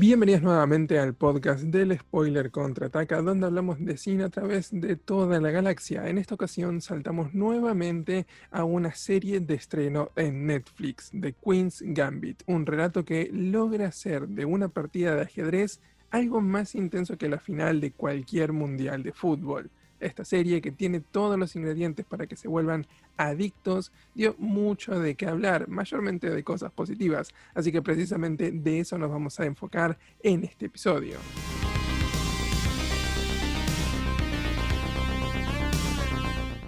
Bienvenidos 0.00 0.40
nuevamente 0.40 0.98
al 0.98 1.12
podcast 1.12 1.64
del 1.64 1.98
Spoiler 1.98 2.50
Contraataca, 2.50 3.20
donde 3.20 3.44
hablamos 3.44 3.84
de 3.84 3.98
cine 3.98 4.24
a 4.24 4.30
través 4.30 4.70
de 4.72 4.96
toda 4.96 5.38
la 5.42 5.50
galaxia. 5.50 6.08
En 6.08 6.16
esta 6.16 6.36
ocasión 6.36 6.80
saltamos 6.80 7.34
nuevamente 7.34 8.26
a 8.50 8.64
una 8.64 8.94
serie 8.94 9.40
de 9.40 9.52
estreno 9.52 10.10
en 10.16 10.46
Netflix, 10.46 11.10
The 11.10 11.34
Queen's 11.34 11.82
Gambit, 11.84 12.42
un 12.46 12.64
relato 12.64 13.04
que 13.04 13.28
logra 13.30 13.88
hacer 13.88 14.26
de 14.26 14.46
una 14.46 14.68
partida 14.68 15.14
de 15.14 15.20
ajedrez 15.20 15.82
algo 16.10 16.40
más 16.40 16.74
intenso 16.74 17.18
que 17.18 17.28
la 17.28 17.38
final 17.38 17.82
de 17.82 17.92
cualquier 17.92 18.54
mundial 18.54 19.02
de 19.02 19.12
fútbol 19.12 19.70
esta 20.00 20.24
serie 20.24 20.60
que 20.60 20.72
tiene 20.72 21.00
todos 21.00 21.38
los 21.38 21.54
ingredientes 21.56 22.04
para 22.06 22.26
que 22.26 22.36
se 22.36 22.48
vuelvan 22.48 22.86
adictos, 23.16 23.92
dio 24.14 24.34
mucho 24.38 24.98
de 24.98 25.14
qué 25.14 25.26
hablar, 25.26 25.68
mayormente 25.68 26.30
de 26.30 26.42
cosas 26.42 26.72
positivas. 26.72 27.32
Así 27.54 27.70
que 27.70 27.82
precisamente 27.82 28.50
de 28.50 28.80
eso 28.80 28.98
nos 28.98 29.10
vamos 29.10 29.38
a 29.40 29.46
enfocar 29.46 29.98
en 30.22 30.44
este 30.44 30.66
episodio. 30.66 31.18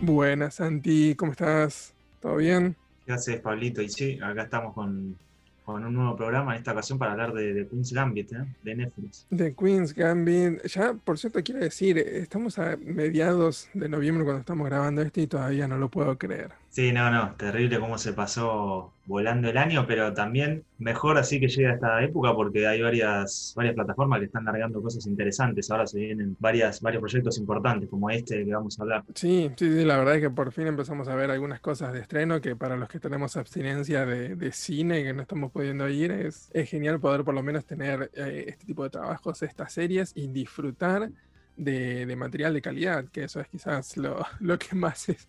Buenas, 0.01 0.57
Santi, 0.57 1.15
¿cómo 1.15 1.33
estás? 1.33 1.95
¿Todo 2.21 2.37
bien? 2.37 2.77
Gracias, 3.07 3.41
Pablito. 3.41 3.83
Y 3.83 3.89
sí, 3.89 4.19
acá 4.23 4.43
estamos 4.43 4.75
con 4.75 5.17
con 5.65 5.85
un 5.85 5.95
nuevo 5.95 6.17
programa, 6.17 6.53
en 6.53 6.59
esta 6.59 6.73
ocasión 6.73 6.99
para 6.99 7.13
hablar 7.13 7.33
de, 7.33 7.67
Queen's 7.69 7.93
Gambit, 7.93 8.33
¿eh? 8.33 8.45
de 8.63 8.75
Netflix. 8.75 9.27
De 9.31 9.55
Queen's 9.55 9.95
Gambit. 9.95 10.65
Ya, 10.67 10.95
por 10.95 11.19
cierto, 11.19 11.43
quiero 11.43 11.61
decir, 11.61 11.99
estamos 11.99 12.59
a 12.59 12.77
mediados 12.77 13.69
de 13.75 13.89
noviembre 13.89 14.25
cuando 14.25 14.41
estamos 14.41 14.67
grabando 14.67 15.03
esto 15.03 15.21
y 15.21 15.27
todavía 15.27 15.69
no 15.69 15.79
lo 15.79 15.89
puedo 15.89 16.19
creer. 16.19 16.62
Sí, 16.73 16.91
no, 16.91 17.11
no, 17.11 17.35
terrible 17.37 17.79
cómo 17.79 17.99
se 17.99 18.15
pasó 18.15 18.95
volando 19.05 19.51
el 19.51 19.59
año, 19.59 19.87
pero 19.87 20.15
también 20.15 20.65
mejor 20.79 21.19
así 21.19 21.39
que 21.39 21.47
llega 21.47 21.75
esta 21.75 22.03
época 22.03 22.33
porque 22.35 22.67
hay 22.67 22.81
varias, 22.81 23.53
varias 23.55 23.75
plataformas 23.75 24.21
que 24.21 24.25
están 24.25 24.47
largando 24.47 24.81
cosas 24.81 25.07
interesantes. 25.07 25.71
Ahora 25.71 25.87
se 25.87 25.99
vienen 25.99 26.35
varias, 26.41 26.81
varios 26.81 27.03
proyectos 27.03 27.37
importantes 27.37 27.91
como 27.91 28.09
este 28.09 28.43
que 28.47 28.55
vamos 28.55 28.79
a 28.79 28.85
hablar. 28.85 29.05
Sí, 29.15 29.51
sí, 29.55 29.71
sí, 29.71 29.85
la 29.85 29.99
verdad 29.99 30.15
es 30.15 30.23
que 30.23 30.31
por 30.31 30.51
fin 30.51 30.67
empezamos 30.67 31.09
a 31.09 31.15
ver 31.15 31.31
algunas 31.31 31.61
cosas 31.61 31.93
de 31.93 32.01
estreno 32.01 32.41
que 32.41 32.57
para 32.57 32.75
los 32.79 32.89
que 32.89 32.99
tenemos 32.99 33.37
abstinencia 33.37 34.07
de, 34.07 34.35
de 34.35 34.53
cine 34.53 35.01
y 35.01 35.05
que 35.05 35.13
no 35.13 35.21
estamos 35.21 35.53
pudiendo 35.53 35.87
ir, 35.91 36.11
es, 36.11 36.49
es 36.55 36.71
genial 36.71 36.99
poder 37.01 37.23
por 37.23 37.35
lo 37.35 37.43
menos 37.43 37.67
tener 37.67 38.11
eh, 38.15 38.47
este 38.49 38.65
tipo 38.65 38.83
de 38.83 38.89
trabajos, 38.89 39.43
estas 39.43 39.75
series 39.75 40.13
y 40.15 40.29
disfrutar 40.29 41.11
de, 41.57 42.15
material 42.17 42.55
de 42.55 42.63
calidad, 42.63 43.05
que 43.07 43.25
eso 43.25 43.41
es 43.41 43.49
quizás 43.49 43.97
lo, 43.97 44.25
que 44.59 44.75
más 44.75 45.09
es, 45.09 45.29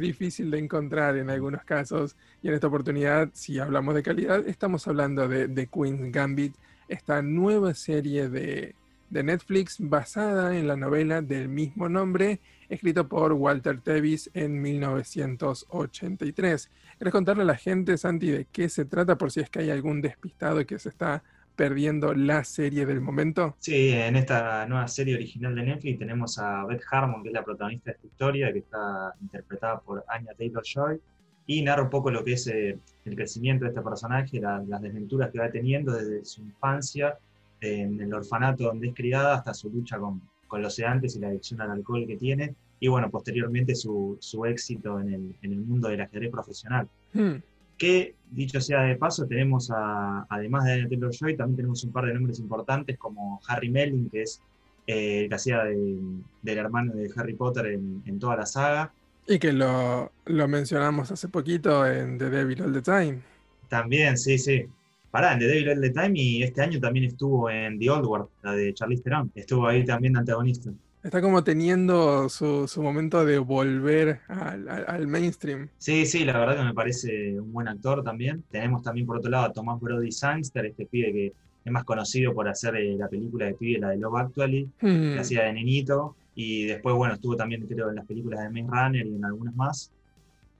difícil 0.00 0.50
de 0.50 0.58
encontrar 0.58 1.16
en 1.16 1.30
algunos 1.30 1.64
casos. 1.64 2.16
Y 2.42 2.48
en 2.48 2.54
esta 2.54 2.66
oportunidad, 2.66 3.30
si 3.32 3.58
hablamos 3.58 3.94
de 3.94 4.02
calidad, 4.02 4.46
estamos 4.46 4.86
hablando 4.88 5.28
de, 5.28 5.48
de 5.48 5.66
Queen's 5.66 6.12
Gambit, 6.12 6.54
esta 6.88 7.22
nueva 7.22 7.72
serie 7.74 8.28
de, 8.28 8.74
de, 9.08 9.22
Netflix 9.22 9.76
basada 9.78 10.54
en 10.56 10.66
la 10.68 10.76
novela 10.76 11.22
del 11.22 11.48
mismo 11.48 11.88
nombre, 11.88 12.40
escrito 12.68 13.08
por 13.08 13.32
Walter 13.32 13.80
Tevis 13.80 14.30
en 14.34 14.60
1983. 14.60 16.70
¿Quieres 16.98 17.12
contarle 17.12 17.44
a 17.44 17.46
la 17.46 17.56
gente, 17.56 17.96
Santi, 17.96 18.30
de 18.30 18.46
qué 18.50 18.68
se 18.68 18.84
trata 18.84 19.16
por 19.16 19.32
si 19.32 19.40
es 19.40 19.48
que 19.48 19.60
hay 19.60 19.70
algún 19.70 20.02
despistado 20.02 20.66
que 20.66 20.78
se 20.78 20.90
está 20.90 21.22
perdiendo 21.56 22.14
la 22.14 22.44
serie 22.44 22.86
del 22.86 23.00
momento? 23.00 23.56
Sí, 23.58 23.90
en 23.90 24.16
esta 24.16 24.66
nueva 24.66 24.88
serie 24.88 25.14
original 25.14 25.54
de 25.54 25.62
Netflix 25.62 25.98
tenemos 25.98 26.38
a 26.38 26.64
Beth 26.64 26.82
Harmon, 26.90 27.22
que 27.22 27.28
es 27.28 27.34
la 27.34 27.44
protagonista 27.44 27.90
de 27.90 27.96
esta 27.96 28.06
historia, 28.06 28.52
que 28.52 28.60
está 28.60 29.14
interpretada 29.20 29.80
por 29.80 30.04
Anya 30.08 30.32
Taylor-Joy, 30.36 31.00
y 31.46 31.62
narra 31.62 31.82
un 31.82 31.90
poco 31.90 32.10
lo 32.10 32.24
que 32.24 32.34
es 32.34 32.46
eh, 32.46 32.78
el 33.04 33.16
crecimiento 33.16 33.64
de 33.64 33.70
este 33.70 33.82
personaje, 33.82 34.40
las 34.40 34.80
desventuras 34.80 35.30
que 35.30 35.38
va 35.38 35.50
teniendo 35.50 35.92
desde 35.92 36.24
su 36.24 36.42
infancia 36.42 37.18
en 37.60 38.00
el 38.00 38.12
orfanato 38.12 38.64
donde 38.64 38.88
es 38.88 38.94
criada 38.94 39.34
hasta 39.34 39.54
su 39.54 39.70
lucha 39.70 39.98
con, 39.98 40.20
con 40.46 40.62
los 40.62 40.74
sedantes 40.74 41.16
y 41.16 41.20
la 41.20 41.28
adicción 41.28 41.60
al 41.60 41.70
alcohol 41.70 42.06
que 42.06 42.16
tiene, 42.16 42.54
y 42.80 42.88
bueno, 42.88 43.10
posteriormente 43.10 43.74
su, 43.74 44.16
su 44.20 44.44
éxito 44.44 44.98
en 44.98 45.12
el, 45.12 45.36
en 45.42 45.52
el, 45.52 45.60
mundo 45.60 45.88
del 45.88 46.00
ajedrez 46.00 46.30
profesional. 46.30 46.88
Hmm 47.12 47.36
que, 47.78 48.14
dicho 48.30 48.60
sea 48.60 48.82
de 48.82 48.96
paso, 48.96 49.26
tenemos 49.26 49.70
a, 49.70 50.26
además 50.28 50.64
de 50.64 50.70
Daniel 50.70 50.88
Taylor-Joy, 50.88 51.36
también 51.36 51.56
tenemos 51.56 51.84
un 51.84 51.92
par 51.92 52.06
de 52.06 52.14
nombres 52.14 52.38
importantes 52.38 52.98
como 52.98 53.40
Harry 53.48 53.70
Melling, 53.70 54.08
que 54.10 54.22
es 54.22 54.40
eh, 54.86 55.22
el 55.22 55.28
que 55.28 55.34
hacía 55.34 55.64
del 55.64 56.58
hermano 56.58 56.92
de 56.94 57.10
Harry 57.16 57.34
Potter 57.34 57.66
en, 57.66 58.18
toda 58.18 58.36
la 58.36 58.46
saga. 58.46 58.92
Y 59.26 59.38
que 59.38 59.52
lo, 59.52 60.10
mencionamos 60.48 61.10
hace 61.12 61.28
poquito 61.28 61.86
en 61.86 62.18
The 62.18 62.30
Devil 62.30 62.62
All 62.62 62.72
the 62.72 62.82
Time. 62.82 63.20
También, 63.68 64.18
sí, 64.18 64.38
sí. 64.38 64.66
Pará, 65.10 65.34
en 65.34 65.38
The 65.38 65.46
Devil 65.46 65.68
All 65.70 65.80
the 65.80 65.90
Time 65.90 66.12
y 66.14 66.42
este 66.42 66.62
año 66.62 66.80
también 66.80 67.06
estuvo 67.06 67.48
en 67.48 67.78
The 67.78 67.90
Old 67.90 68.06
World, 68.06 68.28
la 68.42 68.52
de 68.52 68.74
Charlize 68.74 69.02
Theron. 69.02 69.30
Estuvo 69.34 69.66
ahí 69.66 69.84
también 69.84 70.14
de 70.14 70.20
antagonista. 70.20 70.70
Está 71.02 71.20
como 71.20 71.42
teniendo 71.42 72.28
su, 72.28 72.68
momento 72.76 73.24
de 73.24 73.38
volver 73.38 74.20
al, 74.28 75.06
mainstream. 75.08 75.68
Sí, 75.78 76.06
sí, 76.06 76.24
la 76.24 76.38
verdad 76.38 76.58
que 76.58 76.64
me 76.64 76.74
parece 76.74 77.40
un 77.40 77.52
buen 77.52 77.66
actor 77.66 78.04
también. 78.04 78.44
Tenemos 78.50 78.82
también 78.82 79.06
por 79.06 79.16
otro 79.16 79.30
lado 79.30 79.46
a 79.46 79.52
Tomás 79.52 79.80
Brody 79.80 80.12
Sangster, 80.12 80.64
este 80.64 80.86
pibe 80.86 81.12
que 81.12 81.32
es 81.64 81.72
más 81.72 81.84
conocido 81.84 82.32
por 82.34 82.48
hacer 82.48 82.76
eh, 82.76 82.96
la 82.96 83.08
película 83.08 83.46
de 83.46 83.54
pibe, 83.54 83.80
la 83.80 83.90
de 83.90 83.96
Love 83.96 84.16
Actually, 84.16 84.68
que 84.78 84.86
hmm. 84.86 85.18
hacía 85.18 85.44
de 85.44 85.52
nenito. 85.52 86.16
Y 86.34 86.66
después, 86.66 86.94
bueno, 86.94 87.14
estuvo 87.14 87.36
también, 87.36 87.66
creo, 87.66 87.90
en 87.90 87.96
las 87.96 88.06
películas 88.06 88.40
de 88.40 88.50
Maze 88.50 88.70
Runner 88.70 89.06
y 89.06 89.14
en 89.16 89.24
algunas 89.24 89.54
más. 89.54 89.92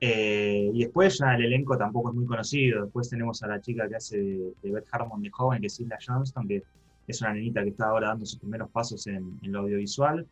Eh, 0.01 0.69
y 0.75 0.81
después 0.81 1.17
ya 1.19 1.37
el 1.37 1.45
elenco 1.45 1.79
tampoco 1.79 2.11
es 2.11 2.17
muy 2.17 2.27
conocido. 2.27 2.83
Después 2.83 3.09
tenemos 3.09 3.41
a 3.45 3.47
la 3.47 3.61
chica 3.61 3.89
que 3.89 3.95
hace 3.95 4.19
de, 4.19 4.71
Beth 4.73 4.87
Harmon 4.91 5.23
de 5.23 5.31
joven, 5.31 5.61
que 5.61 5.69
es 5.69 5.79
Hilda 5.79 5.99
Johnston, 6.05 6.49
que 6.49 6.65
es 7.07 7.21
una 7.21 7.35
nenita 7.35 7.63
que 7.63 7.71
está 7.71 7.87
ahora 7.87 8.09
dando 8.09 8.27
sus 8.27 8.39
primeros 8.39 8.71
pasos 8.71 9.07
en, 9.07 9.39
lo 9.43 9.61
audiovisual. 9.61 10.27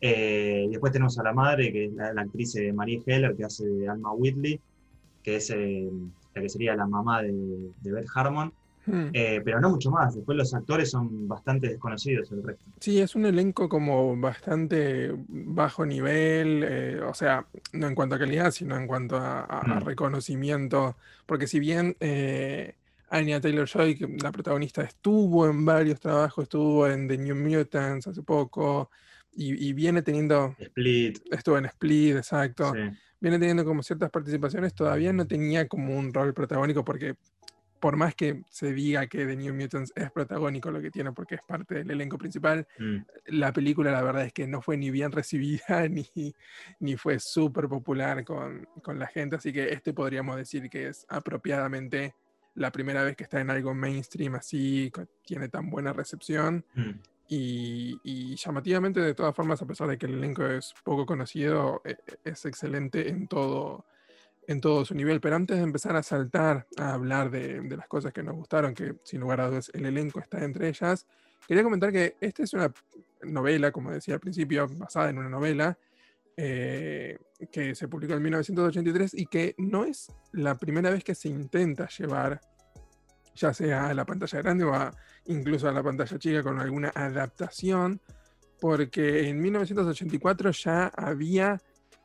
Eh, 0.00 0.66
después 0.70 0.92
tenemos 0.92 1.18
a 1.18 1.22
la 1.22 1.32
madre, 1.32 1.72
que 1.72 1.86
es 1.86 1.92
la, 1.92 2.22
actriz 2.22 2.54
eh, 2.56 2.72
Marie 2.72 3.02
Heller, 3.04 3.34
que 3.36 3.44
hace 3.44 3.66
de 3.66 3.88
Alma 3.88 4.12
Whitley, 4.12 4.60
que 5.22 5.36
es 5.36 5.50
eh, 5.50 5.90
la 6.34 6.42
que 6.42 6.48
sería 6.48 6.76
la 6.76 6.86
mamá 6.86 7.22
de, 7.22 7.32
Beth 7.82 8.06
Harmon. 8.14 8.52
Hmm. 8.86 9.10
pero 9.12 9.60
no 9.60 9.68
mucho 9.68 9.90
más. 9.90 10.14
Después 10.14 10.38
los 10.38 10.54
actores 10.54 10.90
son 10.90 11.28
bastante 11.28 11.68
desconocidos 11.68 12.32
el 12.32 12.42
resto. 12.42 12.64
Sí, 12.80 12.98
es 12.98 13.14
un 13.14 13.26
elenco 13.26 13.68
como 13.68 14.16
bastante 14.16 15.14
bajo 15.28 15.84
nivel, 15.84 17.02
o 17.02 17.12
sea, 17.12 17.44
no 17.74 17.86
en 17.86 17.94
cuanto 17.94 18.14
a 18.14 18.18
calidad, 18.18 18.50
sino 18.50 18.78
en 18.78 18.86
cuanto 18.86 19.18
a, 19.18 19.62
hmm. 19.62 19.84
reconocimiento. 19.84 20.96
Porque 21.26 21.46
si 21.46 21.60
bien 21.60 21.96
Anya 23.10 23.40
Taylor-Joy, 23.40 24.18
la 24.22 24.32
protagonista, 24.32 24.82
estuvo 24.82 25.46
en 25.46 25.64
varios 25.64 26.00
trabajos, 26.00 26.44
estuvo 26.44 26.86
en 26.86 27.08
The 27.08 27.18
New 27.18 27.36
Mutants 27.36 28.06
hace 28.06 28.22
poco, 28.22 28.90
y, 29.40 29.72
viene 29.72 30.02
teniendo... 30.02 30.56
Split. 30.58 31.20
Estuvo 31.30 31.58
en 31.58 31.66
Split, 31.66 32.16
exacto. 32.16 32.72
Viene 33.20 33.38
teniendo 33.38 33.64
como 33.64 33.82
ciertas 33.82 34.10
participaciones, 34.10 34.74
todavía 34.74 35.12
no 35.12 35.26
tenía 35.26 35.68
como 35.68 35.96
un 35.96 36.12
rol 36.12 36.34
protagónico 36.34 36.84
porque 36.84 37.14
por 37.80 37.96
más 37.96 38.14
que 38.14 38.42
se 38.50 38.72
diga 38.72 39.06
que 39.06 39.24
The 39.24 39.36
New 39.36 39.54
Mutants 39.54 39.92
es 39.94 40.10
protagónico 40.10 40.70
lo 40.70 40.80
que 40.80 40.90
tiene 40.90 41.12
porque 41.12 41.36
es 41.36 41.42
parte 41.46 41.76
del 41.76 41.90
elenco 41.90 42.18
principal, 42.18 42.66
mm. 42.78 42.96
la 43.26 43.52
película 43.52 43.92
la 43.92 44.02
verdad 44.02 44.24
es 44.24 44.32
que 44.32 44.46
no 44.46 44.60
fue 44.60 44.76
ni 44.76 44.90
bien 44.90 45.12
recibida 45.12 45.88
ni, 45.88 46.06
ni 46.80 46.96
fue 46.96 47.20
súper 47.20 47.68
popular 47.68 48.24
con, 48.24 48.66
con, 48.82 48.98
la 48.98 49.06
gente, 49.06 49.36
así 49.36 49.52
que 49.52 49.72
este 49.72 49.92
podríamos 49.92 50.36
decir 50.36 50.68
que 50.68 50.88
es 50.88 51.06
apropiadamente 51.08 52.14
la 52.58 52.72
primera 52.72 53.04
vez 53.04 53.16
que 53.16 53.22
está 53.22 53.40
en 53.40 53.50
algo 53.50 53.74
mainstream 53.74 54.34
así, 54.34 54.92
tiene 55.24 55.48
tan 55.48 55.70
buena 55.70 55.92
recepción. 55.92 56.64
Mm. 56.74 56.90
Y, 57.30 58.34
llamativamente, 58.36 59.00
de 59.00 59.14
todas 59.14 59.34
formas, 59.34 59.60
a 59.60 59.66
pesar 59.66 59.86
de 59.88 59.98
que 59.98 60.06
el 60.06 60.14
elenco 60.14 60.46
es 60.46 60.74
poco 60.82 61.06
conocido, 61.06 61.82
e, 61.84 61.90
e, 61.90 61.96
es 62.24 62.44
excelente 62.46 63.08
en 63.08 63.28
todo, 63.28 63.84
en 64.46 64.60
todo 64.60 64.84
su 64.84 64.94
nivel. 64.94 65.20
Pero 65.20 65.36
antes 65.36 65.58
de 65.58 65.62
empezar 65.62 65.94
a 65.94 66.02
saltar 66.02 66.66
a 66.76 66.94
hablar 66.94 67.30
de, 67.30 67.62
las 67.76 67.86
cosas 67.86 68.12
que 68.12 68.22
nos 68.22 68.34
gustaron, 68.34 68.74
que 68.74 68.96
sin 69.04 69.20
lugar 69.20 69.40
a 69.40 69.48
dudas 69.48 69.70
el 69.74 69.86
elenco 69.86 70.20
está 70.20 70.42
entre 70.44 70.68
ellas, 70.68 71.06
quería 71.46 71.62
comentar 71.62 71.92
que 71.92 72.16
esta 72.20 72.42
es 72.42 72.52
una 72.54 72.72
novela, 73.22 73.70
como 73.70 73.90
decía 73.90 74.14
al 74.14 74.20
principio, 74.20 74.66
basada 74.76 75.10
en 75.10 75.18
una 75.18 75.28
novela. 75.28 75.78
Eh, 76.40 77.18
que 77.50 77.74
se 77.74 77.88
publicó 77.88 78.14
en 78.14 78.22
1983 78.22 79.14
y 79.14 79.26
que 79.26 79.56
no 79.58 79.84
es 79.84 80.12
la 80.30 80.56
primera 80.56 80.88
vez 80.88 81.02
que 81.02 81.16
se 81.16 81.28
intenta 81.28 81.88
llevar 81.88 82.40
ya 83.38 83.54
sea 83.54 83.88
a 83.88 83.94
la 83.94 84.04
pantalla 84.04 84.42
grande 84.42 84.64
o 84.64 84.90
incluso 85.26 85.68
a 85.68 85.72
la 85.72 85.82
pantalla 85.82 86.18
chica 86.18 86.42
con 86.42 86.60
alguna 86.60 86.92
adaptación, 86.94 88.00
porque 88.60 89.28
en 89.28 89.40
1984 89.40 90.50
ya 90.50 90.86
había 90.88 91.60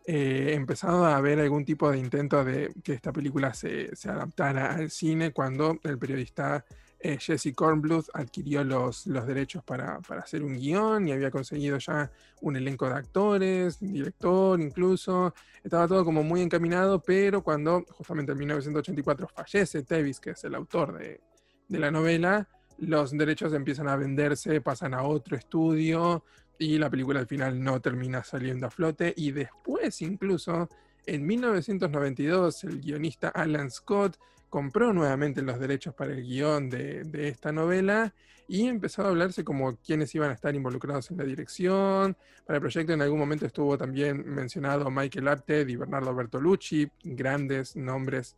eh, 0.06 0.52
empezado 0.54 1.06
a 1.06 1.16
haber 1.16 1.40
algún 1.40 1.66
tipo 1.66 1.90
de 1.90 1.98
intento 1.98 2.44
de 2.44 2.74
que 2.84 2.94
esta 2.94 3.12
película 3.12 3.54
se, 3.54 3.96
se 3.96 4.10
adaptara 4.10 4.76
al 4.76 4.92
cine 4.92 5.32
cuando 5.32 5.80
el 5.84 5.98
periodista 5.98 6.66
eh, 7.06 7.18
Jesse 7.20 7.54
Kornbluth 7.54 8.06
adquirió 8.14 8.64
los, 8.64 9.06
los 9.08 9.28
derechos 9.28 9.62
para, 9.62 10.00
hacer 10.18 10.42
un 10.42 10.56
guion 10.56 11.06
y 11.06 11.12
había 11.12 11.30
conseguido 11.30 11.78
ya 11.78 12.10
un 12.40 12.56
elenco 12.56 12.88
de 12.88 12.94
actores, 12.94 13.78
director 13.82 14.62
incluso. 14.62 15.34
Estaba 15.62 15.86
todo 15.86 16.06
como 16.06 16.24
muy 16.24 16.42
encaminado, 16.42 17.02
pero 17.02 17.44
cuando 17.44 17.84
justamente 17.90 18.32
en 18.32 18.38
1984 18.38 19.28
fallece 19.28 19.84
Tevis, 19.84 20.22
que 20.22 20.30
es 20.30 20.46
el 20.46 20.56
autor 20.56 20.98
de, 20.98 21.20
la 21.68 21.92
novela, 21.92 22.48
los 22.78 23.12
derechos 23.12 23.52
empiezan 23.52 23.90
a 23.90 23.98
venderse, 23.98 24.62
pasan 24.62 24.94
a 24.94 25.04
otro 25.04 25.36
estudio 25.36 26.24
y 26.58 26.78
la 26.78 26.90
película 26.90 27.20
al 27.20 27.28
final 27.28 27.62
no 27.62 27.82
termina 27.82 28.24
saliendo 28.24 28.68
a 28.68 28.72
flote 28.72 29.14
y 29.18 29.32
después 29.32 30.02
incluso 30.02 30.70
en 31.06 31.26
1992 31.26 32.64
el 32.64 32.80
guionista 32.80 33.28
Alan 33.28 33.70
Scott 33.70 34.18
compró 34.54 34.94
nuevamente 34.94 35.42
los 35.42 35.60
derechos 35.60 35.96
para 35.96 36.14
el 36.14 36.22
guion 36.22 36.70
de, 36.70 37.10
esta 37.28 37.52
novela 37.52 38.14
y 38.48 38.68
empezó 38.68 39.02
a 39.02 39.08
hablarse 39.08 39.44
como 39.44 39.78
quienes 39.78 40.14
iban 40.14 40.30
a 40.30 40.34
estar 40.34 40.54
involucrados 40.54 41.10
en 41.10 41.18
la 41.18 41.24
dirección. 41.24 42.16
Para 42.46 42.58
el 42.58 42.62
proyecto 42.62 42.94
en 42.94 43.02
algún 43.02 43.18
momento 43.18 43.48
estuvo 43.48 43.76
también 43.80 44.24
mencionado 44.32 44.92
Michael 44.92 45.28
Apted 45.28 45.68
y 45.70 45.76
Bernardo 45.76 46.14
Bertolucci, 46.14 46.88
grandes 47.04 47.76
nombres 47.76 48.36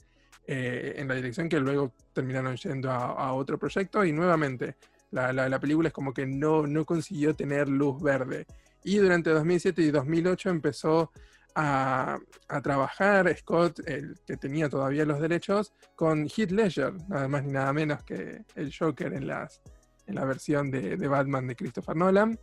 eh, 0.47 0.93
en 0.95 1.09
la 1.09 1.15
dirección 1.15 1.49
que 1.49 1.59
luego 1.59 1.91
terminaron 2.13 2.55
yendo 2.55 2.89
a, 2.91 3.33
otro 3.33 3.59
proyecto 3.59 4.05
y 4.05 4.13
nuevamente 4.13 4.77
la, 5.11 5.59
película 5.59 5.89
es 5.89 5.93
como 5.93 6.13
que 6.13 6.25
no, 6.25 6.65
no 6.65 6.85
consiguió 6.85 7.35
tener 7.35 7.67
luz 7.67 8.01
verde. 8.01 8.45
Y 8.85 8.99
durante 8.99 9.31
2007 9.31 9.81
y 9.81 9.91
2008 9.91 10.49
empezó 10.49 11.11
a, 11.55 12.19
trabajar 12.61 13.33
Scott, 13.37 13.79
el 13.87 14.19
que 14.25 14.37
tenía 14.37 14.69
todavía 14.69 15.05
los 15.05 15.19
derechos, 15.19 15.73
con 15.95 16.27
Heath 16.27 16.51
Ledger, 16.51 16.93
nada 17.07 17.27
más 17.27 17.43
ni 17.43 17.53
nada 17.53 17.71
menos 17.73 18.03
que 18.03 18.43
el 18.55 18.73
Joker 18.77 19.13
en, 19.13 19.27
las, 19.27 19.61
en 20.05 20.15
la 20.15 20.25
versión 20.25 20.69
de, 20.69 20.95
Batman 21.07 21.47
de 21.47 21.55
Christopher 21.55 21.95
Nolan. 21.95 22.37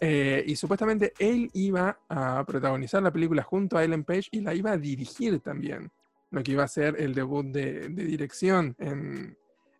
Eh, 0.00 0.44
y 0.46 0.54
supuestamente 0.54 1.12
él 1.18 1.50
iba 1.54 1.98
a 2.08 2.44
protagonizar 2.46 3.02
la 3.02 3.12
película 3.12 3.42
junto 3.42 3.76
a 3.76 3.82
Ellen 3.82 4.04
Page 4.04 4.28
y 4.30 4.40
la 4.40 4.54
iba 4.54 4.70
a 4.70 4.78
dirigir 4.78 5.40
también. 5.40 5.90
Lo 6.30 6.42
que 6.42 6.52
iba 6.52 6.62
a 6.62 6.68
ser 6.68 6.94
el 7.00 7.14
debut 7.14 7.46
de, 7.46 7.88
dirección 7.88 8.76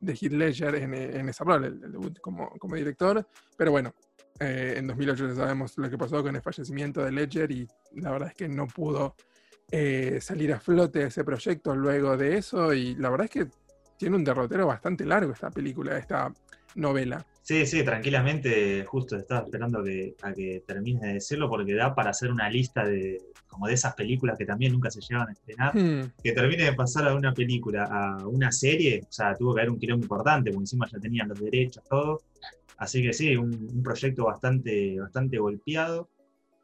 de 0.01 0.13
Heath 0.15 0.33
Ledger 0.33 0.75
en, 0.75 1.29
esa 1.29 1.45
rol, 1.45 1.65
el, 1.65 1.81
debut 1.81 2.19
como, 2.21 2.51
como 2.59 2.75
director. 2.75 3.25
Pero 3.57 3.71
bueno, 3.71 3.95
eh, 4.41 4.75
en 4.77 4.87
2008 4.87 5.29
ya 5.29 5.35
sabemos 5.35 5.77
lo 5.79 5.91
que 5.91 5.99
pasó 5.99 6.23
con 6.23 6.35
el 6.35 6.43
fallecimiento 6.43 7.05
de 7.05 7.13
Ledger 7.13 7.51
y 7.51 7.67
la 7.97 8.11
verdad 8.11 8.29
es 8.29 8.35
que 8.35 8.49
no 8.49 8.67
pudo 8.67 9.17
eh, 9.71 10.19
salir 10.21 10.53
a 10.53 10.61
flote 10.61 11.05
ese 11.05 11.25
proyecto 11.25 11.75
luego 11.75 12.17
de 12.17 12.39
eso 12.39 12.73
y 12.73 12.95
la 12.95 13.11
verdad 13.11 13.25
es 13.27 13.31
que 13.31 13.47
tiene 13.99 14.17
un 14.17 14.25
derrotero 14.25 14.67
bastante 14.67 15.05
largo 15.05 15.33
esta 15.33 15.51
película, 15.51 15.99
esta 15.99 16.33
novela. 16.77 17.27
Sí, 17.43 17.67
sí, 17.67 17.83
tranquilamente, 17.83 18.85
justo 18.85 19.17
estaba 19.17 19.45
esperando 19.45 19.83
que, 19.83 20.15
a 20.23 20.33
que 20.33 20.63
termine 20.67 21.07
de 21.07 21.15
decirlo 21.15 21.49
porque 21.49 21.75
da 21.75 21.95
para 21.95 22.11
hacer 22.11 22.31
una 22.31 22.49
lista 22.49 22.85
de 22.85 23.21
como 23.49 23.67
de 23.67 23.75
esas 23.75 23.95
películas 23.95 24.39
que 24.39 24.45
también 24.45 24.73
nunca 24.73 24.91
se 24.91 25.01
llevan 25.01 25.29
a 25.29 25.33
estrenar, 25.33 25.75
hmm. 25.75 26.13
que 26.23 26.33
termine 26.33 26.65
de 26.65 26.75
pasar 26.75 27.09
a 27.09 27.15
una 27.15 27.35
película 27.35 27.85
a 27.85 28.27
una 28.27 28.53
serie, 28.53 29.01
o 29.03 29.13
sea, 29.13 29.35
tuvo 29.35 29.55
que 29.55 29.63
haber 29.63 29.71
un 29.71 29.79
quilombo 29.79 30.05
importante, 30.05 30.51
porque 30.51 30.63
encima 30.63 30.87
ya 30.87 30.99
tenían 31.01 31.29
los 31.29 31.41
derechos, 31.41 31.83
todo, 31.89 32.23
Así 32.79 33.03
que 33.03 33.13
sí, 33.13 33.37
un, 33.37 33.83
proyecto 33.83 34.25
bastante, 34.25 34.99
bastante 35.01 35.39
golpeado. 35.39 36.09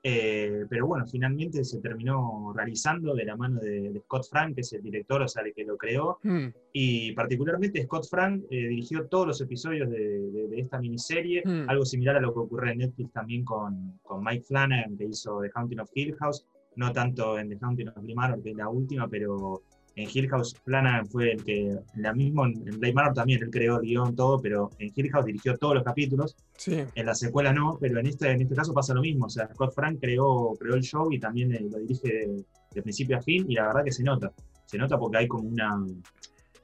Eh, 0.07 0.67
pero 0.69 0.87
bueno, 0.87 1.07
finalmente 1.07 1.65
se 1.65 1.81
terminó 1.81 2.53
realizando 2.55 3.15
de 3.15 3.25
la 3.25 3.37
mano 3.37 3.59
de, 3.59 4.01
Scott 4.05 4.27
Frank, 4.29 4.55
que 4.55 4.61
es 4.61 4.73
el 4.75 4.83
director, 4.83 5.23
o 5.23 5.29
sea, 5.29 5.43
el 5.43 5.55
que 5.55 5.65
lo 5.65 5.79
creó. 5.79 6.19
Hmm. 6.23 6.49
Y 6.73 7.13
particularmente 7.13 7.83
Scott 7.85 8.07
Frank 8.09 8.45
eh, 8.51 8.69
dirigió 8.69 9.07
todos 9.07 9.27
los 9.29 9.41
episodios 9.41 9.91
de, 9.91 10.51
esta 10.57 10.79
miniserie, 10.79 11.43
hmm. 11.45 11.69
algo 11.69 11.85
similar 11.85 12.17
a 12.17 12.21
lo 12.21 12.35
que 12.35 12.41
ocurre 12.41 12.73
en 12.73 12.79
Netflix 12.79 13.13
también 13.13 13.45
con, 13.45 13.99
con 14.03 14.23
Mike 14.23 14.45
Flanagan, 14.45 14.97
que 14.97 15.07
hizo 15.07 15.41
The 15.41 15.51
Haunting 15.55 15.81
of 15.81 15.91
Hill 15.95 16.15
House. 16.17 16.47
No 16.77 16.93
tanto 16.93 17.39
en 17.39 17.49
The 17.49 17.59
Haunting 17.61 17.89
of 17.89 18.03
Bly 18.03 18.43
que 18.43 18.51
es 18.51 18.57
la 18.57 18.69
última, 18.69 19.09
pero 19.09 19.63
en 19.97 20.09
Hill 20.13 20.29
House 20.29 20.57
Flanagan 20.65 21.07
fue 21.07 21.33
el 21.33 21.45
que, 21.45 21.79
la 21.97 22.13
mismo 22.13 22.47
en 22.47 22.81
Blade 22.81 22.93
Manor 22.93 23.15
también, 23.15 23.43
él 23.43 23.51
creó 23.51 23.81
el 23.81 23.83
guion, 23.83 24.17
todo, 24.17 24.41
pero 24.41 24.71
en 24.79 24.93
Hill 24.95 25.11
House 25.11 25.27
dirigió 25.27 25.57
todos 25.57 25.77
los 25.77 25.85
capítulos. 25.85 26.37
Sí. 26.57 26.83
En 26.95 27.07
la 27.07 27.15
secuela 27.15 27.53
no, 27.53 27.79
pero 27.81 28.01
en 28.01 28.07
este, 28.07 28.31
en 28.31 28.43
este 28.43 28.55
caso 28.55 28.75
pasa 28.75 28.95
lo 28.95 29.03
mismo. 29.03 29.27
O 29.27 29.31
sea, 29.31 29.49
Scott 29.53 29.73
Frank 29.75 29.99
creó, 30.01 30.55
creó 30.59 30.75
el 30.75 30.83
show 30.83 31.13
y 31.13 31.21
también 31.21 31.53
eh, 31.53 31.61
lo 31.71 31.79
dirige 31.79 32.45
de, 32.73 32.83
principio 32.83 33.19
a 33.19 33.23
fin, 33.23 33.47
y 33.49 33.55
la 33.55 33.69
verdad 33.69 33.85
que 33.85 33.93
se 33.93 34.03
nota. 34.03 34.33
Se 34.67 34.77
nota 34.79 34.99
porque 34.99 35.19
hay 35.19 35.29
como 35.29 35.49
una. 35.49 35.81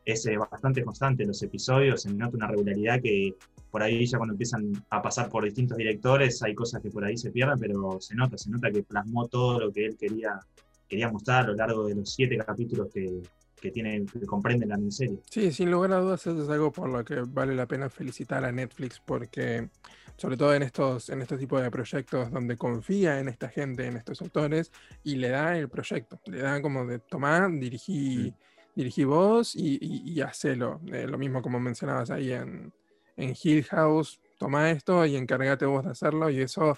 Es 0.05 0.26
eh, 0.26 0.37
bastante 0.37 0.83
constante 0.83 1.25
los 1.25 1.41
episodios, 1.43 2.03
se 2.03 2.12
nota 2.12 2.37
una 2.37 2.49
regularidad 2.49 3.00
que 3.00 3.35
por 3.71 3.83
ahí 3.83 4.05
ya 4.06 4.19
cuando 4.19 4.33
empiezan 4.33 4.73
a 4.91 5.00
pasar 5.00 5.29
por 5.29 5.44
distintos 5.44 5.76
directores 5.76 6.43
hay 6.43 6.55
cosas 6.55 6.83
que 6.83 6.91
por 6.91 7.05
ahí 7.05 7.17
se 7.17 7.31
pierden, 7.31 7.59
pero 7.61 8.00
se 8.00 8.17
nota, 8.17 8.37
se 8.37 8.50
nota 8.50 8.73
que 8.73 8.83
plasmó 8.83 9.29
todo 9.29 9.61
lo 9.61 9.71
que 9.71 9.87
él 9.87 9.97
quería 9.97 10.41
quería 10.90 11.08
mostrar 11.08 11.44
a 11.44 11.48
lo 11.48 11.54
largo 11.54 11.87
de 11.87 11.94
los 11.94 12.12
siete 12.12 12.37
capítulos 12.37 12.88
que, 12.92 13.22
que, 13.60 13.70
tiene, 13.70 14.04
que 14.04 14.26
comprende 14.26 14.66
la 14.66 14.76
miniserie. 14.76 15.20
Sí, 15.31 15.52
sin 15.52 15.70
lugar 15.70 15.92
a 15.92 16.00
dudas, 16.00 16.26
eso 16.26 16.42
es 16.42 16.48
algo 16.50 16.72
por 16.72 16.88
lo 16.88 17.04
que 17.04 17.20
vale 17.20 17.54
la 17.54 17.66
pena 17.66 17.88
felicitar 17.88 18.44
a 18.44 18.50
Netflix, 18.50 19.00
porque 19.00 19.70
sobre 20.16 20.37
todo 20.37 20.52
en 20.52 20.62
estos, 20.62 21.08
en 21.08 21.22
estos 21.22 21.38
tipos 21.38 21.62
de 21.62 21.70
proyectos 21.70 22.31
donde 22.31 22.56
confía 22.56 23.20
en 23.20 23.28
esta 23.28 23.48
gente, 23.48 23.87
en 23.87 23.96
estos 23.96 24.20
autores, 24.20 24.72
y 25.04 25.14
le 25.14 25.28
da 25.31 25.56
el 25.56 25.69
proyecto, 25.69 26.20
le 26.26 26.42
da 26.42 26.60
como 26.60 26.84
de 26.84 26.98
tomar, 26.98 27.50
dirigí, 27.52 28.34
dirigí 28.75 29.04
vos 29.04 29.54
y, 29.54 29.78
y, 29.81 30.20
hacelo. 30.20 30.81
Eh, 30.92 31.06
lo 31.06 31.16
mismo 31.16 31.40
como 31.40 31.60
mencionabas 31.60 32.10
ahí 32.10 32.32
en, 32.32 32.72
en 33.16 33.34
Hill 33.40 33.64
House, 33.64 34.20
toma 34.38 34.70
esto 34.70 35.06
y 35.06 35.16
encárgate 35.16 35.66
vos 35.66 35.84
de 35.84 35.92
hacerlo, 35.92 36.28
y 36.28 36.40
eso 36.40 36.76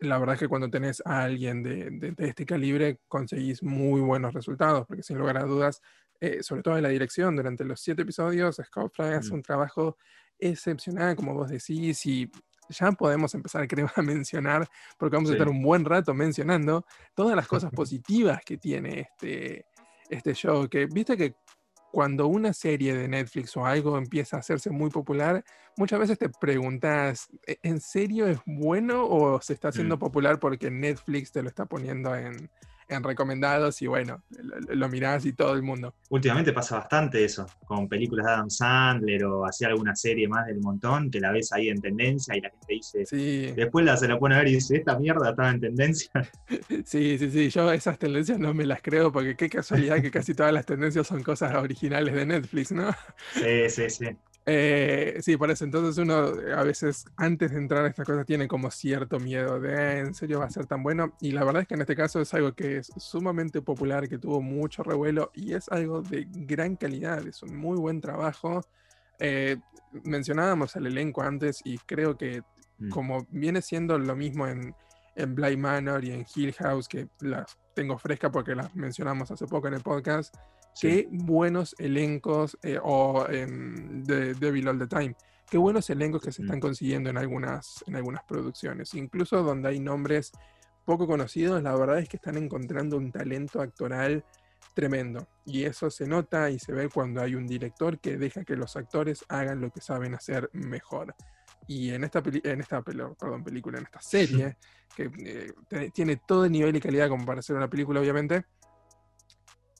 la 0.00 0.18
verdad 0.18 0.34
es 0.34 0.40
que 0.40 0.48
cuando 0.48 0.70
tenés 0.70 1.02
a 1.04 1.22
alguien 1.24 1.62
de, 1.62 2.14
este 2.18 2.46
calibre 2.46 3.00
conseguís 3.08 3.62
muy 3.62 4.00
buenos 4.00 4.34
resultados, 4.34 4.86
porque 4.86 5.02
sin 5.02 5.18
lugar 5.18 5.38
a 5.38 5.44
dudas, 5.44 5.80
eh, 6.20 6.42
sobre 6.42 6.62
todo 6.62 6.76
en 6.76 6.82
la 6.82 6.88
dirección, 6.88 7.36
durante 7.36 7.64
los 7.64 7.80
siete 7.80 8.02
episodios, 8.02 8.60
Scott 8.64 8.92
Frank 8.94 9.14
hace 9.14 9.34
un 9.34 9.42
trabajo 9.42 9.96
excepcional, 10.38 11.16
como 11.16 11.34
vos 11.34 11.50
decís, 11.50 12.04
y 12.06 12.30
ya 12.68 12.92
podemos 12.92 13.34
empezar, 13.34 13.66
creo, 13.68 13.90
a 13.94 14.02
mencionar, 14.02 14.68
porque 14.98 15.16
vamos 15.16 15.30
a 15.30 15.34
estar 15.34 15.48
un 15.48 15.62
buen 15.62 15.84
rato 15.84 16.14
mencionando 16.14 16.84
todas 17.14 17.36
las 17.36 17.46
cosas 17.46 17.70
positivas 17.74 18.40
que 18.44 18.56
tiene 18.56 19.00
este, 19.00 19.66
este 20.08 20.34
show, 20.34 20.68
que 20.68 20.86
viste 20.86 21.16
que 21.16 21.34
cuando 21.98 22.28
una 22.28 22.52
serie 22.52 22.94
de 22.94 23.08
Netflix 23.08 23.56
o 23.56 23.66
algo 23.66 23.98
empieza 23.98 24.36
a 24.36 24.38
hacerse 24.38 24.70
muy 24.70 24.88
popular, 24.88 25.44
muchas 25.76 25.98
veces 25.98 26.16
te 26.16 26.28
preguntas, 26.28 27.28
¿e-, 27.44 27.58
¿en 27.64 27.80
serio 27.80 28.28
es 28.28 28.38
bueno 28.46 29.04
o 29.04 29.40
se 29.40 29.52
está 29.52 29.70
haciendo 29.70 29.96
mm. 29.96 29.98
popular 29.98 30.38
porque 30.38 30.70
Netflix 30.70 31.32
te 31.32 31.42
lo 31.42 31.48
está 31.48 31.66
poniendo 31.66 32.14
en, 32.14 32.50
en 32.88 33.02
recomendados 33.02 33.82
y 33.82 33.86
bueno, 33.86 34.22
lo, 34.68 34.88
mirás 34.88 35.26
y 35.26 35.32
todo 35.32 35.54
el 35.54 35.62
mundo. 35.62 35.94
Últimamente 36.10 36.52
pasa 36.52 36.78
bastante 36.78 37.24
eso, 37.24 37.46
con 37.66 37.88
películas 37.88 38.26
de 38.26 38.32
Adam 38.32 38.50
Sandler 38.50 39.24
o 39.24 39.46
hacía 39.46 39.68
alguna 39.68 39.94
serie 39.94 40.26
más 40.28 40.46
del 40.46 40.60
montón, 40.60 41.10
que 41.10 41.20
la 41.20 41.32
ves 41.32 41.52
ahí 41.52 41.68
en 41.68 41.80
tendencia 41.80 42.36
y 42.36 42.40
la 42.40 42.50
gente 42.50 42.66
dice, 42.68 43.06
sí. 43.06 43.52
después 43.54 43.84
la 43.84 43.96
se 43.96 44.08
la 44.08 44.18
pone 44.18 44.34
a 44.34 44.38
ver 44.38 44.48
y 44.48 44.54
dice, 44.54 44.76
esta 44.76 44.98
mierda 44.98 45.30
está 45.30 45.50
en 45.50 45.60
tendencia. 45.60 46.10
Sí, 46.84 47.18
sí, 47.18 47.30
sí, 47.30 47.50
yo 47.50 47.70
esas 47.72 47.98
tendencias 47.98 48.38
no 48.38 48.54
me 48.54 48.64
las 48.64 48.80
creo 48.82 49.12
porque 49.12 49.36
qué 49.36 49.48
casualidad 49.48 50.00
que 50.00 50.10
casi 50.10 50.34
todas 50.34 50.52
las 50.52 50.64
tendencias 50.64 51.06
son 51.06 51.22
cosas 51.22 51.54
originales 51.54 52.14
de 52.14 52.24
Netflix, 52.26 52.72
¿no? 52.72 52.90
Sí, 53.34 53.68
sí, 53.68 53.90
sí. 53.90 54.06
Eh, 54.50 55.18
sí, 55.20 55.36
por 55.36 55.50
eso. 55.50 55.64
Entonces 55.64 55.98
uno 55.98 56.40
eh, 56.40 56.54
a 56.54 56.62
veces 56.62 57.04
antes 57.18 57.50
de 57.50 57.58
entrar 57.58 57.84
a 57.84 57.88
estas 57.88 58.06
cosas 58.06 58.24
tiene 58.24 58.48
como 58.48 58.70
cierto 58.70 59.20
miedo 59.20 59.60
de, 59.60 59.76
ah, 59.76 59.98
¿en 59.98 60.14
serio 60.14 60.38
va 60.38 60.46
a 60.46 60.50
ser 60.50 60.64
tan 60.64 60.82
bueno? 60.82 61.12
Y 61.20 61.32
la 61.32 61.44
verdad 61.44 61.62
es 61.62 61.68
que 61.68 61.74
en 61.74 61.82
este 61.82 61.94
caso 61.94 62.18
es 62.18 62.32
algo 62.32 62.54
que 62.54 62.78
es 62.78 62.90
sumamente 62.96 63.60
popular, 63.60 64.08
que 64.08 64.16
tuvo 64.16 64.40
mucho 64.40 64.82
revuelo 64.82 65.30
y 65.34 65.52
es 65.52 65.68
algo 65.68 66.00
de 66.00 66.26
gran 66.30 66.76
calidad, 66.76 67.26
es 67.26 67.42
un 67.42 67.58
muy 67.58 67.76
buen 67.76 68.00
trabajo. 68.00 68.62
Eh, 69.18 69.58
mencionábamos 70.04 70.74
el 70.76 70.86
elenco 70.86 71.20
antes 71.20 71.60
y 71.62 71.76
creo 71.76 72.16
que 72.16 72.42
mm. 72.78 72.88
como 72.88 73.26
viene 73.30 73.60
siendo 73.60 73.98
lo 73.98 74.16
mismo 74.16 74.46
en, 74.46 74.74
en 75.14 75.34
Bly 75.34 75.58
Manor 75.58 76.02
y 76.06 76.12
en 76.12 76.24
Hill 76.34 76.54
House, 76.54 76.88
que 76.88 77.08
las 77.20 77.58
tengo 77.74 77.98
fresca 77.98 78.32
porque 78.32 78.54
las 78.54 78.74
mencionamos 78.74 79.30
hace 79.30 79.46
poco 79.46 79.68
en 79.68 79.74
el 79.74 79.82
podcast, 79.82 80.34
Qué 80.80 81.08
buenos 81.10 81.74
elencos, 81.78 82.56
eh, 82.62 82.78
o 82.82 83.24
de 83.28 84.34
Devil 84.34 84.68
All 84.68 84.78
the 84.78 84.86
Time, 84.86 85.16
qué 85.50 85.58
buenos 85.58 85.90
elencos 85.90 86.22
que 86.22 86.32
se 86.32 86.42
están 86.42 86.60
consiguiendo 86.60 87.10
en 87.10 87.16
algunas, 87.16 87.82
en 87.86 87.96
algunas 87.96 88.22
producciones. 88.24 88.94
Incluso 88.94 89.42
donde 89.42 89.68
hay 89.68 89.80
nombres 89.80 90.32
poco 90.84 91.06
conocidos, 91.06 91.62
la 91.62 91.74
verdad 91.74 91.98
es 91.98 92.08
que 92.08 92.16
están 92.16 92.36
encontrando 92.36 92.96
un 92.96 93.10
talento 93.10 93.60
actoral 93.60 94.24
tremendo. 94.74 95.28
Y 95.44 95.64
eso 95.64 95.90
se 95.90 96.06
nota 96.06 96.50
y 96.50 96.58
se 96.58 96.72
ve 96.72 96.88
cuando 96.88 97.20
hay 97.20 97.34
un 97.34 97.46
director 97.46 97.98
que 97.98 98.16
deja 98.16 98.44
que 98.44 98.56
los 98.56 98.76
actores 98.76 99.24
hagan 99.28 99.60
lo 99.60 99.70
que 99.70 99.80
saben 99.80 100.14
hacer 100.14 100.48
mejor. 100.52 101.14
Y 101.66 101.90
en 101.90 102.04
esta, 102.04 102.22
en 102.24 102.60
esta 102.60 102.82
perdón, 102.82 103.44
película, 103.44 103.78
en 103.78 103.84
esta 103.84 104.00
serie, 104.00 104.56
que 104.96 105.10
eh, 105.70 105.90
tiene 105.92 106.16
todo 106.16 106.44
el 106.44 106.52
nivel 106.52 106.76
y 106.76 106.80
calidad 106.80 107.08
como 107.08 107.26
para 107.26 107.42
ser 107.42 107.56
una 107.56 107.68
película, 107.68 108.00
obviamente, 108.00 108.46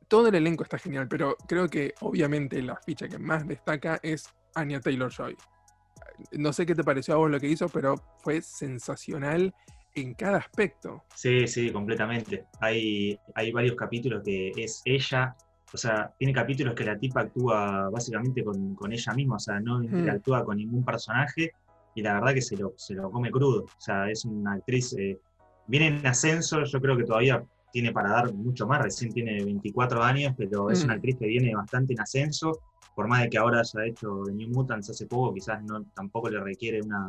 todo 0.09 0.29
el 0.29 0.35
elenco 0.35 0.65
está 0.65 0.79
genial, 0.79 1.07
pero 1.09 1.37
creo 1.47 1.69
que 1.69 1.95
obviamente 2.00 2.61
la 2.62 2.77
ficha 2.77 3.09
que 3.09 3.19
más 3.19 3.47
destaca 3.47 4.00
es 4.03 4.29
Anya 4.55 4.81
Taylor 4.81 5.11
Joy. 5.11 5.37
No 6.33 6.53
sé 6.53 6.67
qué 6.67 6.75
te 6.75 6.83
pareció 6.83 7.15
a 7.15 7.19
vos 7.19 7.31
lo 7.31 7.38
que 7.38 7.49
hizo, 7.49 7.69
pero 7.69 7.95
fue 8.23 8.43
sensacional 8.43 9.55
en 9.95 10.15
cada 10.15 10.38
aspecto. 10.38 11.05
Sí, 11.15 11.47
sí, 11.47 11.71
completamente. 11.71 12.47
Hay, 12.61 13.19
hay 13.35 13.53
varios 13.53 13.77
capítulos 13.77 14.23
que 14.25 14.53
es 14.57 14.83
ella 14.85 15.37
o 15.73 15.77
sea, 15.77 16.12
tiene 16.19 16.33
capítulos 16.33 16.75
que 16.75 16.85
la 16.85 16.99
tipa 16.99 17.23
actúa 17.23 17.91
básicamente 17.91 18.43
con, 18.43 18.93
ella 18.93 19.12
misma, 19.12 19.37
o 19.37 19.38
sea, 19.38 19.61
no 19.61 19.83
interactúa 19.83 20.45
con 20.45 20.57
ningún 20.57 20.85
personaje 20.85 21.53
y 21.95 22.03
la 22.03 22.15
verdad 22.15 22.35
que 22.35 22.43
se 22.43 22.57
lo, 22.57 22.73
se 22.77 22.95
lo 22.95 23.11
come 23.11 23.31
crudo. 23.31 23.65
O 23.65 23.81
sea, 23.81 24.11
es 24.11 24.25
una 24.25 24.55
actriz, 24.55 24.95
eh, 24.99 25.19
viene 25.67 25.88
en 25.88 26.07
ascenso, 26.07 26.65
yo 26.65 26.81
creo 26.81 26.97
que 26.97 27.05
todavía 27.05 27.45
tiene 27.72 27.92
para 27.92 28.10
dar 28.10 28.34
mucho 28.34 28.66
más, 28.66 28.82
recién 28.82 29.12
tiene 29.12 29.44
24 29.44 30.02
años, 30.02 30.34
pero 30.37 30.70
es 30.70 30.84
una 30.84 30.94
actriz 30.94 31.16
que 31.18 31.26
viene 31.26 31.54
bastante 31.54 31.92
en 31.92 32.00
ascenso, 32.00 32.60
por 32.94 33.06
más 33.06 33.22
de 33.22 33.30
que 33.30 33.38
ahora 33.38 33.60
haya 33.60 33.87
hecho 33.87 34.22
The 34.25 34.32
New 34.32 34.48
Mutants 34.48 34.90
hace 34.90 35.06
poco, 35.06 35.34
quizás 35.34 35.62
no, 35.62 35.84
tampoco 35.94 36.28
le 36.28 36.40
requiere 36.40 36.80
una, 36.82 37.08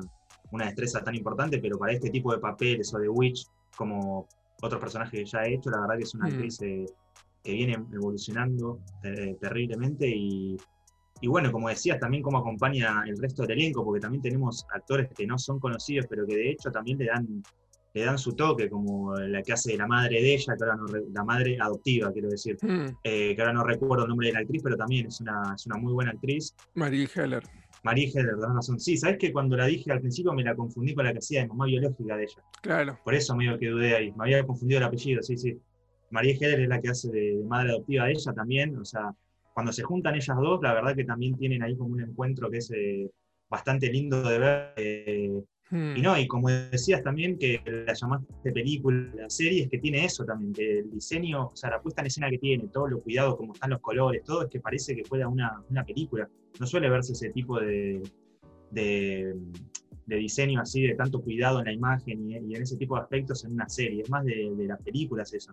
una 0.51 0.65
destreza 0.65 1.03
tan 1.03 1.15
importante, 1.15 1.59
pero 1.59 1.77
para 1.77 1.93
este 1.93 2.09
tipo 2.09 2.31
de 2.31 2.39
papeles 2.39 2.93
o 2.93 2.99
de 2.99 3.09
Witch, 3.09 3.47
como 3.75 4.27
otros 4.61 4.79
personajes 4.79 5.19
que 5.19 5.25
ya 5.25 5.39
ha 5.39 5.47
hecho, 5.47 5.69
la 5.69 5.81
verdad 5.81 5.97
que 5.97 6.03
es 6.03 6.13
una 6.13 6.27
actriz 6.27 6.61
eh, 6.61 6.85
que 7.43 7.53
viene 7.53 7.73
evolucionando 7.93 8.79
eh, 9.03 9.37
terriblemente 9.39 10.07
y, 10.07 10.57
bueno, 11.27 11.51
como 11.51 11.69
decías, 11.69 11.99
también 11.99 12.23
cómo 12.23 12.37
acompaña 12.37 13.03
el 13.05 13.17
resto 13.17 13.43
del 13.43 13.59
elenco, 13.59 13.83
porque 13.83 13.99
también 13.99 14.21
tenemos 14.21 14.65
actores 14.73 15.09
que 15.15 15.27
no 15.27 15.37
son 15.37 15.59
conocidos, 15.59 16.07
pero 16.09 16.25
que 16.25 16.35
de 16.35 16.51
hecho 16.51 16.71
también 16.71 16.97
le 16.97 17.05
dan, 17.05 17.43
le 17.93 18.05
dan 18.05 18.17
su 18.17 18.33
toque, 18.33 18.69
como 18.69 19.15
la 19.15 19.41
que 19.41 19.53
hace 19.53 19.75
la 19.75 19.87
madre 19.87 20.21
de 20.21 20.33
ella, 20.33 20.55
que 20.55 20.63
ahora 20.63 20.75
no 20.75 20.85
la 21.11 21.23
madre 21.23 21.57
adoptiva, 21.59 22.11
quiero 22.11 22.29
decir, 22.29 22.57
mm. 22.61 22.97
eh, 23.03 23.35
que 23.35 23.41
ahora 23.41 23.53
no 23.53 23.63
recuerdo 23.63 24.03
el 24.03 24.09
nombre 24.09 24.27
de 24.27 24.33
la 24.33 24.39
actriz, 24.39 24.61
pero 24.63 24.77
también 24.77 25.07
es 25.07 25.19
una, 25.21 25.53
es 25.55 25.65
una 25.65 25.77
muy 25.77 25.93
buena 25.93 26.11
actriz. 26.11 26.55
Marie 26.75 27.07
Heller. 27.13 27.43
Marie 27.83 28.11
Heller, 28.13 28.35
de 28.35 28.47
razón. 28.47 28.79
Sí, 28.79 28.97
sabes 28.97 29.17
que 29.17 29.31
cuando 29.31 29.55
la 29.55 29.65
dije 29.65 29.91
al 29.91 30.01
principio 30.01 30.33
me 30.33 30.43
la 30.43 30.55
confundí 30.55 30.93
con 30.93 31.05
la 31.05 31.13
que 31.13 31.19
hacía 31.19 31.41
de 31.41 31.47
mamá 31.47 31.65
biológica 31.65 32.15
de 32.15 32.23
ella. 32.23 32.43
Claro. 32.61 32.99
Por 33.03 33.15
eso 33.15 33.35
medio 33.35 33.57
que 33.57 33.69
dudé 33.69 33.95
ahí. 33.95 34.11
Me 34.11 34.25
había 34.25 34.45
confundido 34.45 34.79
el 34.79 34.85
apellido, 34.85 35.23
sí, 35.23 35.37
sí. 35.37 35.57
María 36.11 36.35
Heller 36.39 36.61
es 36.61 36.69
la 36.69 36.81
que 36.81 36.89
hace 36.89 37.09
de, 37.09 37.41
madre 37.47 37.69
adoptiva 37.69 38.05
de 38.05 38.11
ella 38.11 38.33
también, 38.33 38.77
o 38.77 38.85
sea, 38.85 39.13
cuando 39.53 39.71
se 39.71 39.83
juntan 39.83 40.15
ellas 40.15 40.37
dos, 40.37 40.59
la 40.61 40.73
verdad 40.73 40.95
que 40.95 41.03
también 41.03 41.37
tienen 41.37 41.61
ahí 41.63 41.75
como 41.75 41.93
un 41.93 42.01
encuentro 42.01 42.49
que 42.49 42.57
es 42.57 42.71
eh, 42.71 43.09
bastante 43.49 43.91
lindo 43.91 44.21
de 44.21 44.39
ver. 44.39 44.73
Eh, 44.77 45.43
hmm. 45.69 45.97
Y 45.97 46.01
no, 46.01 46.17
y 46.17 46.27
como 46.27 46.49
decías 46.49 47.03
también 47.03 47.37
que 47.37 47.61
la 47.65 47.93
llamaste 47.93 48.51
película, 48.51 49.09
la 49.15 49.29
serie 49.29 49.63
es 49.63 49.69
que 49.69 49.77
tiene 49.77 50.05
eso 50.05 50.25
también, 50.25 50.53
que 50.53 50.79
el 50.79 50.91
diseño, 50.91 51.47
o 51.47 51.55
sea, 51.55 51.69
la 51.69 51.81
puesta 51.81 52.01
en 52.01 52.07
escena 52.07 52.29
que 52.29 52.37
tiene, 52.37 52.67
todo 52.67 52.87
lo 52.87 53.01
cuidado, 53.01 53.37
como 53.37 53.53
están 53.53 53.71
los 53.71 53.81
colores, 53.81 54.23
todo 54.23 54.43
es 54.43 54.49
que 54.49 54.59
parece 54.59 54.95
que 54.95 55.03
fuera 55.03 55.27
una, 55.27 55.61
una 55.69 55.83
película. 55.83 56.29
No 56.59 56.65
suele 56.65 56.89
verse 56.89 57.13
ese 57.13 57.29
tipo 57.29 57.59
de, 57.59 58.01
de, 58.71 59.35
diseño 60.05 60.61
así, 60.61 60.81
de 60.81 60.95
tanto 60.95 61.21
cuidado 61.21 61.59
en 61.59 61.65
la 61.65 61.73
imagen 61.73 62.29
y, 62.29 62.35
en 62.35 62.61
ese 62.61 62.77
tipo 62.77 62.95
de 62.95 63.01
aspectos 63.01 63.45
en 63.45 63.53
una 63.53 63.69
serie. 63.69 64.01
Es 64.01 64.09
más 64.09 64.25
de, 64.25 64.51
de 64.55 64.65
las 64.65 64.81
películas 64.81 65.33
eso. 65.33 65.51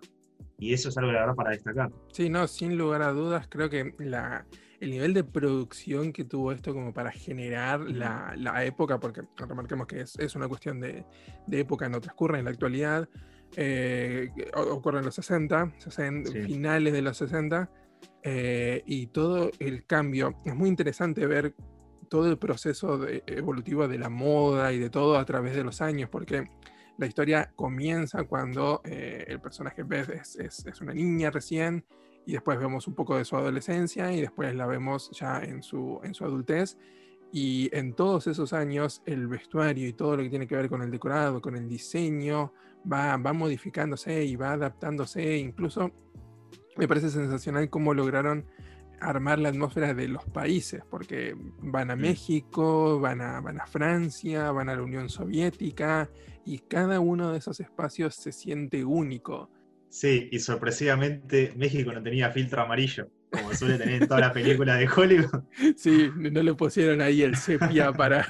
Y 0.59 0.73
eso 0.73 0.89
es 0.89 0.97
algo, 0.97 1.11
la 1.11 1.19
verdad, 1.19 1.35
para 1.35 1.51
destacar. 1.51 1.91
Sí, 2.11 2.29
no, 2.29 2.47
sin 2.47 2.77
lugar 2.77 3.03
a 3.03 3.11
dudas, 3.11 3.47
creo 3.47 3.69
que 3.69 3.93
la, 3.99 4.45
el 4.79 4.91
nivel 4.91 5.13
de 5.13 5.23
producción 5.23 6.13
que 6.13 6.23
tuvo 6.23 6.51
esto 6.51 6.73
como 6.73 6.93
para 6.93 7.11
generar 7.11 7.81
la, 7.81 8.33
la 8.37 8.63
época, 8.65 8.99
porque 8.99 9.23
remarquemos 9.35 9.87
que 9.87 10.01
es, 10.01 10.17
es 10.19 10.35
una 10.35 10.47
cuestión 10.47 10.79
de, 10.79 11.05
de, 11.47 11.59
época, 11.59 11.89
no 11.89 11.99
transcurre 11.99 12.39
en 12.39 12.45
la 12.45 12.51
actualidad, 12.51 13.09
eh, 13.55 14.29
ocurre 14.55 14.99
en 14.99 15.05
los 15.05 15.15
60, 15.15 15.73
finales 16.45 16.93
de 16.93 17.01
los 17.01 17.17
60, 17.17 17.69
eh, 18.23 18.83
y 18.85 19.07
todo 19.07 19.51
el 19.59 19.85
cambio. 19.85 20.35
Es 20.45 20.55
muy 20.55 20.69
interesante 20.69 21.25
ver 21.25 21.55
todo 22.09 22.29
el 22.29 22.37
proceso 22.37 23.05
evolutivo 23.07 23.87
de 23.87 23.97
la 23.97 24.09
moda 24.09 24.71
y 24.73 24.79
de 24.79 24.89
todo 24.89 25.17
a 25.17 25.25
través 25.25 25.55
de 25.55 25.63
los 25.63 25.81
años, 25.81 26.09
porque 26.09 26.49
la 26.97 27.05
historia 27.05 27.51
comienza 27.55 28.23
cuando 28.23 28.81
eh, 28.83 29.25
el 29.27 29.39
personaje 29.39 29.83
Beth 29.83 30.09
es, 30.09 30.81
una 30.81 30.93
niña 30.93 31.29
recién 31.29 31.85
y 32.27 32.33
después 32.33 32.59
vemos 32.59 32.85
un 32.87 32.93
poco 32.93 33.17
de 33.17 33.23
su 33.23 33.37
adolescencia 33.37 34.11
y 34.11 34.19
después 34.19 34.53
la 34.53 34.65
vemos 34.67 35.09
ya 35.11 35.39
en 35.39 35.63
su, 35.63 36.01
en 36.03 36.13
su 36.13 36.25
adultez. 36.25 36.77
Y 37.31 37.69
en 37.71 37.93
todos 37.93 38.27
esos 38.27 38.51
años 38.51 39.01
el 39.05 39.27
vestuario 39.27 39.87
y 39.87 39.93
todo 39.93 40.17
lo 40.17 40.23
que 40.23 40.29
tiene 40.29 40.45
que 40.45 40.57
ver 40.57 40.67
con 40.67 40.81
el 40.81 40.91
decorado, 40.91 41.41
con 41.41 41.55
el 41.55 41.69
diseño, 41.69 42.51
va, 42.91 43.15
va 43.15 43.31
modificándose 43.31 44.25
y 44.25 44.35
va 44.35 44.51
adaptándose. 44.51 45.37
Incluso 45.37 45.91
me 46.75 46.85
parece 46.85 47.09
sensacional 47.09 47.69
cómo 47.69 47.93
lograron 47.93 48.45
armar 48.99 49.39
la 49.39 49.47
atmósfera 49.47 49.93
de 49.93 50.09
los 50.09 50.25
países, 50.25 50.83
porque 50.89 51.33
van 51.61 51.91
a. 51.91 51.95
México, 51.95 52.99
van 52.99 53.21
a, 53.21 53.39
van 53.39 53.61
a 53.61 53.67
Francia, 53.67 54.51
van 54.51 54.67
a 54.67 54.75
la 54.75 54.81
Unión 54.81 55.07
Soviética, 55.07 56.09
y 56.43 56.59
cada 56.59 56.99
uno 56.99 57.31
de 57.31 57.37
esos 57.37 57.61
espacios 57.61 58.15
se 58.15 58.33
siente 58.33 58.83
único. 58.83 59.49
Sí, 59.97 60.29
y 60.31 60.37
sorpresivamente 60.37 61.53
México 61.55 61.91
no 61.91 62.03
tenía 62.03 62.29
filtro 62.29 62.61
amarillo, 62.61 63.09
como 63.31 63.51
suele 63.55 63.79
tener 63.79 64.03
en 64.03 64.07
todas 64.07 64.21
las 64.21 64.31
películas 64.31 64.77
de 64.77 64.87
Hollywood. 64.87 65.43
Sí, 65.75 66.11
no 66.15 66.43
le 66.43 66.53
pusieron 66.53 67.01
ahí 67.01 67.23
el 67.23 67.35
sepia 67.35 67.91
para, 67.91 68.27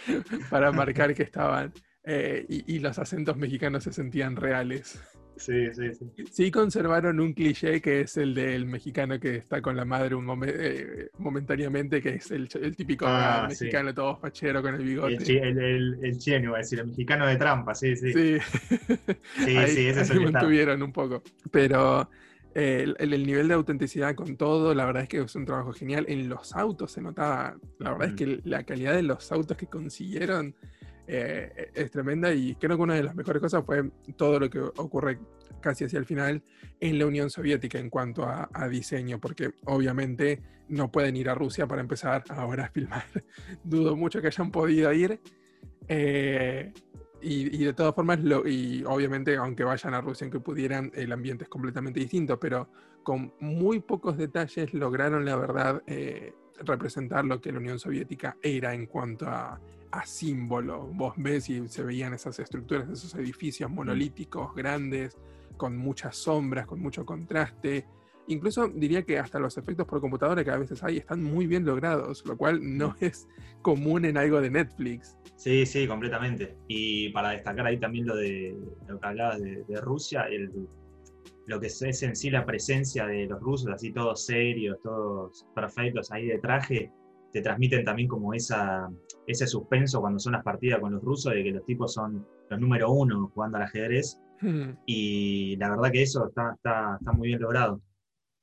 para 0.50 0.72
marcar 0.72 1.14
que 1.14 1.22
estaban. 1.22 1.74
Eh, 2.04 2.46
y, 2.48 2.76
y 2.76 2.78
los 2.78 2.98
acentos 2.98 3.36
mexicanos 3.36 3.84
se 3.84 3.92
sentían 3.92 4.34
reales. 4.34 4.98
Sí, 5.40 5.72
sí, 5.72 5.94
sí. 5.94 6.24
Sí 6.30 6.50
conservaron 6.50 7.18
un 7.18 7.32
cliché 7.32 7.80
que 7.80 8.02
es 8.02 8.16
el 8.18 8.34
del 8.34 8.66
mexicano 8.66 9.18
que 9.18 9.36
está 9.36 9.62
con 9.62 9.74
la 9.74 9.86
madre 9.86 10.14
un 10.14 10.28
eh, 10.46 11.08
momentáneamente, 11.18 12.02
que 12.02 12.16
es 12.16 12.30
el, 12.30 12.48
típico 12.76 13.06
ah, 13.08 13.46
mexicano 13.48 13.94
todo 13.94 14.16
fachero 14.16 14.60
con 14.60 14.74
el 14.74 14.84
bigote. 14.84 15.16
El, 15.16 15.58
el, 15.58 15.98
el, 16.02 16.18
chino, 16.18 16.56
es 16.56 16.66
decir, 16.66 16.80
el 16.80 16.88
mexicano 16.88 17.26
de 17.26 17.36
trampa, 17.36 17.74
sí, 17.74 17.96
sí. 17.96 18.12
Sí, 18.12 18.38
sí, 19.38 19.66
sí 19.66 19.86
ese 19.88 20.00
es 20.02 20.10
el 20.10 20.30
mantuvieron 20.30 20.82
un 20.82 20.92
poco. 20.92 21.22
Pero 21.50 22.10
el, 22.54 22.96
el, 22.98 23.26
nivel 23.26 23.48
de 23.48 23.54
autenticidad 23.54 24.14
con 24.14 24.36
todo, 24.36 24.74
la 24.74 24.84
verdad 24.84 25.04
es 25.04 25.08
que 25.08 25.20
es 25.20 25.34
un 25.34 25.46
trabajo 25.46 25.72
genial. 25.72 26.04
En 26.08 26.28
los 26.28 26.54
autos 26.54 26.92
se 26.92 27.00
notaba, 27.00 27.56
la 27.78 27.92
verdad 27.92 28.08
es 28.08 28.14
que 28.14 28.26
mm. 28.26 28.40
la 28.44 28.64
calidad 28.64 28.92
de 28.92 29.02
los 29.02 29.32
autos 29.32 29.56
que 29.56 29.66
consiguieron 29.66 30.54
eh, 31.12 31.72
es 31.74 31.90
tremenda 31.90 32.32
y 32.32 32.54
creo 32.54 32.76
que 32.76 32.82
una 32.84 32.94
de 32.94 33.02
las 33.02 33.16
mejores 33.16 33.42
cosas 33.42 33.64
fue 33.66 33.90
todo 34.16 34.38
lo 34.38 34.48
que 34.48 34.60
ocurre 34.60 35.18
casi 35.60 35.84
hacia 35.84 35.98
el 35.98 36.06
final 36.06 36.40
en 36.78 36.98
la 37.00 37.06
Unión 37.06 37.30
Soviética 37.30 37.80
en 37.80 37.90
cuanto 37.90 38.24
a, 38.24 38.48
diseño, 38.68 39.18
porque 39.18 39.54
obviamente 39.64 40.40
no 40.68 40.92
pueden 40.92 41.16
ir 41.16 41.28
a 41.28 41.34
Rusia 41.34 41.66
para 41.66 41.80
empezar 41.80 42.22
ahora 42.28 42.66
a 42.66 42.70
filmar. 42.70 43.04
Dudo 43.64 43.96
mucho 43.96 44.20
que 44.20 44.28
hayan 44.28 44.52
podido 44.52 44.92
ir. 44.92 45.20
Eh, 45.88 46.72
y, 47.22 47.64
de 47.64 47.72
todas 47.72 47.92
formas, 47.92 48.20
lo, 48.20 48.46
y 48.46 48.84
obviamente 48.86 49.36
aunque 49.36 49.64
vayan 49.64 49.94
a 49.94 50.00
Rusia, 50.00 50.26
aunque 50.26 50.38
pudieran, 50.38 50.92
el 50.94 51.10
ambiente 51.10 51.44
es 51.44 51.50
completamente 51.50 51.98
distinto, 51.98 52.38
pero 52.38 52.70
con 53.02 53.34
muy 53.40 53.80
pocos 53.80 54.16
detalles 54.16 54.72
lograron, 54.72 55.24
la 55.24 55.36
verdad, 55.36 55.82
eh, 55.88 56.32
representar 56.64 57.24
lo 57.24 57.40
que 57.40 57.52
la 57.52 57.58
Unión 57.58 57.78
Soviética 57.78 58.36
era 58.42 58.74
en 58.74 58.86
cuanto 58.86 59.28
a 59.28 59.60
a 59.90 60.06
símbolo. 60.06 60.86
Vos 60.92 61.14
ves 61.16 61.48
y 61.50 61.68
se 61.68 61.82
veían 61.82 62.14
esas 62.14 62.38
estructuras, 62.38 62.88
esos 62.88 63.14
edificios 63.14 63.70
monolíticos 63.70 64.54
grandes, 64.54 65.16
con 65.56 65.76
muchas 65.76 66.16
sombras, 66.16 66.66
con 66.66 66.80
mucho 66.80 67.04
contraste. 67.04 67.86
Incluso 68.28 68.68
diría 68.68 69.02
que 69.02 69.18
hasta 69.18 69.40
los 69.40 69.58
efectos 69.58 69.86
por 69.86 70.00
computadora 70.00 70.44
que 70.44 70.50
a 70.50 70.56
veces 70.56 70.82
hay 70.84 70.98
están 70.98 71.22
muy 71.22 71.46
bien 71.46 71.64
logrados, 71.64 72.24
lo 72.24 72.36
cual 72.36 72.60
no 72.62 72.94
es 73.00 73.28
común 73.60 74.04
en 74.04 74.16
algo 74.16 74.40
de 74.40 74.50
Netflix. 74.50 75.18
Sí, 75.36 75.66
sí, 75.66 75.88
completamente. 75.88 76.56
Y 76.68 77.08
para 77.10 77.30
destacar 77.30 77.66
ahí 77.66 77.78
también 77.78 78.06
lo 78.06 78.14
de 78.14 78.56
lo 78.88 79.00
que 79.00 79.06
hablabas 79.06 79.40
de, 79.40 79.80
Rusia, 79.80 80.26
lo 81.50 81.58
que 81.58 81.66
es 81.66 82.02
en 82.04 82.14
sí 82.14 82.30
la 82.30 82.46
presencia 82.46 83.06
de 83.06 83.26
los 83.26 83.40
rusos, 83.40 83.72
así 83.72 83.92
todos 83.92 84.24
serios, 84.24 84.78
todos 84.84 85.44
perfectos 85.52 86.12
ahí 86.12 86.26
de 86.26 86.38
traje, 86.38 86.92
te 87.32 87.42
transmiten 87.42 87.84
también 87.84 88.06
como 88.06 88.32
esa, 88.32 88.88
ese 89.26 89.48
suspenso 89.48 90.00
cuando 90.00 90.20
son 90.20 90.34
las 90.34 90.44
partidas 90.44 90.78
con 90.78 90.92
los 90.92 91.02
rusos, 91.02 91.34
de 91.34 91.42
que 91.42 91.50
los 91.50 91.66
tipos 91.66 91.92
son 91.92 92.24
los 92.48 92.60
número 92.60 92.92
uno 92.92 93.32
jugando 93.34 93.56
al 93.56 93.64
ajedrez. 93.64 94.20
Hmm. 94.40 94.74
Y 94.86 95.56
la 95.56 95.70
verdad 95.70 95.90
que 95.90 96.02
eso 96.02 96.28
está, 96.28 96.52
está, 96.54 96.96
está 97.00 97.12
muy 97.12 97.28
bien 97.28 97.40
logrado. 97.40 97.80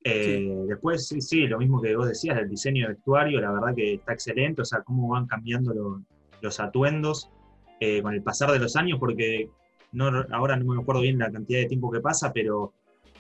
Eh, 0.04 0.66
después, 0.68 1.08
sí, 1.08 1.22
sí, 1.22 1.48
lo 1.48 1.60
mismo 1.60 1.82
que 1.82 1.96
vos 1.96 2.10
decías, 2.10 2.38
el 2.38 2.50
diseño 2.50 2.88
de 2.88 2.94
vestuario, 2.94 3.40
la 3.40 3.54
verdad 3.54 3.74
que 3.74 3.94
está 3.94 4.12
excelente, 4.12 4.64
o 4.64 4.66
sea, 4.66 4.82
cómo 4.82 5.08
van 5.08 5.28
cambiando 5.28 6.04
los 6.42 6.60
atuendos 6.60 7.32
eh, 7.80 8.02
con 8.02 8.14
el 8.14 8.22
pasar 8.22 8.52
de 8.52 8.60
los 8.60 8.76
años, 8.76 9.00
porque 9.00 9.50
no, 9.94 10.12
ahora 10.32 10.58
no 10.58 10.74
me 10.74 10.82
acuerdo 10.82 11.02
bien 11.02 11.18
la 11.18 11.32
cantidad 11.32 11.62
de 11.62 11.68
tiempo 11.68 11.90
que 11.90 12.02
pasa, 12.02 12.34
pero 12.34 12.74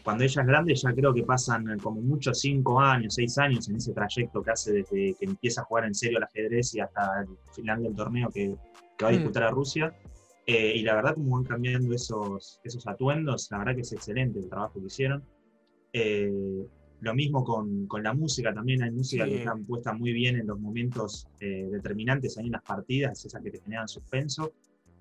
cuando 0.08 0.24
ella 0.24 0.42
es 0.42 0.48
grande 0.48 0.74
ya 0.74 0.94
creo 0.94 1.14
que 1.14 1.24
pasan 1.24 1.70
eh, 1.70 1.76
como 1.84 2.00
muchos 2.00 2.40
cinco 2.40 2.80
años, 2.80 3.16
seis 3.16 3.38
años 3.40 3.68
en 3.68 3.76
ese 3.76 3.92
trayecto 3.92 4.42
que 4.42 4.52
hace 4.52 4.72
desde 4.72 5.16
que 5.16 5.26
empieza 5.26 5.60
a 5.60 5.64
jugar 5.66 5.84
en 5.84 5.94
serio 5.94 6.20
al 6.20 6.24
ajedrez 6.24 6.74
y 6.76 6.80
hasta 6.80 7.24
el 7.24 7.28
final 7.54 7.84
del 7.84 7.94
torneo 7.94 8.30
que, 8.30 8.56
va 9.04 9.10
a 9.10 9.12
mm. 9.12 9.16
disputar 9.16 9.44
a 9.44 9.50
Rusia. 9.50 9.94
Eh, 10.46 10.78
y 10.78 10.84
la 10.84 10.96
verdad, 10.96 11.14
como 11.16 11.36
van 11.36 11.44
cambiando 11.44 11.94
esos, 11.94 12.62
esos 12.64 12.88
atuendos, 12.88 13.50
la 13.52 13.58
verdad 13.58 13.76
que 13.76 13.82
es 13.82 13.92
excelente 13.92 14.40
el 14.40 14.48
trabajo 14.48 14.80
que 14.80 14.86
hicieron. 14.86 15.26
Eh, 15.92 16.64
lo 17.02 17.14
mismo 17.14 17.44
con, 17.44 17.86
con, 17.88 18.02
la 18.02 18.14
música, 18.14 18.54
también 18.54 18.84
hay 18.84 18.92
música 18.92 19.26
que 19.26 19.40
está 19.40 19.56
puesta 19.68 19.92
muy 19.92 20.14
bien 20.14 20.38
en 20.38 20.48
los 20.48 20.58
momentos 20.58 21.28
determinantes 21.38 22.38
ahí 22.38 22.46
en 22.46 22.54
las 22.54 22.64
partidas, 22.64 23.26
esas 23.26 23.44
que 23.44 23.52
te 23.52 23.60
generan 23.60 23.90
suspenso. 23.90 24.54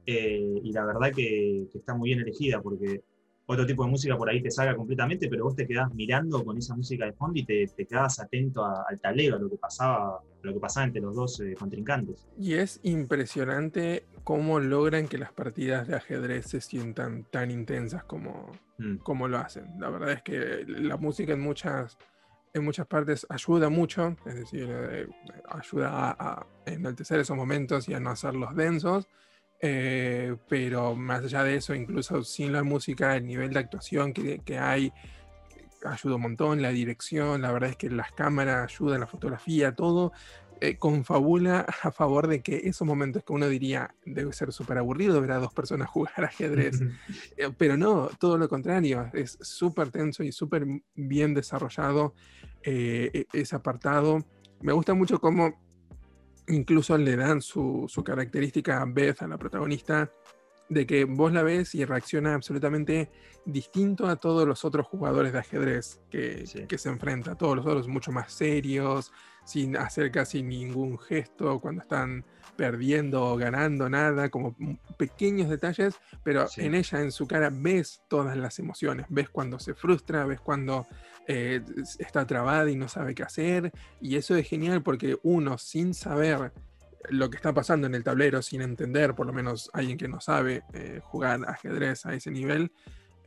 y 0.04 0.72
la 0.72 0.84
verdad 0.84 1.12
que, 1.14 1.68
que, 1.70 1.78
está 1.78 1.94
muy 1.94 2.08
bien 2.08 2.22
elegida 2.22 2.60
porque 2.60 3.04
otro 3.46 3.64
tipo 3.64 3.84
de 3.84 3.90
música 3.90 4.16
por 4.16 4.28
ahí 4.28 4.42
te 4.42 4.50
salga 4.50 4.74
completamente, 4.74 5.28
pero 5.28 5.44
vos 5.44 5.54
te 5.54 5.66
quedás 5.66 5.92
mirando 5.94 6.44
con 6.44 6.58
esa 6.58 6.74
música 6.74 7.04
de 7.04 7.12
fondo 7.12 7.38
y 7.38 7.44
te, 7.44 7.66
te 7.68 7.86
quedabas 7.86 8.18
atento 8.18 8.64
al 8.64 9.00
tablero, 9.00 9.36
a 9.36 9.38
lo 9.38 9.48
que 9.48 9.56
pasaba, 9.56 10.20
lo 10.42 10.52
que 10.52 10.60
pasaba 10.60 10.86
entre 10.86 11.00
los 11.00 11.14
dos 11.14 11.40
eh, 11.40 11.54
contrincantes. 11.56 12.26
Y 12.38 12.54
es 12.54 12.80
impresionante 12.82 14.06
cómo 14.24 14.58
logran 14.58 15.06
que 15.06 15.18
las 15.18 15.32
partidas 15.32 15.86
de 15.86 15.94
ajedrez 15.94 16.46
se 16.46 16.60
sientan 16.60 17.24
tan 17.30 17.52
intensas 17.52 18.02
como, 18.02 18.50
mm. 18.78 18.96
como 18.96 19.28
lo 19.28 19.38
hacen. 19.38 19.78
La 19.78 19.90
verdad 19.90 20.12
es 20.12 20.22
que 20.22 20.64
la 20.66 20.96
música 20.96 21.32
en 21.32 21.40
muchas, 21.40 21.96
en 22.52 22.64
muchas 22.64 22.88
partes 22.88 23.26
ayuda 23.28 23.68
mucho, 23.68 24.16
es 24.26 24.34
decir, 24.34 24.68
eh, 24.68 25.06
ayuda 25.48 25.90
a, 25.92 26.10
a 26.10 26.46
enaltecer 26.66 27.20
esos 27.20 27.36
momentos 27.36 27.88
y 27.88 27.94
a 27.94 28.00
no 28.00 28.10
hacerlos 28.10 28.56
densos 28.56 29.08
eh, 29.60 30.36
pero 30.48 30.94
más 30.94 31.24
allá 31.24 31.42
de 31.44 31.56
eso, 31.56 31.74
incluso 31.74 32.22
sin 32.22 32.52
la 32.52 32.62
música, 32.62 33.16
el 33.16 33.26
nivel 33.26 33.52
de 33.52 33.60
actuación 33.60 34.12
que, 34.12 34.40
que, 34.40 34.58
hay 34.58 34.92
ayuda 35.84 36.16
un 36.16 36.22
montón, 36.22 36.62
la 36.62 36.70
dirección, 36.70 37.42
la 37.42 37.52
verdad 37.52 37.70
es 37.70 37.76
que 37.76 37.90
las 37.90 38.12
cámaras 38.12 38.72
ayudan, 38.72 39.00
la 39.00 39.06
fotografía, 39.06 39.74
todo 39.74 40.12
eh, 40.60 40.78
confabula 40.78 41.66
a 41.82 41.90
favor 41.90 42.28
de 42.28 42.40
que 42.40 42.62
esos 42.64 42.86
momentos 42.86 43.22
que 43.24 43.32
uno 43.32 43.48
diría 43.48 43.94
debe 44.06 44.32
ser 44.32 44.52
súper 44.52 44.78
aburrido 44.78 45.20
ver 45.20 45.32
a 45.32 45.38
dos 45.38 45.52
personas 45.52 45.88
jugar 45.90 46.24
ajedrez, 46.24 46.80
eh, 47.36 47.50
pero 47.56 47.76
no, 47.76 48.08
todo 48.18 48.38
lo 48.38 48.48
contrario, 48.48 49.10
es 49.12 49.38
súper 49.40 49.90
tenso 49.90 50.22
y 50.22 50.32
súper 50.32 50.66
bien 50.94 51.34
desarrollado 51.34 52.14
e, 52.62 53.26
ese 53.32 53.56
apartado. 53.56 54.24
Me 54.60 54.72
gusta 54.72 54.94
mucho 54.94 55.20
cómo 55.20 55.65
incluso 56.48 56.96
le 56.96 57.16
dan 57.16 57.40
su, 57.40 57.88
característica 58.04 58.80
a 58.80 58.84
Beth, 58.86 59.22
a 59.22 59.28
la 59.28 59.38
protagonista, 59.38 60.10
de 60.68 60.86
que 60.86 61.04
vos 61.04 61.32
la 61.32 61.42
ves 61.42 61.74
y 61.74 61.84
reacciona 61.84 62.34
absolutamente 62.34 63.10
distinto 63.44 64.08
a 64.08 64.16
todos 64.16 64.46
los 64.46 64.64
otros 64.64 64.86
jugadores 64.86 65.32
de 65.32 65.38
ajedrez 65.38 66.00
que, 66.10 66.44
que, 66.68 66.78
se 66.78 66.88
enfrenta. 66.88 67.36
Todos 67.36 67.56
los 67.56 67.66
otros 67.66 67.86
mucho 67.86 68.10
más 68.10 68.32
serios, 68.32 69.12
sin 69.44 69.76
hacer 69.76 70.10
casi 70.10 70.42
ningún 70.42 70.98
gesto 70.98 71.60
cuando 71.60 71.82
están 71.82 72.24
perdiendo 72.56 73.24
o 73.24 73.36
ganando 73.36 73.88
nada, 73.88 74.28
como 74.28 74.56
pequeños 74.96 75.48
detalles, 75.48 75.94
pero 76.22 76.46
en 76.56 76.74
ella, 76.74 77.00
en 77.00 77.12
su 77.12 77.26
cara, 77.26 77.50
ves 77.52 78.00
todas 78.08 78.36
las 78.36 78.58
emociones. 78.58 79.06
Ves 79.08 79.28
cuando 79.28 79.58
se 79.58 79.74
frustra, 79.74 80.24
ves 80.24 80.40
cuando 80.40 80.86
eh, 81.26 81.60
está 81.98 82.26
trabada 82.26 82.70
y 82.70 82.76
no 82.76 82.88
sabe 82.88 83.14
qué 83.14 83.22
hacer. 83.22 83.72
Y 84.00 84.16
eso 84.16 84.36
es 84.36 84.48
genial 84.48 84.82
porque 84.82 85.16
uno, 85.22 85.58
sin 85.58 85.94
saber 85.94 86.52
lo 87.10 87.30
que 87.30 87.36
está 87.36 87.52
pasando 87.52 87.86
en 87.86 87.94
el 87.94 88.04
tablero, 88.04 88.42
sin 88.42 88.62
entender, 88.62 89.14
por 89.14 89.26
lo 89.26 89.32
menos 89.32 89.70
alguien 89.72 89.96
que 89.96 90.08
no 90.08 90.20
sabe 90.20 90.62
eh, 90.72 91.00
jugar 91.02 91.40
ajedrez 91.46 92.06
a 92.06 92.14
ese 92.14 92.30
nivel, 92.30 92.72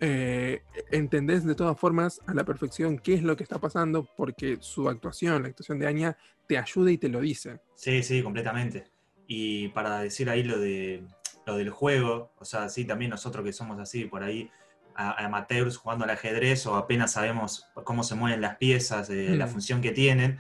eh, 0.02 0.62
entendés 0.92 1.44
de 1.44 1.56
todas 1.56 1.78
formas 1.78 2.22
a 2.26 2.34
la 2.34 2.46
perfección 2.46 2.98
qué 2.98 3.16
es 3.16 3.24
lo 3.24 3.36
que 3.36 3.44
está 3.44 3.60
pasando 3.60 4.08
porque 4.16 4.58
su 4.62 4.88
actuación, 4.88 5.42
la 5.44 5.50
actuación 5.50 5.80
de 5.80 5.88
Anya, 5.88 6.18
te 6.48 6.58
ayuda 6.58 6.92
y 6.92 6.98
te 6.98 7.10
lo 7.10 7.20
dice. 7.20 7.60
Sí, 7.76 8.02
sí, 8.02 8.24
completamente. 8.24 8.88
Y 9.32 9.68
para 9.70 10.00
decir 10.00 10.28
ahí 10.28 10.42
lo, 10.42 10.58
de, 10.58 11.04
lo 11.46 11.58
del 11.58 11.70
juego, 11.70 12.32
o 12.40 12.46
sea, 12.46 12.68
sí, 12.68 12.84
también 12.84 13.12
nosotros 13.12 13.46
que 13.46 13.54
somos 13.54 13.80
así, 13.80 14.06
por 14.06 14.24
ahí 14.24 14.50
amateurs 14.96 15.78
jugando 15.78 16.04
al 16.04 16.10
ajedrez 16.10 16.66
o 16.66 16.76
apenas 16.76 17.14
sabemos 17.14 17.68
cómo 17.84 18.04
se 18.04 18.16
mueven 18.16 18.42
las 18.42 18.58
piezas, 18.58 19.08
eh, 19.12 19.36
la 19.36 19.46
mm. 19.46 19.50
función 19.50 19.82
que 19.82 19.92
tienen. 19.92 20.40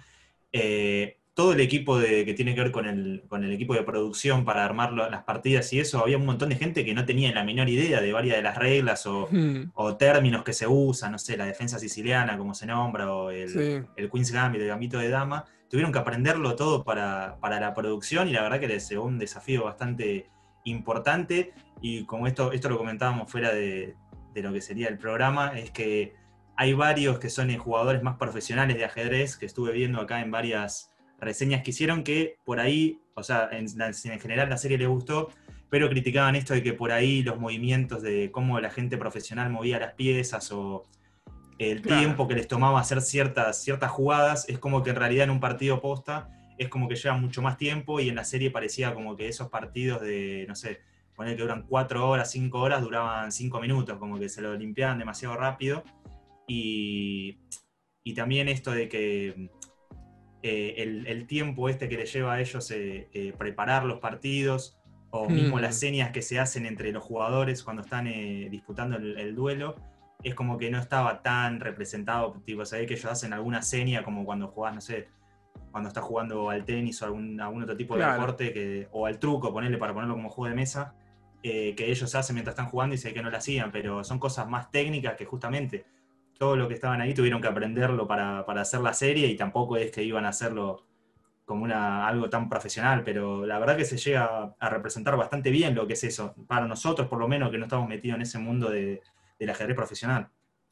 Eh, 0.51 1.17
todo 1.35 1.53
el 1.53 1.59
equipo 1.59 1.99
de, 1.99 2.25
que 2.25 2.33
tiene 2.33 2.55
que 2.55 2.61
ver 2.61 2.71
con 2.71 2.87
el, 2.87 3.23
con 3.29 3.43
el 3.43 3.51
equipo 3.53 3.75
de 3.75 3.83
producción 3.83 4.43
para 4.43 4.65
armar 4.65 4.91
las 4.91 5.23
partidas 5.23 5.71
y 5.71 5.79
eso, 5.79 5.99
había 5.99 6.17
un 6.17 6.25
montón 6.25 6.49
de 6.49 6.55
gente 6.55 6.83
que 6.83 6.95
no 6.95 7.05
tenía 7.05 7.31
la 7.31 7.43
menor 7.43 7.69
idea 7.69 8.01
de 8.01 8.11
varias 8.11 8.37
de 8.37 8.41
las 8.41 8.57
reglas 8.57 9.05
o, 9.05 9.29
mm. 9.31 9.97
términos 9.99 10.43
que 10.43 10.51
se 10.51 10.65
usan, 10.65 11.11
no 11.11 11.19
sé, 11.19 11.37
la 11.37 11.45
defensa 11.45 11.77
siciliana, 11.77 12.39
como 12.39 12.55
se 12.55 12.65
nombra, 12.65 13.13
o 13.13 13.29
el, 13.29 13.85
el 13.95 14.09
Queen's 14.09 14.31
Gambit, 14.31 14.61
el 14.61 14.67
gambito 14.67 14.97
de 14.97 15.09
dama. 15.09 15.45
Tuvieron 15.69 15.91
que 15.91 15.99
aprenderlo 15.99 16.55
todo 16.55 16.83
para, 16.83 17.37
para 17.39 17.59
la 17.59 17.73
producción 17.73 18.27
y 18.27 18.31
la 18.31 18.41
verdad 18.41 18.59
que 18.59 18.67
les 18.67 18.89
llevó 18.89 19.05
un 19.05 19.19
desafío 19.19 19.65
bastante 19.65 20.29
importante. 20.63 21.53
Y 21.81 22.05
como 22.05 22.27
esto, 22.27 22.51
esto 22.51 22.69
lo 22.69 22.77
comentábamos 22.77 23.31
fuera 23.31 23.53
de, 23.53 23.95
de 24.33 24.41
lo 24.41 24.53
que 24.53 24.61
sería 24.61 24.87
el 24.87 24.97
programa 24.97 25.57
es 25.57 25.71
que 25.71 26.15
hay 26.55 26.73
varios 26.73 27.19
que 27.19 27.29
son 27.29 27.55
jugadores 27.57 28.03
más 28.03 28.17
profesionales 28.17 28.77
de 28.77 28.85
ajedrez 28.85 29.37
que 29.37 29.45
estuve 29.45 29.71
viendo 29.71 30.01
acá 30.01 30.21
en 30.21 30.31
varias 30.31 30.93
reseñas 31.19 31.63
que 31.63 31.71
hicieron 31.71 32.03
que 32.03 32.37
por 32.43 32.59
ahí, 32.59 32.99
o 33.15 33.23
sea, 33.23 33.49
en, 33.51 33.67
en 33.79 34.19
general 34.19 34.49
la 34.49 34.57
serie 34.57 34.77
les 34.77 34.87
gustó, 34.87 35.29
pero 35.69 35.89
criticaban 35.89 36.35
esto 36.35 36.53
de 36.53 36.63
que 36.63 36.73
por 36.73 36.91
ahí 36.91 37.23
los 37.23 37.39
movimientos 37.39 38.01
de 38.01 38.31
cómo 38.31 38.59
la 38.59 38.71
gente 38.71 38.97
profesional 38.97 39.49
movía 39.49 39.79
las 39.79 39.93
piezas 39.93 40.51
o 40.51 40.85
el 41.59 41.81
tiempo 41.83 42.27
que 42.27 42.33
les 42.33 42.47
tomaba 42.47 42.79
hacer 42.79 43.01
ciertas, 43.01 43.61
ciertas 43.61 43.91
jugadas, 43.91 44.49
es 44.49 44.57
como 44.57 44.81
que 44.81 44.89
en 44.89 44.95
realidad 44.95 45.25
en 45.25 45.31
un 45.31 45.39
partido 45.39 45.79
posta 45.81 46.31
es 46.59 46.67
como 46.67 46.89
que 46.89 46.95
lleva 46.95 47.15
mucho 47.15 47.41
más 47.41 47.57
tiempo 47.57 48.01
y 48.01 48.09
en 48.09 48.15
la 48.15 48.25
serie 48.25 48.51
parecía 48.51 48.93
como 48.93 49.15
que 49.15 49.29
esos 49.29 49.49
partidos 49.49 50.01
de, 50.01 50.45
no 50.47 50.55
sé, 50.55 50.81
poner 51.15 51.37
que 51.37 51.41
duran 51.41 51.65
cuatro 51.67 52.07
horas, 52.07 52.31
cinco 52.31 52.59
horas, 52.59 52.81
duraban 52.81 53.31
cinco 53.31 53.61
minutos, 53.61 53.97
como 53.97 54.19
que 54.19 54.27
se 54.27 54.41
lo 54.41 54.55
limpiaban 54.55 54.99
demasiado 54.99 55.35
rápido. 55.37 55.83
Y, 56.47 57.39
también 58.15 58.49
esto 58.49 58.71
de 58.71 58.89
que 58.89 59.49
eh, 60.41 61.03
el, 61.07 61.27
tiempo 61.27 61.69
este 61.69 61.87
que 61.87 61.95
les 61.95 62.11
lleva 62.11 62.33
a 62.33 62.41
ellos 62.41 62.71
eh, 62.71 63.07
eh, 63.13 63.33
preparar 63.37 63.85
los 63.85 63.99
partidos, 63.99 64.77
o 65.11 65.29
mismo 65.29 65.59
las 65.59 65.75
hmm. 65.75 65.79
señas 65.79 66.11
que 66.11 66.21
se 66.21 66.39
hacen 66.39 66.65
entre 66.65 66.91
los 66.91 67.03
jugadores 67.03 67.63
cuando 67.63 67.83
están 67.83 68.05
disputando 68.49 68.97
el, 68.97 69.35
duelo, 69.35 69.75
es 70.23 70.35
como 70.35 70.57
que 70.57 70.69
no 70.69 70.79
estaba 70.79 71.21
tan 71.21 71.59
representado, 71.59 72.41
tipo, 72.45 72.65
sabés 72.65 72.87
que 72.87 72.93
ellos 72.95 73.05
hacen 73.05 73.33
alguna 73.33 73.61
seña 73.61 74.03
como 74.03 74.25
cuando 74.25 74.47
jugás, 74.49 74.75
no 74.75 74.81
sé, 74.81 75.07
cuando 75.71 75.87
estás 75.87 76.03
jugando 76.03 76.49
al 76.49 76.65
tenis 76.65 77.01
o 77.01 77.05
algún, 77.05 77.39
algún 77.39 77.63
otro 77.63 77.77
tipo 77.77 77.97
de 77.97 78.05
deporte, 78.05 78.53
que, 78.53 78.87
o 78.91 79.05
al 79.05 79.19
truco, 79.19 79.53
ponerle 79.53 79.77
para 79.77 79.93
ponerlo 79.93 80.15
como 80.15 80.29
juego 80.29 80.49
de 80.49 80.55
mesa, 80.55 80.93
eh, 81.41 81.73
que 81.75 81.89
ellos 81.89 82.13
hacen 82.15 82.33
mientras 82.35 82.53
están 82.53 82.69
jugando 82.69 82.95
y 82.95 82.97
sé 82.97 83.13
que 83.13 83.21
no 83.21 83.29
lo 83.29 83.37
hacían, 83.37 83.71
pero 83.71 84.03
son 84.03 84.19
cosas 84.19 84.49
más 84.49 84.71
técnicas 84.71 85.15
que 85.15 85.25
justamente 85.25 85.85
todo 86.37 86.55
lo 86.55 86.67
que 86.67 86.73
estaban 86.73 86.99
ahí 87.01 87.13
tuvieron 87.13 87.41
que 87.41 87.47
aprenderlo 87.47 88.07
para, 88.07 88.39
hacer 88.41 88.81
la 88.81 88.93
serie 88.93 89.27
y 89.27 89.37
tampoco 89.37 89.77
es 89.77 89.91
que 89.91 90.03
iban 90.03 90.25
a 90.25 90.29
hacerlo 90.29 90.85
como 91.45 91.63
una, 91.63 92.07
algo 92.07 92.29
tan 92.29 92.49
profesional, 92.49 93.03
pero 93.03 93.45
la 93.45 93.57
verdad 93.57 93.77
que 93.77 93.85
se 93.85 93.97
llega 93.97 94.55
a 94.59 94.69
representar 94.69 95.17
bastante 95.17 95.49
bien 95.49 95.75
lo 95.75 95.87
que 95.87 95.93
es 95.93 96.03
eso, 96.03 96.35
para 96.47 96.67
nosotros 96.67 97.07
por 97.07 97.19
lo 97.19 97.27
menos 97.27 97.51
que 97.51 97.57
no 97.57 97.65
estamos 97.65 97.87
metidos 97.87 98.17
en 98.17 98.21
ese 98.21 98.37
mundo 98.37 98.69
de, 98.69 99.01
del 99.39 99.49
ajedrez 99.49 99.75
profesional. 99.75 100.29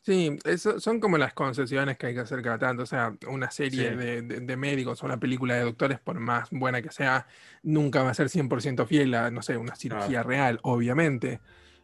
Sí, 0.07 0.37
eso 0.45 0.79
son 0.79 1.01
como 1.01 1.17
las 1.17 1.33
concesiones 1.33 1.97
que 1.97 2.07
hay 2.07 2.13
que 2.13 2.21
hacer 2.21 2.41
cada 2.41 2.57
tanto. 2.57 2.83
O 2.83 2.85
sea, 2.85 3.13
una 3.27 3.51
serie 3.51 3.93
de, 3.93 4.55
médicos 4.55 5.03
o 5.03 5.05
una 5.05 5.19
película 5.19 5.55
de 5.55 5.63
doctores, 5.63 5.99
por 5.99 6.17
más 6.17 6.47
buena 6.49 6.81
que 6.81 6.91
sea, 6.91 7.27
nunca 7.63 8.03
va 8.03 8.11
a 8.11 8.13
ser 8.13 8.29
100% 8.29 8.87
fiel 8.87 9.13
a, 9.15 9.29
no 9.31 9.41
sé, 9.41 9.57
una 9.57 9.75
cirugía 9.75 10.23
real, 10.23 10.59
obviamente. 10.63 11.41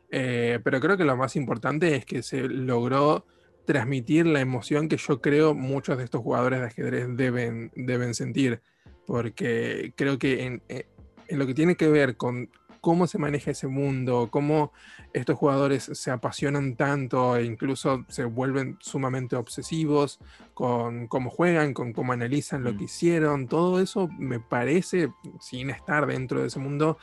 Eh, 0.10 0.60
pero 0.64 0.80
creo 0.80 0.96
que 0.96 1.04
lo 1.04 1.18
más 1.18 1.36
importante 1.36 1.96
es 1.96 2.06
que 2.06 2.24
se 2.24 2.48
logró 2.48 3.26
transmitir 3.66 4.26
la 4.26 4.40
emoción 4.40 4.88
que 4.88 4.96
yo 4.98 5.20
creo 5.20 5.54
muchos 5.54 5.98
de 5.98 6.06
estos 6.06 6.22
jugadores 6.22 6.62
de 6.62 6.68
ajedrez 6.68 7.08
deben, 7.18 7.72
deben 7.76 8.16
sentir. 8.16 8.62
Porque 9.06 9.92
creo 9.98 10.18
que 10.18 10.46
en, 10.46 10.62
eh, 10.70 10.86
en 11.28 11.40
lo 11.40 11.46
que 11.46 11.54
tiene 11.54 11.76
que 11.76 11.90
ver 11.90 12.16
con 12.16 12.50
cómo 12.84 13.08
se 13.08 13.18
maneja 13.18 13.52
ese 13.52 13.68
mundo, 13.68 14.28
cómo 14.30 14.74
estos 15.14 15.38
jugadores 15.38 15.90
se 15.94 16.12
apasionan 16.12 16.76
tanto 16.76 17.38
e 17.38 17.46
incluso 17.46 18.04
se 18.10 18.26
vuelven 18.26 18.76
sumamente 18.82 19.38
obsesivos 19.38 20.20
con 20.54 21.08
cómo 21.08 21.30
juegan, 21.30 21.74
con 21.74 21.94
cómo 21.94 22.12
analizan 22.12 22.62
lo 22.66 22.74
mm. 22.74 22.78
que 22.78 22.84
hicieron, 22.84 23.48
todo 23.48 23.80
eso 23.80 24.10
me 24.20 24.42
parece, 24.42 25.14
sin 25.40 25.70
estar 25.70 26.06
dentro 26.08 26.42
de 26.42 26.48
ese 26.48 26.60
mundo, 26.60 26.98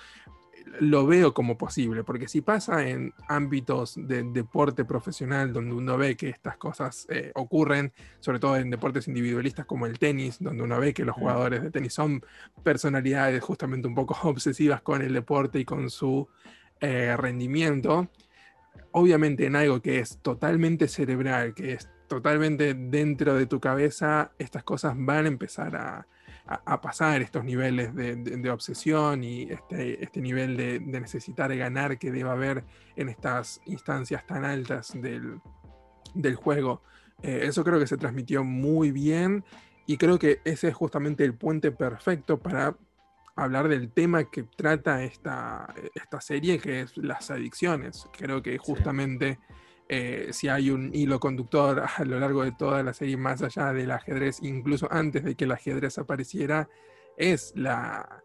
lo 0.78 1.06
veo 1.06 1.35
como 1.35 1.59
posible, 1.59 2.04
porque 2.04 2.28
si 2.28 2.40
pasa 2.40 2.88
en 2.88 3.12
ámbitos 3.28 3.94
de 3.96 4.22
deporte 4.22 4.85
profesional 4.85 5.52
donde 5.52 5.74
uno 5.74 5.96
ve 5.98 6.16
que 6.16 6.28
estas 6.28 6.56
cosas 6.56 7.06
eh, 7.11 7.33
ocurren, 7.35 7.92
sobre 8.20 8.38
todo 8.38 8.56
en 8.56 8.70
deportes 8.70 9.09
individualistas 9.09 9.66
como 9.66 9.87
el 9.87 9.98
tenis, 9.98 10.37
donde 10.38 10.62
uno 10.62 10.78
ve 10.78 10.94
que 10.94 11.04
los 11.04 11.16
jugadores 11.16 11.62
de 11.62 11.70
tenis 11.70 11.92
son 11.92 12.22
personalidades 12.62 13.42
justamente 13.42 13.88
un 13.88 13.94
poco 13.94 14.16
obsesivas 14.28 14.80
con 14.83 15.02
el 15.02 15.12
deporte 15.12 15.59
y 15.59 15.64
con 15.64 15.90
su 15.90 16.28
eh, 16.80 17.16
rendimiento, 17.16 18.09
obviamente 18.92 19.46
en 19.46 19.56
algo 19.56 19.80
que 19.83 19.98
es 19.98 20.18
totalmente 20.18 20.88
cerebral, 20.88 21.54
que 21.54 21.72
es 21.72 21.88
totalmente 22.06 22.74
dentro 22.74 23.35
de 23.35 23.46
tu 23.46 23.61
cabeza, 23.61 24.33
estas 24.38 24.64
cosas 24.64 24.94
van 24.96 25.26
a 25.26 25.28
empezar 25.28 25.76
a, 25.76 26.06
a, 26.51 26.81
pasar 26.81 27.23
estos 27.23 27.45
niveles 27.45 27.95
de, 27.95 28.51
obsesión 28.51 29.23
y 29.23 29.43
este, 29.43 30.03
este 30.03 30.21
nivel 30.21 30.57
de, 30.57 30.81
necesitar 30.81 31.55
ganar 31.57 31.97
que 31.97 32.11
debe 32.11 32.29
haber 32.29 32.65
en 32.97 33.09
estas 33.09 33.61
instancias 33.67 34.27
tan 34.27 34.45
altas 34.45 34.93
del, 34.95 35.41
juego. 36.35 36.83
Eh, 37.23 37.43
eso 37.45 37.63
creo 37.63 37.79
que 37.79 37.87
se 37.87 37.97
transmitió 37.97 38.43
muy 38.43 38.91
bien 38.91 39.45
y 39.87 39.97
creo 39.97 40.19
que 40.19 40.41
ese 40.45 40.69
es 40.69 40.75
justamente 40.75 41.25
el 41.25 41.35
puente 41.35 41.71
perfecto 41.71 42.39
para 42.39 42.77
hablar 43.37 43.69
del 43.69 43.93
tema 43.93 44.25
que 44.25 44.43
trata 44.43 45.05
esta, 45.05 45.73
esta 45.95 46.21
serie, 46.21 46.59
que 46.59 46.81
es 46.81 46.97
las 46.97 47.31
adicciones. 47.31 48.09
Creo 48.19 48.43
que 48.43 48.59
justamente 48.59 49.39
eh, 49.92 50.29
si 50.33 50.46
hay 50.46 50.70
un 50.70 50.94
hilo 50.94 51.18
conductor 51.18 51.83
a 51.96 52.05
lo 52.05 52.20
largo 52.20 52.44
de 52.44 52.53
toda 52.53 52.81
la 52.85 52.92
serie, 52.92 53.16
más 53.16 53.42
allá 53.42 53.72
del 53.72 53.90
ajedrez, 53.90 54.38
incluso 54.40 54.87
antes 54.88 55.24
de 55.24 55.35
que 55.35 55.44
el 55.44 55.50
ajedrez 55.50 55.98
apareciera, 55.98 56.68
es 57.16 57.53
la, 57.57 58.22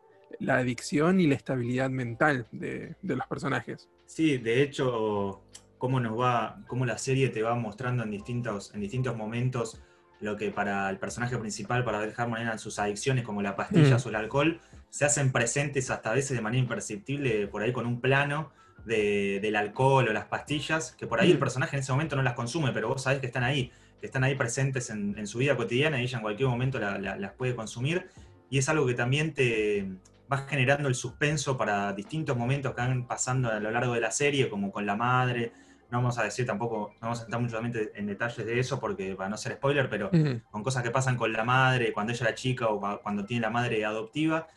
adicción 0.47 1.19
y 1.19 1.25
la 1.25 1.33
estabilidad 1.33 1.89
mental 1.89 2.47
de, 2.51 2.95
los 3.01 3.25
personajes. 3.25 3.89
Sí, 4.05 4.37
de 4.37 4.61
hecho, 4.61 5.41
cómo 5.79 5.99
nos 5.99 6.19
va, 6.19 6.61
cómo 6.67 6.85
la 6.85 6.99
serie 6.99 7.29
te 7.29 7.41
va 7.41 7.55
mostrando 7.55 8.03
en 8.03 8.11
distintos, 8.11 8.71
en 8.75 8.81
distintos 8.81 9.17
momentos 9.17 9.81
lo 10.21 10.37
que 10.37 10.51
para 10.51 10.87
el 10.91 10.99
personaje 10.99 11.35
principal, 11.37 11.83
para 11.83 11.97
Beth 11.97 12.17
Harmon, 12.17 12.41
eran 12.41 12.59
sus 12.59 12.77
adicciones, 12.77 13.23
como 13.23 13.41
la 13.41 13.55
pastilla 13.55 13.97
mm. 13.97 14.01
o 14.05 14.09
el 14.09 14.15
alcohol, 14.15 14.61
se 14.91 15.05
hacen 15.05 15.31
presentes 15.31 15.89
hasta 15.89 16.11
a 16.11 16.13
veces 16.13 16.37
de 16.37 16.43
manera 16.43 16.61
imperceptible, 16.61 17.47
por 17.47 17.63
ahí 17.63 17.73
con 17.73 17.87
un 17.87 18.01
plano 18.01 18.51
del 18.85 19.55
alcohol 19.55 20.07
o 20.07 20.13
las 20.13 20.25
pastillas, 20.25 20.91
que 20.91 21.07
por 21.07 21.19
ahí 21.19 21.31
el 21.31 21.37
mm. 21.37 21.39
personaje 21.39 21.75
en 21.75 21.81
ese 21.81 21.91
momento 21.91 22.15
no 22.15 22.21
las 22.21 22.33
consume, 22.33 22.71
pero 22.71 22.89
vos 22.89 23.01
sabés 23.01 23.19
que 23.19 23.27
están 23.27 23.43
ahí, 23.43 23.71
que 23.99 24.05
están 24.05 24.23
ahí 24.23 24.35
presentes 24.35 24.89
en, 24.89 25.27
su 25.27 25.39
vida 25.39 25.55
cotidiana 25.57 25.99
y 25.99 26.03
ella 26.03 26.17
en 26.17 26.21
cualquier 26.21 26.49
momento 26.49 26.79
las 26.79 27.31
puede 27.33 27.55
consumir. 27.55 28.07
Y 28.49 28.59
es 28.59 28.69
algo 28.69 28.85
que 28.85 28.93
también 28.93 29.33
te 29.33 29.87
va 30.31 30.37
generando 30.47 30.87
el 30.87 30.95
suspenso 30.95 31.57
para 31.57 31.93
distintos 31.93 32.37
momentos 32.37 32.73
que 32.73 32.81
van 32.81 33.07
pasando 33.07 33.51
a 33.51 33.59
lo 33.59 33.71
largo 33.71 33.93
de 33.93 34.01
la 34.01 34.11
serie, 34.11 34.49
como 34.49 34.71
con 34.71 34.85
la 34.85 34.95
madre. 34.95 35.51
No 35.89 35.99
vamos 35.99 36.17
a 36.17 36.23
decir 36.23 36.45
tampoco, 36.45 36.91
no 36.95 37.01
vamos 37.01 37.21
a 37.21 37.23
entrar 37.23 37.41
mucho 37.41 37.59
en 37.59 38.07
detalles 38.07 38.45
de 38.45 38.59
eso 38.59 38.79
porque 38.79 39.15
para 39.15 39.29
no 39.29 39.37
ser 39.37 39.53
spoiler, 39.53 39.89
pero 39.89 40.11
con 40.51 40.63
cosas 40.63 40.83
que 40.83 40.91
pasan 40.91 41.15
con 41.15 41.31
la 41.31 41.43
madre 41.43 41.93
cuando 41.93 42.13
ella 42.13 42.27
era 42.27 42.35
chica 42.35 42.67
o 42.67 43.01
cuando 43.01 43.25
tiene 43.25 43.41
la 43.41 43.49
madre 43.49 43.85
adoptiva 43.85 44.47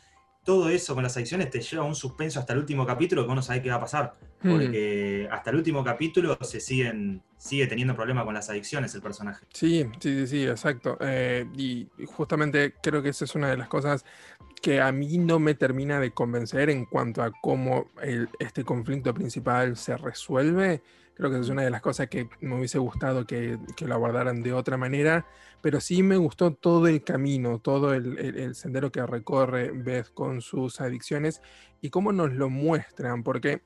todo 0.43 0.69
eso 0.69 0.95
con 0.95 1.03
las 1.03 1.15
adicciones 1.15 1.49
te 1.49 1.61
lleva 1.61 1.83
a 1.83 1.87
un 1.87 1.95
suspenso 1.95 2.39
hasta 2.39 2.53
el 2.53 2.59
último 2.59 2.85
capítulo 2.85 3.25
que 3.25 3.31
uno 3.31 3.41
sabe 3.41 3.61
qué 3.61 3.69
va 3.69 3.75
a 3.75 3.81
pasar. 3.81 4.13
Hmm. 4.41 4.51
Porque 4.51 5.27
hasta 5.31 5.49
el 5.49 5.57
último 5.57 5.83
capítulo 5.83 6.37
se 6.41 6.59
siguen, 6.59 7.21
sigue 7.37 7.67
teniendo 7.67 7.95
problemas 7.95 8.25
con 8.25 8.33
las 8.33 8.49
adicciones 8.49 8.95
el 8.95 9.01
personaje. 9.01 9.45
Sí, 9.53 9.85
sí, 9.99 10.19
sí, 10.19 10.27
sí, 10.27 10.43
exacto. 10.47 10.97
Eh, 11.01 11.45
y 11.55 11.87
justamente 12.05 12.73
creo 12.81 13.03
que 13.03 13.09
esa 13.09 13.25
es 13.25 13.35
una 13.35 13.49
de 13.49 13.57
las 13.57 13.67
cosas 13.67 14.05
que 14.61 14.81
a 14.81 14.91
mí 14.91 15.17
no 15.17 15.39
me 15.39 15.55
termina 15.55 15.99
de 15.99 16.11
convencer 16.11 16.69
en 16.69 16.85
cuanto 16.85 17.21
a 17.23 17.31
cómo 17.41 17.87
este 18.39 18.63
conflicto 18.63 19.13
principal 19.13 19.77
se 19.77 19.95
resuelve. 19.97 20.81
Creo 21.19 21.31
que 21.31 21.39
es 21.39 21.49
una 21.49 21.63
de 21.63 21.69
las 21.69 21.81
cosas 21.81 22.07
que 22.07 22.29
me 22.39 22.55
hubiese 22.55 22.77
gustado 22.77 23.27
que, 23.27 23.59
lo 23.81 23.93
abordaran 23.93 24.41
de 24.41 24.53
otra 24.53 24.77
manera, 24.77 25.25
pero 25.61 25.81
sí 25.81 26.01
me 26.01 26.15
gustó 26.15 26.53
todo 26.53 26.87
el 26.87 27.03
camino, 27.03 27.59
todo 27.59 27.93
el, 27.93 28.55
sendero 28.55 28.89
que 28.89 29.05
recorre 29.05 29.71
Beth 29.71 30.13
con 30.13 30.39
sus 30.39 30.79
adicciones 30.79 31.41
y 31.81 31.89
cómo 31.89 32.13
nos 32.13 32.31
lo 32.31 32.49
muestran, 32.49 33.23
porque 33.23 33.61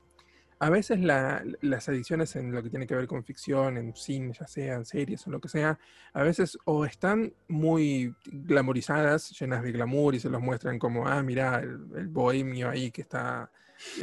a 0.58 0.68
veces 0.68 0.98
las 0.98 1.88
adicciones 1.88 2.34
en 2.34 2.50
lo 2.50 2.60
que 2.60 2.70
tiene 2.70 2.88
que 2.88 2.96
ver 2.96 3.06
con 3.06 3.22
ficción, 3.22 3.76
en 3.76 3.94
cine, 3.94 4.32
ya 4.32 4.48
sea 4.48 4.74
en 4.74 4.84
series 4.84 5.24
o 5.28 5.30
lo 5.30 5.40
que 5.40 5.48
sea, 5.48 5.78
a 6.12 6.24
veces 6.24 6.58
o 6.64 6.84
están 6.84 7.34
muy 7.46 8.16
glamorizadas, 8.26 9.30
llenas 9.38 9.62
de 9.62 9.70
glamour 9.70 10.16
y 10.16 10.18
se 10.18 10.28
los 10.28 10.42
muestran 10.42 10.80
como, 10.80 11.06
ah, 11.06 11.22
mira, 11.22 11.60
el 11.60 12.08
bohemio 12.08 12.68
ahí 12.68 12.90
que 12.90 13.02
está 13.02 13.48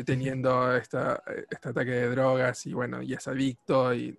teniendo 0.05 0.75
esta, 0.75 1.23
este 1.49 1.69
ataque 1.69 1.91
de 1.91 2.10
drogas 2.10 2.65
y 2.65 2.73
bueno, 2.73 3.01
y 3.01 3.13
es 3.13 3.27
adicto 3.27 3.93
y, 3.93 4.17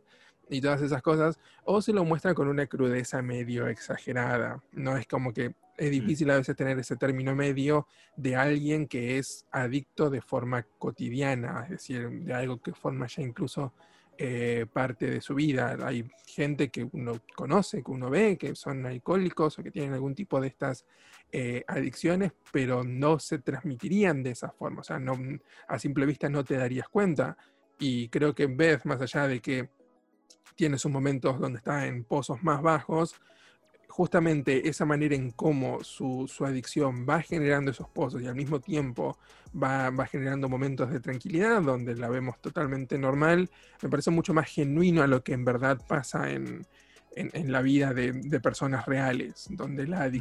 y, 0.49 0.61
todas 0.61 0.83
esas 0.83 1.03
cosas, 1.03 1.39
o 1.65 1.81
se 1.81 1.93
lo 1.93 2.05
muestra 2.05 2.35
con 2.35 2.49
una 2.49 2.67
crudeza 2.67 3.23
medio 3.23 3.69
exagerada. 3.69 4.63
No 4.73 4.97
es 4.97 5.07
como 5.07 5.33
que 5.33 5.55
es 5.77 5.89
mm. 5.89 5.93
difícil 5.93 6.31
a 6.31 6.37
veces 6.37 6.57
tener 6.57 6.79
ese 6.79 6.97
término 6.97 7.35
medio 7.35 7.87
de 8.17 8.37
alguien 8.37 8.87
que 8.87 9.19
es 9.19 9.47
adicto 9.51 10.11
de 10.11 10.21
forma 10.21 10.65
cotidiana, 10.79 11.65
es 11.65 11.71
decir, 11.71 12.09
de 12.09 12.35
algo 12.35 12.61
que 12.61 12.73
forma 12.73 13.07
ya 13.07 13.23
incluso 13.23 13.73
eh, 14.19 14.67
parte 14.73 15.11
de 15.11 15.21
su 15.21 15.35
vida. 15.35 15.77
Hay 15.83 16.09
gente 16.27 16.69
que 16.71 16.89
uno 16.93 17.21
conoce, 17.35 17.83
que 17.83 17.91
uno 17.91 18.11
ve, 18.11 18.37
que 18.37 18.55
son 18.55 18.85
alcohólicos 18.87 19.59
o 19.59 19.63
que 19.63 19.71
tienen 19.71 19.95
algún 19.95 20.15
tipo 20.15 20.41
de 20.41 20.49
estas 20.49 20.85
eh, 21.31 21.65
adicciones, 21.67 22.33
pero 22.53 22.85
no 22.85 23.19
se 23.19 23.39
transmitirían 23.39 24.23
de 24.23 24.31
esa 24.31 24.51
forma. 24.51 24.81
O 24.81 24.85
sea, 24.85 24.99
no, 24.99 25.19
a 25.67 25.79
simple 25.79 26.07
vista 26.07 26.29
no 26.29 26.45
te 26.45 26.57
darías 26.57 26.89
cuenta. 26.89 27.37
Y 27.79 28.09
creo 28.09 28.35
que 28.35 28.47
Beth, 28.47 28.85
más 28.85 29.01
allá 29.01 29.27
de 29.27 29.41
que 29.41 29.71
tiene 30.55 30.79
sus 30.79 30.93
momentos 30.93 31.41
donde 31.41 31.59
está 31.59 31.87
en 31.87 32.05
pozos 32.05 32.43
más 32.43 32.63
bajos, 32.63 33.15
justamente 33.93 34.71
esa 34.71 34.87
manera 34.87 35.15
en 35.15 35.33
cómo 35.33 35.85
su, 35.85 36.27
adicción 36.47 37.07
va 37.07 37.21
generando 37.21 37.73
esos 37.73 37.91
pozos 37.91 38.23
y 38.23 38.27
al 38.27 38.35
mismo 38.35 38.59
tiempo 38.59 39.19
va, 39.55 39.93
generando 40.07 40.49
momentos 40.49 40.91
de 40.91 40.99
tranquilidad 40.99 41.61
donde 41.61 41.95
la 41.95 42.09
vemos 42.09 42.41
totalmente 42.41 42.97
normal, 42.97 43.51
me 43.83 43.91
parece 43.91 44.11
mucho 44.11 44.33
más 44.33 44.49
genuino 44.49 45.03
a 45.03 45.07
lo 45.07 45.23
que 45.23 45.35
en 45.35 45.45
verdad 45.45 45.79
pasa 45.87 46.31
en, 46.31 46.67
la 47.45 47.61
vida 47.61 47.93
de, 47.93 48.41
personas 48.41 48.87
reales, 48.87 49.49
donde 49.51 49.87
la 49.87 50.09
mm. 50.09 50.13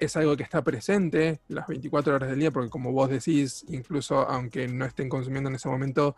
Es 0.00 0.16
algo 0.16 0.36
que 0.36 0.42
está 0.42 0.64
presente 0.64 1.40
las 1.48 1.66
24 1.68 2.14
horas 2.14 2.30
del 2.30 2.40
día, 2.40 2.50
porque 2.50 2.70
como 2.70 2.90
vos 2.90 3.10
decís, 3.10 3.64
incluso 3.68 4.18
aunque 4.28 4.66
no 4.66 4.86
estén 4.86 5.10
consumiendo 5.10 5.50
en 5.50 5.56
ese 5.56 5.68
momento, 5.68 6.16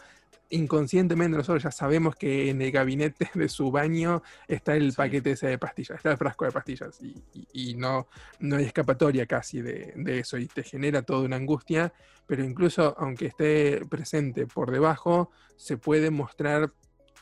inconscientemente 0.50 1.36
nosotros 1.36 1.64
ya 1.64 1.70
sabemos 1.72 2.14
que 2.14 2.50
en 2.50 2.62
el 2.62 2.70
gabinete 2.70 3.28
de 3.34 3.48
su 3.48 3.72
baño 3.72 4.22
está 4.46 4.76
el 4.76 4.92
paquete 4.92 5.32
ese 5.32 5.48
de 5.48 5.58
pastillas, 5.58 5.96
está 5.96 6.12
el 6.12 6.16
frasco 6.16 6.44
de 6.44 6.52
pastillas, 6.52 7.00
y, 7.52 7.74
no, 7.74 8.06
no 8.38 8.56
hay 8.56 8.66
escapatoria 8.66 9.26
casi 9.26 9.60
de, 9.60 9.94
eso, 10.18 10.38
y 10.38 10.46
te 10.46 10.62
genera 10.62 11.02
toda 11.02 11.24
una 11.24 11.36
angustia, 11.36 11.92
pero 12.26 12.44
incluso 12.44 12.94
aunque 12.98 13.26
esté 13.26 13.84
presente 13.86 14.46
por 14.46 14.70
debajo, 14.70 15.30
se 15.56 15.76
puede 15.76 16.10
mostrar 16.10 16.72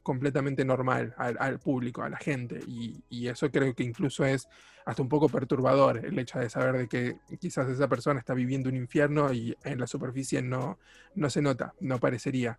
completamente 0.02 0.64
normal 0.64 1.14
al, 1.16 1.58
público, 1.58 2.02
a 2.02 2.08
la 2.08 2.16
gente. 2.16 2.60
Y, 2.66 3.28
eso 3.28 3.50
creo 3.50 3.74
que 3.74 3.84
incluso 3.84 4.24
es 4.24 4.48
hasta 4.90 5.02
un 5.02 5.08
poco 5.08 5.28
perturbador 5.28 6.04
el 6.04 6.18
hecho 6.18 6.40
de 6.40 6.50
saber 6.50 6.76
de 6.76 6.88
que 6.88 7.16
quizás 7.38 7.68
esa 7.68 7.86
persona 7.86 8.18
está 8.18 8.34
viviendo 8.34 8.68
un 8.68 8.74
infierno 8.74 9.32
y 9.32 9.56
en 9.62 9.78
la 9.78 9.86
superficie 9.86 10.42
no, 10.42 10.80
no 11.14 11.30
se 11.30 11.40
nota, 11.40 11.74
no 11.78 12.00
parecería. 12.00 12.58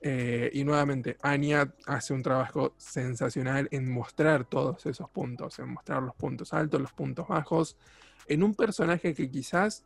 Eh, 0.00 0.48
y 0.54 0.62
nuevamente, 0.62 1.16
Anya 1.22 1.74
hace 1.86 2.14
un 2.14 2.22
trabajo 2.22 2.74
sensacional 2.76 3.66
en 3.72 3.90
mostrar 3.90 4.44
todos 4.44 4.86
esos 4.86 5.10
puntos, 5.10 5.58
en 5.58 5.70
mostrar 5.70 6.04
los 6.04 6.14
puntos 6.14 6.52
altos, 6.52 6.80
los 6.80 6.92
puntos 6.92 7.26
bajos, 7.26 7.76
en 8.28 8.44
un 8.44 8.54
personaje 8.54 9.12
que 9.12 9.28
quizás 9.28 9.82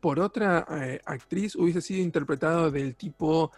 por 0.00 0.18
otra 0.18 0.66
eh, 0.68 1.00
actriz 1.04 1.54
hubiese 1.54 1.80
sido 1.80 2.02
interpretado 2.02 2.72
del 2.72 2.96
tipo 2.96 3.52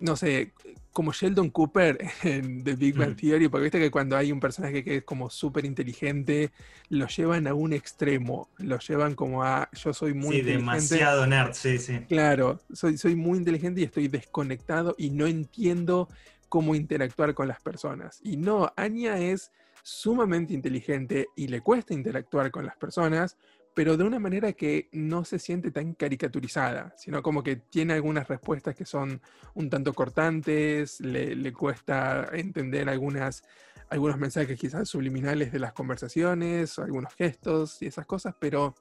no 0.00 0.16
sé, 0.16 0.52
como 0.92 1.12
Sheldon 1.12 1.50
Cooper 1.50 1.98
en 2.22 2.64
The 2.64 2.74
Big 2.74 2.96
Bang 2.96 3.16
Theory, 3.16 3.48
porque 3.48 3.64
viste 3.64 3.78
que 3.78 3.90
cuando 3.90 4.16
hay 4.16 4.30
un 4.30 4.40
personaje 4.40 4.84
que 4.84 4.98
es 4.98 5.04
como 5.04 5.30
súper 5.30 5.64
inteligente, 5.64 6.50
lo 6.88 7.06
llevan 7.06 7.46
a 7.46 7.54
un 7.54 7.72
extremo, 7.72 8.48
lo 8.58 8.78
llevan 8.78 9.14
como 9.14 9.42
a 9.42 9.68
yo 9.72 9.94
soy 9.94 10.12
muy 10.12 10.36
sí, 10.36 10.42
demasiado 10.42 11.26
nerd, 11.26 11.54
sí, 11.54 11.78
sí. 11.78 12.00
Claro, 12.08 12.60
soy, 12.72 12.98
soy 12.98 13.16
muy 13.16 13.38
inteligente 13.38 13.80
y 13.80 13.84
estoy 13.84 14.08
desconectado 14.08 14.94
y 14.98 15.10
no 15.10 15.26
entiendo 15.26 16.08
cómo 16.48 16.74
interactuar 16.74 17.32
con 17.32 17.48
las 17.48 17.60
personas. 17.60 18.20
Y 18.22 18.36
no, 18.36 18.72
Anya 18.76 19.18
es 19.18 19.50
sumamente 19.82 20.52
inteligente 20.52 21.26
y 21.34 21.48
le 21.48 21.60
cuesta 21.60 21.94
interactuar 21.94 22.50
con 22.50 22.66
las 22.66 22.76
personas, 22.76 23.36
pero 23.74 23.96
de 23.96 24.04
una 24.04 24.18
manera 24.18 24.52
que 24.52 24.88
no 24.92 25.24
se 25.24 25.38
siente 25.38 25.70
tan 25.70 25.94
caricaturizada, 25.94 26.94
sino 26.96 27.22
como 27.22 27.42
que 27.42 27.56
tiene 27.56 27.94
algunas 27.94 28.28
respuestas 28.28 28.74
que 28.74 28.84
son 28.84 29.20
un 29.54 29.70
tanto 29.70 29.94
cortantes, 29.94 31.00
le, 31.00 31.52
cuesta 31.52 32.28
entender 32.32 32.88
algunas, 32.88 33.42
algunos 33.88 34.18
mensajes 34.18 34.58
quizás 34.58 34.88
subliminales 34.88 35.52
de 35.52 35.58
las 35.58 35.72
conversaciones, 35.72 36.78
algunos 36.78 37.14
gestos 37.14 37.80
y 37.80 37.86
esas 37.86 38.06
cosas, 38.06 38.34
pero 38.38 38.74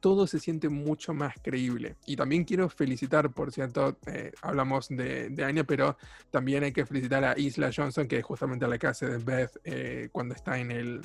todo 0.00 0.26
se 0.26 0.38
siente 0.38 0.68
mucho 0.70 1.12
más 1.12 1.34
creíble. 1.42 1.96
Y 2.06 2.16
también 2.16 2.44
quiero 2.44 2.68
felicitar, 2.70 3.30
por 3.32 3.52
cierto, 3.52 3.98
eh, 4.06 4.32
hablamos 4.40 4.88
de, 4.88 5.28
de 5.28 5.44
Anya, 5.44 5.64
pero 5.64 5.98
también 6.30 6.64
hay 6.64 6.72
que 6.72 6.86
felicitar 6.86 7.24
a 7.24 7.38
Isla 7.38 7.70
Johnson, 7.74 8.08
que 8.08 8.18
es 8.18 8.24
justamente 8.24 8.66
la 8.66 8.78
casa 8.78 9.06
de 9.06 9.18
Beth 9.18 9.60
eh, 9.64 10.08
cuando 10.10 10.34
está 10.34 10.58
en 10.58 10.70
el, 10.70 11.00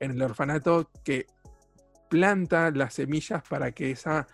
en 0.00 0.10
el 0.10 0.22
orfanato, 0.22 0.90
que 1.04 1.26
planta 2.14 2.70
las 2.70 2.94
semillas 2.94 3.42
para 3.48 3.72
que 3.72 3.90
esa 3.90 4.28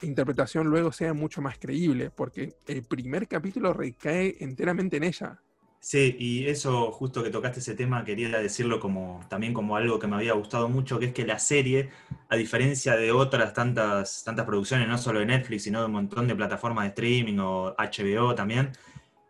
interpretación 0.00 0.68
luego 0.68 0.90
sea 0.90 1.12
mucho 1.12 1.42
más 1.42 1.58
creíble, 1.58 2.10
porque 2.10 2.54
el 2.66 2.82
primer 2.82 3.28
capítulo 3.28 3.74
recae 3.74 4.38
enteramente 4.40 4.96
en 4.96 5.04
ella. 5.04 5.42
Sí, 5.78 6.16
y 6.18 6.46
eso 6.48 6.90
justo 6.92 7.22
que 7.22 7.28
tocaste 7.28 7.60
ese 7.60 7.74
tema, 7.74 8.06
quería 8.06 8.30
decirlo 8.38 8.80
como 8.80 9.20
también 9.28 9.52
como 9.52 9.76
algo 9.76 9.98
que 9.98 10.06
me 10.06 10.16
había 10.16 10.32
gustado 10.32 10.70
mucho, 10.70 10.98
que 10.98 11.06
es 11.06 11.12
que 11.12 11.26
la 11.26 11.38
serie, 11.38 11.90
a 12.30 12.36
diferencia 12.36 12.96
de 12.96 13.12
otras 13.12 13.52
tantas, 13.52 14.24
tantas 14.24 14.46
producciones, 14.46 14.88
no 14.88 14.96
solo 14.96 15.20
de 15.20 15.26
Netflix, 15.26 15.64
sino 15.64 15.80
de 15.80 15.86
un 15.86 15.92
montón 15.92 16.26
de 16.26 16.34
plataformas 16.34 16.84
de 16.84 16.88
streaming 16.88 17.38
o 17.38 17.74
HBO 17.76 18.34
también, 18.34 18.72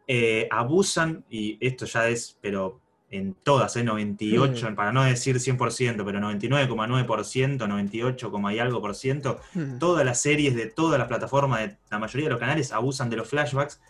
eh, 0.06 0.46
abusan, 0.52 1.24
y 1.28 1.58
esto 1.60 1.86
ya 1.86 2.08
es, 2.08 2.38
pero 2.40 2.80
en 3.10 3.34
todas, 3.34 3.76
¿eh? 3.76 3.84
98, 3.84 4.74
para 4.74 4.92
no 4.92 5.04
decir 5.04 5.36
100%, 5.36 6.04
pero 6.04 6.18
99,9%, 6.18 7.68
98, 7.68 8.32
y 8.52 8.58
algo 8.58 8.80
por 8.80 8.94
ciento, 8.94 9.40
todas 9.78 10.04
las 10.04 10.20
series 10.20 10.54
de 10.56 10.66
todas 10.66 10.98
las 10.98 11.08
plataformas, 11.08 11.60
de 11.60 11.76
la 11.90 11.98
mayoría 11.98 12.26
de 12.26 12.30
los 12.30 12.40
canales 12.40 12.72
abusan 12.72 13.10
de 13.10 13.16
los 13.16 13.28
flashbacks. 13.28 13.80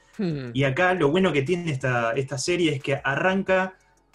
Y 0.54 0.64
acá 0.64 0.94
lo 0.94 1.10
bueno 1.10 1.32
que 1.32 1.42
tiene 1.42 1.70
esta, 1.70 2.12
esta 2.12 2.38
serie 2.38 2.74
es 2.74 2.82
que 2.82 3.00
arranca 3.02 3.74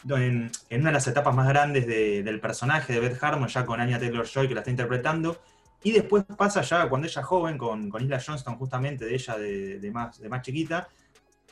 en, 0.09 0.51
una 0.71 0.89
de 0.89 0.93
las 0.93 1.07
etapas 1.07 1.35
más 1.35 1.47
grandes 1.47 1.85
del 1.85 2.39
personaje 2.39 2.93
de 2.93 2.99
Beth 2.99 3.23
Harmon, 3.23 3.47
ya 3.47 3.65
con 3.65 3.79
Anya 3.79 3.99
Taylor-Joy 3.99 4.47
que 4.47 4.53
la 4.53 4.61
está 4.61 4.71
interpretando, 4.71 5.39
y 5.83 5.91
después 5.91 6.23
pasa 6.37 6.61
ya 6.61 6.87
cuando 6.89 7.07
ella 7.07 7.21
es 7.21 7.27
joven, 7.27 7.57
con, 7.57 7.89
con 7.89 8.03
Isla 8.03 8.21
Johnston 8.23 8.55
justamente, 8.55 9.05
de 9.05 9.15
ella 9.15 9.37
de, 9.37 9.91
más, 9.91 10.19
de 10.19 10.29
más 10.29 10.41
chiquita, 10.41 10.87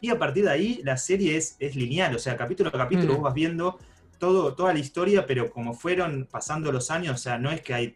y 0.02 0.10
a 0.10 0.20
partir 0.20 0.46
de 0.46 0.52
ahí 0.52 0.82
la 0.84 0.98
serie 0.98 1.38
es, 1.38 1.56
es 1.60 1.76
lineal, 1.76 2.16
o 2.16 2.20
sea, 2.20 2.38
capítulo 2.38 2.70
a 2.70 2.72
capítulo 2.72 3.14
mm. 3.14 3.16
vos 3.16 3.24
vas 3.24 3.34
viendo 3.34 3.80
todo, 4.18 4.54
toda 4.54 4.74
la 4.74 4.80
historia, 4.80 5.26
pero 5.26 5.50
como 5.50 5.74
fueron 5.74 6.28
pasando 6.30 6.72
los 6.72 6.92
años, 6.92 7.16
o 7.16 7.18
sea, 7.18 7.38
no 7.38 7.52
es 7.52 7.62
que 7.62 7.74
hay, 7.74 7.96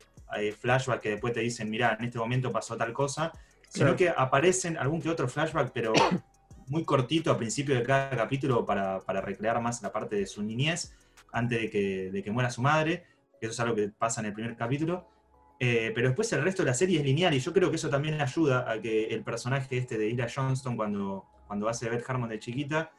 flashbacks 0.60 1.02
que 1.02 1.10
después 1.10 1.32
te 1.32 1.42
dicen, 1.42 1.70
mira, 1.70 1.96
en 2.00 2.06
este 2.06 2.18
momento 2.18 2.52
pasó 2.52 2.76
tal 2.76 2.92
cosa, 2.92 3.32
sino 3.70 3.96
que 3.96 4.10
aparecen 4.10 4.78
algún 4.78 5.00
que 5.00 5.10
otro 5.10 5.28
flashback, 5.28 5.72
pero 5.72 5.94
muy 6.68 6.84
cortito 6.84 7.30
al 7.30 7.38
principio 7.38 7.76
de 7.76 7.84
cada 7.84 8.10
capítulo 8.10 8.66
para, 8.66 9.00
recrear 9.22 9.62
más 9.62 9.84
la 9.84 9.92
parte 9.92 10.16
de 10.16 10.26
su 10.26 10.42
niñez, 10.42 10.96
antes 11.32 11.62
de 11.62 11.70
que, 11.70 12.12
de 12.12 12.24
que 12.24 12.32
muera 12.32 12.50
su 12.50 12.64
madre, 12.64 13.04
eso 13.40 13.52
es 13.52 13.60
algo 13.60 13.76
que 13.76 13.90
pasa 13.90 14.22
en 14.22 14.28
el 14.28 14.34
primer 14.34 14.56
capítulo. 14.56 15.08
Eh, 15.60 15.92
pero 15.94 16.08
después 16.08 16.32
el 16.34 16.42
resto 16.42 16.64
de 16.64 16.70
la 16.70 16.74
serie 16.74 17.00
es 17.00 17.06
lineal 17.06 17.34
y 17.34 17.40
yo 17.40 17.54
creo 17.54 17.70
que 17.70 17.76
eso 17.76 17.90
también 17.90 18.20
ayuda 18.20 18.70
a 18.70 18.82
que 18.82 19.06
el 19.06 19.24
personaje 19.24 19.78
este 19.78 19.98
de 19.98 20.10
Ira 20.10 20.28
Johnston, 20.34 20.76
cuando, 20.76 21.26
cuando 21.54 21.70
hace 21.70 21.88
Beth 21.88 22.04
Harmon 22.10 22.30
de 22.30 22.40
chiquita, 22.40 22.92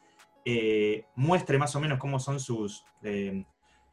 eh, 0.45 1.03
muestre 1.15 1.57
más 1.57 1.75
o 1.75 1.81
menos 1.81 1.99
cómo 1.99 2.21
son 2.21 2.39
sus, 2.39 2.85
eh, 3.03 3.43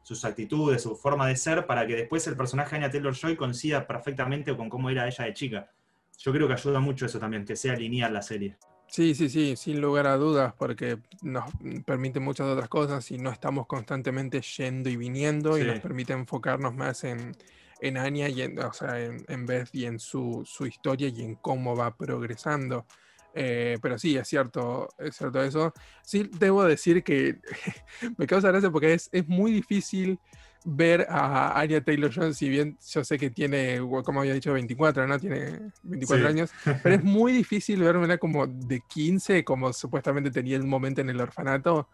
sus 0.01 0.23
actitudes, 0.23 0.83
su 0.83 0.95
forma 0.95 1.27
de 1.27 1.35
ser, 1.35 1.67
para 1.67 1.85
que 1.85 1.97
después 1.97 2.25
el 2.27 2.37
personaje 2.37 2.77
Anya 2.77 2.89
Taylor-Joy 2.89 3.35
coincida 3.35 3.85
perfectamente 3.85 4.55
con 4.55 4.69
cómo 4.69 4.89
era 4.89 5.05
ella 5.05 5.25
de 5.25 5.33
chica. 5.33 5.69
Yo 6.17 6.31
creo 6.31 6.47
que 6.47 6.53
ayuda 6.53 6.79
mucho 6.79 7.05
eso 7.05 7.19
también, 7.19 7.43
que 7.43 7.57
sea 7.57 7.75
lineal 7.75 8.13
la 8.13 8.21
serie. 8.21 8.55
Sí, 8.87 9.13
sí, 9.15 9.27
sí, 9.27 9.57
sin 9.57 9.81
lugar 9.81 10.07
a 10.07 10.15
dudas, 10.15 10.53
porque 10.57 10.97
nos 11.21 11.51
permite 11.85 12.21
muchas 12.21 12.47
otras 12.47 12.69
cosas 12.69 13.11
y 13.11 13.17
no 13.17 13.31
estamos 13.31 13.67
constantemente 13.67 14.39
yendo 14.39 14.89
y 14.89 14.95
viniendo 14.95 15.57
y 15.57 15.65
nos 15.65 15.79
permite 15.81 16.13
enfocarnos 16.13 16.73
más 16.73 17.03
en, 17.03 17.35
en 17.81 17.97
Anya 17.97 18.29
y 18.29 18.43
en, 18.43 18.57
o 18.59 18.71
sea, 18.71 18.97
en, 18.97 19.45
Beth 19.45 19.75
y 19.75 19.83
en 19.83 19.99
su, 19.99 20.43
su, 20.45 20.65
historia 20.65 21.09
y 21.09 21.21
en 21.21 21.35
cómo 21.35 21.75
va 21.75 21.97
progresando. 21.97 22.85
Eh, 23.33 23.77
pero 23.81 23.97
sí, 23.97 24.15
es 24.15 24.27
cierto, 24.27 24.89
es 24.97 25.15
cierto 25.15 25.41
eso. 25.43 25.73
Sí, 26.03 26.29
debo 26.37 26.63
decir 26.63 27.03
que 27.03 27.39
me 28.17 28.27
causa 28.27 28.49
gracia 28.49 28.69
porque 28.69 28.93
es, 28.93 29.09
es 29.11 29.27
muy 29.27 29.51
difícil 29.51 30.19
ver 30.65 31.05
a 31.09 31.59
Anya 31.59 31.83
Taylor 31.83 32.11
Jones, 32.13 32.37
si 32.37 32.49
bien 32.49 32.77
yo 32.93 33.03
sé 33.03 33.17
que 33.17 33.29
tiene, 33.29 33.79
como 34.03 34.21
había 34.21 34.33
dicho, 34.33 34.53
24, 34.53 35.07
¿no? 35.07 35.19
Tiene 35.19 35.71
24 35.83 36.27
años, 36.27 36.51
pero 36.83 36.95
es 36.95 37.03
muy 37.03 37.33
difícil 37.33 37.81
verla 37.81 38.17
como 38.17 38.47
de 38.47 38.81
15, 38.87 39.43
como 39.43 39.73
supuestamente 39.73 40.31
tenía 40.31 40.55
el 40.55 40.63
momento 40.63 41.01
en 41.01 41.09
el 41.09 41.19
orfanato. 41.19 41.87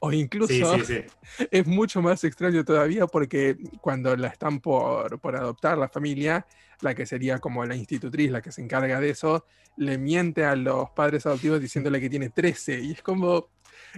O 0.00 0.12
incluso 0.12 0.52
es 1.50 1.66
mucho 1.66 2.02
más 2.02 2.24
extraño 2.24 2.64
todavía 2.64 3.06
porque 3.06 3.56
cuando 3.80 4.14
la 4.16 4.28
están 4.28 4.60
por, 4.60 5.18
por, 5.20 5.36
adoptar 5.36 5.78
la 5.78 5.88
familia, 5.88 6.44
la 6.84 6.94
que 6.94 7.06
sería 7.06 7.38
como 7.38 7.64
la 7.64 7.74
institutriz, 7.74 8.30
la 8.30 8.42
que 8.42 8.52
se 8.52 8.62
encarga 8.62 9.00
de 9.00 9.10
eso, 9.10 9.46
le 9.76 9.98
miente 9.98 10.44
a 10.44 10.54
los 10.54 10.90
padres 10.90 11.26
adoptivos 11.26 11.60
diciéndole 11.60 12.00
que 12.00 12.10
tiene 12.10 12.28
13. 12.28 12.80
Y 12.80 12.92
es 12.92 13.02
como, 13.02 13.48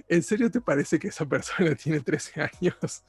¿En 0.09 0.23
serio 0.23 0.51
te 0.51 0.61
parece 0.61 0.99
que 0.99 1.09
esa 1.09 1.27
persona 1.27 1.75
tiene 1.83 2.01
13 2.01 2.43
años? 2.43 3.05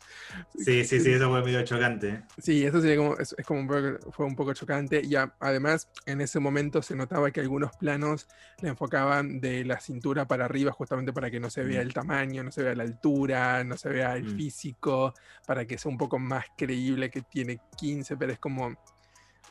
Sí, 0.57 0.83
sí, 0.85 0.99
sí, 0.99 1.11
eso 1.11 1.29
fue 1.29 1.43
medio 1.43 1.63
chocante. 1.63 2.23
Sí, 2.37 2.65
eso 2.65 2.81
sería 2.81 2.97
como, 2.97 3.17
es, 3.17 3.35
como 3.45 3.59
un 3.61 3.67
poco, 3.67 4.11
fue 4.11 4.25
un 4.25 4.35
poco 4.35 4.53
chocante. 4.53 5.01
Y 5.03 5.15
además, 5.15 5.89
en 6.05 6.21
ese 6.21 6.39
momento 6.39 6.81
se 6.81 6.95
notaba 6.95 7.31
que 7.31 7.41
algunos 7.41 7.75
planos 7.77 8.27
le 8.61 8.69
enfocaban 8.69 9.39
de 9.39 9.65
la 9.65 9.79
cintura 9.79 10.27
para 10.27 10.45
arriba, 10.45 10.71
justamente 10.71 11.13
para 11.13 11.29
que 11.29 11.39
no 11.39 11.49
se 11.49 11.63
vea 11.63 11.79
mm. 11.79 11.87
el 11.87 11.93
tamaño, 11.93 12.43
no 12.43 12.51
se 12.51 12.63
vea 12.63 12.75
la 12.75 12.83
altura, 12.83 13.63
no 13.63 13.77
se 13.77 13.89
vea 13.89 14.15
el 14.15 14.33
mm. 14.33 14.37
físico, 14.37 15.13
para 15.45 15.65
que 15.65 15.77
sea 15.77 15.91
un 15.91 15.97
poco 15.97 16.19
más 16.19 16.45
creíble 16.57 17.09
que 17.09 17.21
tiene 17.21 17.59
15, 17.77 18.17
pero 18.17 18.33
es 18.33 18.39
como 18.39 18.75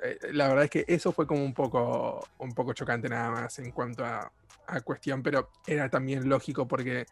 eh, 0.02 0.18
la 0.32 0.48
verdad 0.48 0.64
es 0.64 0.70
que 0.70 0.84
eso 0.88 1.12
fue 1.12 1.26
como 1.26 1.44
un 1.44 1.54
poco, 1.54 2.26
un 2.38 2.52
poco 2.52 2.72
chocante 2.72 3.08
nada 3.08 3.30
más 3.30 3.58
en 3.58 3.70
cuanto 3.70 4.04
a, 4.04 4.30
a, 4.66 4.80
cuestión, 4.80 5.22
pero 5.22 5.50
era 5.66 5.88
también 5.88 6.28
lógico 6.28 6.66
porque 6.66 7.06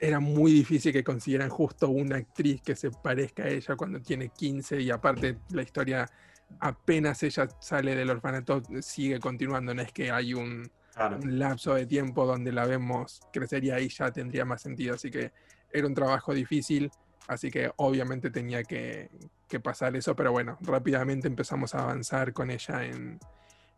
era 0.00 0.18
muy 0.18 0.52
difícil 0.52 0.92
que 0.92 1.04
consiguieran 1.04 1.50
justo 1.50 1.90
una 1.90 2.16
actriz 2.16 2.62
que 2.62 2.74
se 2.74 2.90
parezca 2.90 3.44
a 3.44 3.48
ella 3.48 3.76
cuando 3.76 4.00
tiene 4.00 4.30
15 4.30 4.80
y 4.80 4.90
aparte 4.90 5.38
la 5.50 5.62
historia 5.62 6.10
apenas 6.58 7.22
ella 7.22 7.48
sale 7.60 7.94
del 7.94 8.10
orfanato 8.10 8.62
sigue 8.80 9.20
continuando, 9.20 9.74
no 9.74 9.82
es 9.82 9.92
que 9.92 10.10
hay 10.10 10.34
un, 10.34 10.70
lapso 11.24 11.74
de 11.74 11.86
tiempo 11.86 12.26
donde 12.26 12.52
la 12.52 12.66
vemos 12.66 13.20
crecer 13.32 13.64
y 13.64 13.70
ahí 13.70 13.88
ya 13.88 14.10
tendría 14.10 14.44
más 14.44 14.60
sentido, 14.60 14.96
así 14.96 15.10
que 15.10 15.32
era 15.72 15.86
un 15.86 15.94
trabajo 15.94 16.34
difícil, 16.34 16.90
así 17.28 17.50
que 17.50 17.70
obviamente 17.76 18.30
tenía 18.30 18.64
que, 18.64 19.10
que 19.48 19.60
pasar 19.60 19.96
eso, 19.96 20.14
pero 20.16 20.32
bueno, 20.32 20.58
rápidamente 20.60 21.28
empezamos 21.28 21.74
a 21.74 21.82
avanzar 21.82 22.32
con 22.32 22.50
ella 22.50 22.84
en, 22.84 23.18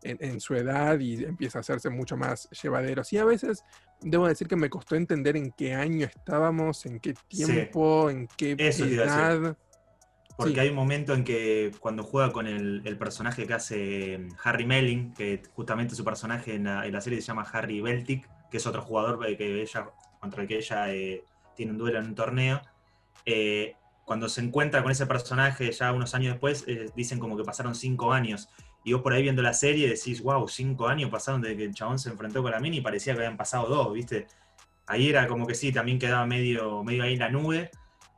en, 0.03 0.39
su 0.39 0.55
edad 0.55 0.99
y 0.99 1.23
empieza 1.23 1.59
a 1.59 1.61
hacerse 1.61 1.89
mucho 1.89 2.17
más 2.17 2.49
llevadero. 2.61 3.03
Sí, 3.03 3.17
a 3.17 3.25
veces 3.25 3.63
debo 4.01 4.27
decir 4.27 4.47
que 4.47 4.55
me 4.55 4.69
costó 4.69 4.95
entender 4.95 5.37
en 5.37 5.51
qué 5.51 5.73
año 5.73 6.05
estábamos, 6.05 6.85
en 6.85 6.99
qué 6.99 7.13
tiempo, 7.27 8.09
en 8.09 8.27
qué 8.37 8.51
edad. 8.51 9.57
Porque 10.35 10.59
hay 10.59 10.69
un 10.69 10.75
momento 10.75 11.13
en 11.13 11.23
que 11.23 11.71
cuando 11.79 12.03
juega 12.03 12.31
con 12.31 12.47
el, 12.47 12.97
personaje 12.97 13.45
que 13.45 13.53
hace 13.53 14.27
Harry 14.43 14.65
Melling, 14.65 15.13
que 15.13 15.41
justamente 15.53 15.95
su 15.95 16.03
personaje 16.03 16.55
en 16.55 16.63
la, 16.63 17.01
serie 17.01 17.21
se 17.21 17.27
llama 17.27 17.47
Harry 17.51 17.81
Beltic, 17.81 18.27
que 18.49 18.57
es 18.57 18.65
otro 18.65 18.81
jugador 18.81 19.23
eh, 19.27 19.37
que 19.37 19.61
ella, 19.61 19.89
contra 20.19 20.41
el 20.41 20.47
que 20.47 20.57
ella 20.57 20.91
eh, 20.91 21.23
tiene 21.55 21.73
un 21.73 21.77
duelo 21.77 21.99
en 21.99 22.07
un 22.07 22.15
torneo, 22.15 22.61
eh, 23.25 23.75
cuando 24.05 24.27
se 24.29 24.41
encuentra 24.41 24.83
con 24.83 24.91
ese 24.91 25.05
personaje 25.05 25.71
ya 25.71 25.93
unos 25.93 26.13
años 26.13 26.33
después, 26.33 26.65
dicen 26.95 27.19
como 27.19 27.37
que 27.37 27.43
pasaron 27.43 27.73
cinco 27.73 28.11
años. 28.11 28.49
Y 28.83 28.93
vos 28.93 29.01
por 29.01 29.13
ahí 29.13 29.21
viendo 29.21 29.41
la 29.41 29.53
serie 29.53 29.87
decís, 29.87 30.21
wow, 30.21 30.47
cinco 30.47 30.87
años 30.87 31.09
pasaron 31.09 31.41
desde 31.41 31.55
que 31.55 31.63
el 31.63 31.73
chabón 31.73 31.99
se 31.99 32.09
enfrentó 32.09 32.41
con 32.41 32.51
la 32.51 32.59
mini 32.59 32.77
y 32.77 32.81
parecía 32.81 33.13
que 33.13 33.19
habían 33.19 33.37
pasado 33.37 33.67
dos, 33.67 33.93
¿viste? 33.93 34.27
Ahí 34.87 35.09
era 35.09 35.27
como 35.27 35.47
que 35.47 35.55
sí, 35.55 35.71
también 35.71 35.99
quedaba 35.99 36.25
medio, 36.25 36.83
medio 36.83 37.03
ahí 37.03 37.13
en 37.13 37.19
la 37.19 37.29
nube. 37.29 37.71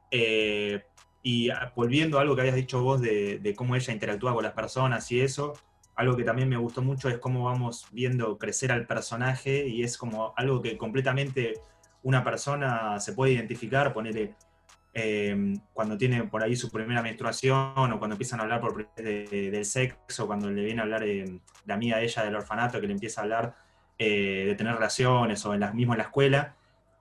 Eh, 0.10 0.84
y 1.22 1.50
volviendo 1.76 2.20
a 2.20 2.22
algo 2.22 2.36
que 2.36 2.42
habías 2.42 2.56
dicho 2.56 2.82
vos 2.84 3.02
de, 3.02 3.54
cómo 3.58 3.76
ella 3.76 3.92
interactúa 3.92 4.34
con 4.36 4.44
las 4.44 4.54
personas 4.54 5.12
y 5.12 5.22
eso, 5.22 5.54
algo 5.96 6.16
que 6.16 6.24
también 6.24 6.48
me 6.48 6.58
gustó 6.58 6.84
mucho 6.84 7.10
es 7.10 7.18
cómo 7.18 7.46
vamos 7.46 7.88
viendo 7.92 8.38
crecer 8.38 8.72
al 8.72 8.86
personaje 8.86 9.68
y 9.68 9.82
es 9.82 9.98
como 9.98 10.34
algo 10.38 10.62
que 10.62 10.78
completamente 10.78 11.56
una 12.04 12.24
persona 12.24 13.00
se 13.00 13.14
puede 13.14 13.34
identificar, 13.34 13.92
ponerle 13.92 14.36
Em, 14.98 15.60
cuando 15.74 15.98
tiene 15.98 16.24
por 16.24 16.42
ahí 16.42 16.56
su 16.56 16.72
primera 16.72 17.02
menstruación 17.02 17.92
o 17.92 18.00
cuando 18.00 18.14
empiezan 18.14 18.40
a 18.40 18.44
hablar 18.44 18.62
por 18.62 18.88
del 18.96 19.66
sexo, 19.66 20.26
cuando 20.26 20.50
le 20.50 20.64
viene 20.64 20.80
a 20.80 20.84
hablar 20.84 21.04
eh, 21.04 21.38
la 21.66 21.74
amiga 21.74 21.98
de 21.98 22.06
ella 22.06 22.24
del 22.24 22.34
orfanato 22.34 22.80
que 22.80 22.88
le 22.88 22.94
empieza 22.94 23.20
a 23.20 23.24
hablar 23.26 23.56
eh, 24.00 24.46
de 24.48 24.56
tener 24.56 24.74
relaciones 24.76 25.46
o 25.46 25.54
en 25.54 25.60
las, 25.60 25.74
mismo 25.74 25.96
la 25.96 26.04
escuela, 26.04 26.56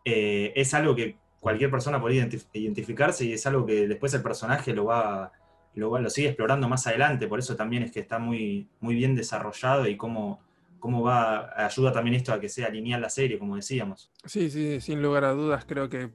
eh, 0.04 0.52
es 0.57 0.74
algo 0.74 0.96
que 0.96 1.18
cualquier 1.38 1.70
persona 1.70 2.00
podría 2.00 2.28
identificarse 2.52 3.26
y 3.26 3.35
es 3.35 3.46
algo 3.46 3.64
que 3.64 3.87
después 3.87 4.12
el 4.12 4.22
personaje 4.22 4.74
lo 4.74 4.87
va, 4.87 5.30
lo, 5.76 5.96
lo 5.96 6.11
sigue 6.11 6.26
explorando 6.26 6.68
más 6.68 6.88
adelante, 6.88 7.28
por 7.28 7.38
eso 7.38 7.54
también 7.54 7.85
es 7.85 7.92
que 7.92 8.00
está 8.00 8.18
muy, 8.18 8.66
muy 8.80 8.96
bien 8.96 9.14
desarrollado 9.14 9.87
y 9.87 9.96
cómo, 9.96 10.40
cómo 10.80 11.00
va, 11.00 11.64
ayuda 11.64 11.92
también 11.92 12.16
esto 12.16 12.33
a 12.33 12.40
que 12.40 12.48
sea 12.48 12.70
lineal 12.70 13.02
la 13.02 13.09
serie, 13.09 13.38
como 13.38 13.54
decíamos. 13.54 14.11
Sí, 14.24 14.50
sí, 14.50 14.80
sin 14.80 15.00
lugar 15.00 15.24
a 15.24 15.30
dudas, 15.30 15.64
creo 15.64 15.88
que 15.88 16.11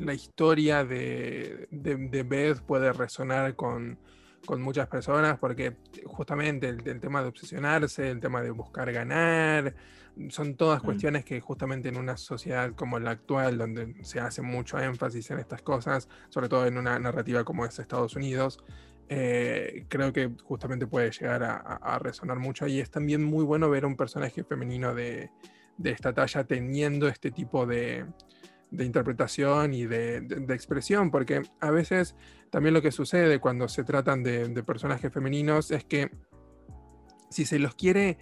la 0.00 0.14
historia 0.14 0.84
de, 0.84 1.68
de, 1.70 2.22
Beth 2.22 2.60
puede 2.60 2.92
resonar 2.92 3.54
con, 3.54 3.98
muchas 4.58 4.86
personas 4.86 5.38
porque 5.38 5.76
justamente 6.06 6.68
el, 6.68 7.00
tema 7.00 7.20
de 7.20 7.28
obsesionarse, 7.28 8.10
el 8.10 8.20
tema 8.20 8.40
de 8.40 8.50
buscar 8.50 8.90
ganar, 8.92 9.74
son 10.30 10.56
todas 10.56 10.82
mm. 10.82 10.86
cuestiones 10.86 11.24
que 11.24 11.40
justamente 11.40 11.88
en 11.88 11.98
una 11.98 12.16
sociedad 12.16 12.72
como 12.74 12.98
la 12.98 13.10
actual, 13.10 13.58
donde 13.58 13.96
se 14.02 14.20
hace 14.20 14.40
mucho 14.40 14.78
énfasis 14.78 15.30
en 15.30 15.38
estas 15.38 15.60
cosas, 15.62 16.08
sobre 16.30 16.48
todo 16.48 16.66
en 16.66 16.78
una 16.78 16.98
narrativa 16.98 17.44
como 17.44 17.66
es 17.66 17.78
Estados 17.78 18.16
Unidos, 18.16 18.64
eh, 19.10 19.84
creo 19.88 20.12
que 20.12 20.30
justamente 20.44 20.86
puede 20.86 21.10
llegar 21.10 21.42
a, 21.42 21.98
resonar 21.98 22.38
mucho 22.38 22.66
y 22.66 22.80
es 22.80 22.90
también 22.90 23.24
muy 23.24 23.44
bueno 23.44 23.68
ver 23.70 23.84
a 23.84 23.86
un 23.86 23.96
personaje 23.96 24.44
femenino 24.44 24.94
de 24.94 25.30
esta 25.82 26.12
talla 26.12 26.44
teniendo 26.44 27.08
este 27.08 27.30
tipo 27.30 27.66
de, 27.66 28.04
de 28.70 28.84
interpretación 28.84 29.74
y 29.74 29.86
de, 29.86 30.16
expresión, 30.50 31.10
porque 31.10 31.42
a 31.60 31.70
veces 31.70 32.14
también 32.50 32.74
lo 32.74 32.82
que 32.82 32.92
sucede 32.92 33.38
cuando 33.38 33.68
se 33.68 33.84
tratan 33.84 34.22
de, 34.22 34.62
personajes 34.62 35.12
femeninos 35.12 35.70
es 35.70 35.84
que 35.84 36.10
si 37.30 37.44
se 37.44 37.58
los 37.58 37.74
quiere 37.74 38.18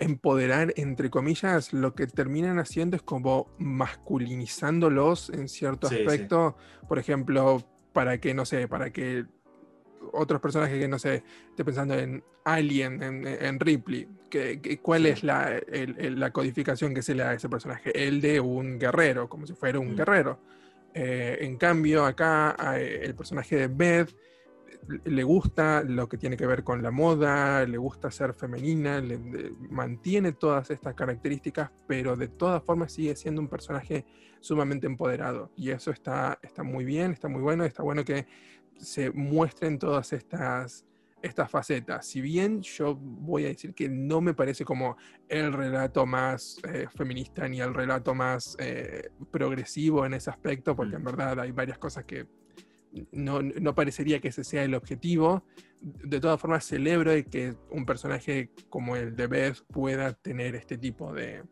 empoderar, 0.00 0.72
entre 0.76 1.10
comillas, 1.10 1.72
lo 1.72 1.94
que 1.94 2.06
terminan 2.06 2.58
haciendo 2.58 2.96
es 2.96 3.02
como 3.02 3.54
masculinizándolos 3.58 5.30
en 5.30 5.48
cierto 5.48 5.86
aspecto. 5.86 6.56
Por 6.88 6.98
ejemplo, 6.98 7.62
para 7.92 8.18
que, 8.18 8.34
no 8.34 8.44
sé, 8.44 8.66
para 8.66 8.90
que 8.90 9.26
otros 10.12 10.40
personajes 10.40 10.78
que 10.78 10.88
no 10.88 10.98
sé, 10.98 11.22
estoy 11.50 11.64
pensando 11.64 11.94
en 11.94 12.22
Alien, 12.44 13.02
en, 13.02 13.60
Ripley, 13.60 14.08
que, 14.28 14.80
¿cuál 14.82 15.06
es 15.06 15.22
la, 15.22 15.60
la, 15.68 16.30
codificación 16.32 16.94
que 16.94 17.02
se 17.02 17.14
le 17.14 17.22
da 17.22 17.30
a 17.30 17.34
ese 17.34 17.48
personaje? 17.48 17.92
El 17.94 18.20
de 18.20 18.40
un 18.40 18.78
guerrero, 18.78 19.28
como 19.28 19.46
si 19.46 19.54
fuera 19.54 19.78
un 19.78 19.92
mm. 19.92 19.96
guerrero. 19.96 20.38
Eh, 20.94 21.38
en 21.40 21.56
cambio, 21.56 22.04
acá 22.04 22.56
el 22.76 23.14
personaje 23.14 23.56
de 23.56 23.66
Beth 23.68 24.14
le 25.04 25.22
gusta 25.22 25.82
lo 25.82 26.08
que 26.08 26.18
tiene 26.18 26.36
que 26.36 26.46
ver 26.46 26.64
con 26.64 26.82
la 26.82 26.90
moda, 26.90 27.64
le 27.64 27.78
gusta 27.78 28.10
ser 28.10 28.34
femenina, 28.34 29.02
mantiene 29.70 30.32
todas 30.32 30.70
estas 30.70 30.94
características, 30.94 31.70
pero 31.86 32.16
de 32.16 32.28
todas 32.28 32.62
formas 32.62 32.92
sigue 32.92 33.14
siendo 33.14 33.40
un 33.40 33.48
personaje 33.48 34.04
sumamente 34.40 34.86
empoderado. 34.86 35.50
Y 35.56 35.70
eso 35.70 35.90
está, 35.90 36.38
está 36.42 36.62
muy 36.62 36.84
bien, 36.84 37.12
está 37.12 37.28
muy 37.28 37.40
bueno, 37.40 37.64
está 37.64 37.82
bueno 37.82 38.04
que 38.04 38.26
se 38.78 39.10
muestren 39.10 39.78
todas 39.78 40.12
estas, 40.12 40.84
estas 41.22 41.50
facetas. 41.50 42.06
Si 42.06 42.20
bien 42.20 42.62
yo 42.62 42.96
voy 42.96 43.44
a 43.44 43.48
decir 43.48 43.74
que 43.74 43.88
no 43.88 44.20
me 44.20 44.34
parece 44.34 44.64
como 44.64 44.96
el 45.28 45.52
relato 45.52 46.04
más 46.06 46.58
eh, 46.68 46.86
feminista 46.94 47.48
ni 47.48 47.60
el 47.60 47.74
relato 47.74 48.14
más 48.14 48.56
eh, 48.58 49.10
progresivo 49.30 50.04
en 50.04 50.14
ese 50.14 50.30
aspecto, 50.30 50.74
porque 50.74 50.96
en 50.96 51.02
mm. 51.02 51.06
verdad 51.06 51.40
hay 51.40 51.52
varias 51.52 51.78
cosas 51.78 52.04
que 52.04 52.26
no, 53.10 53.74
parecería 53.74 54.20
que 54.20 54.28
ese 54.28 54.44
sea 54.44 54.64
el 54.64 54.74
objetivo. 54.74 55.44
De 55.80 56.20
todas 56.20 56.40
formas, 56.40 56.64
celebro 56.64 57.12
que 57.30 57.54
un 57.70 57.86
personaje 57.86 58.50
como 58.68 58.96
el 58.96 59.16
de 59.16 59.26
Beth 59.26 59.62
pueda 59.68 60.12
tener 60.12 60.54
este 60.54 60.78
tipo 60.78 61.12
de, 61.12 61.42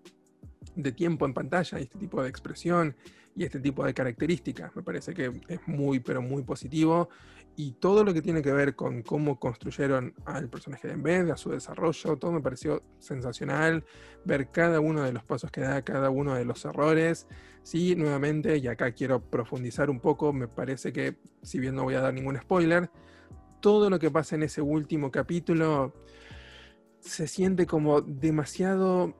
de 0.75 0.93
tiempo 0.93 1.27
en 1.27 1.35
pantalla, 1.35 1.79
este 1.79 1.99
tipo 1.99 2.23
de 2.23 2.29
expresión 2.29 2.95
y 3.37 3.45
este 3.45 3.61
tipo 3.61 3.85
de 3.85 3.95
características. 3.95 4.75
Me 4.75 4.83
parece 4.83 5.15
que 5.15 5.33
es 5.49 5.61
muy, 5.67 6.01
pero 6.01 6.23
muy 6.23 6.43
positivo. 6.43 7.09
Y 7.57 7.73
todo 7.73 8.05
lo 8.05 8.15
que 8.15 8.23
tiene 8.23 8.43
que 8.43 8.53
ver 8.53 8.75
con 8.75 9.03
cómo 9.03 9.39
construyeron 9.39 10.15
al 10.25 10.49
personaje 10.49 10.89
de 10.89 10.95
Embed, 10.95 11.31
a 11.31 11.37
su 11.37 11.51
desarrollo, 11.51 12.17
todo 12.17 12.33
me 12.33 12.41
pareció 12.41 12.83
sensacional. 12.99 13.85
Ver 14.25 14.51
cada 14.51 14.81
uno 14.81 15.03
de 15.03 15.13
los 15.13 15.25
pasos 15.25 15.51
que 15.51 15.61
da, 15.61 15.83
cada 15.83 16.11
uno 16.11 16.35
de 16.35 16.45
los 16.45 16.65
errores. 16.65 17.27
Sí, 17.63 17.95
nuevamente, 17.97 18.57
y 18.57 18.67
acá 18.67 18.93
quiero 18.93 19.21
profundizar 19.21 19.91
un 19.91 20.01
poco, 20.01 20.33
me 20.33 20.49
parece 20.49 20.93
que, 20.93 21.17
si 21.43 21.59
bien 21.59 21.75
no 21.75 21.85
voy 21.85 21.95
a 21.95 22.01
dar 22.01 22.15
ningún 22.15 22.39
spoiler, 22.39 22.91
todo 23.61 23.91
lo 23.91 23.99
que 23.99 24.11
pasa 24.11 24.37
en 24.37 24.45
ese 24.45 24.63
último 24.63 25.11
capítulo 25.11 25.93
se 27.01 27.27
siente 27.27 27.67
como 27.67 28.01
demasiado... 28.01 29.15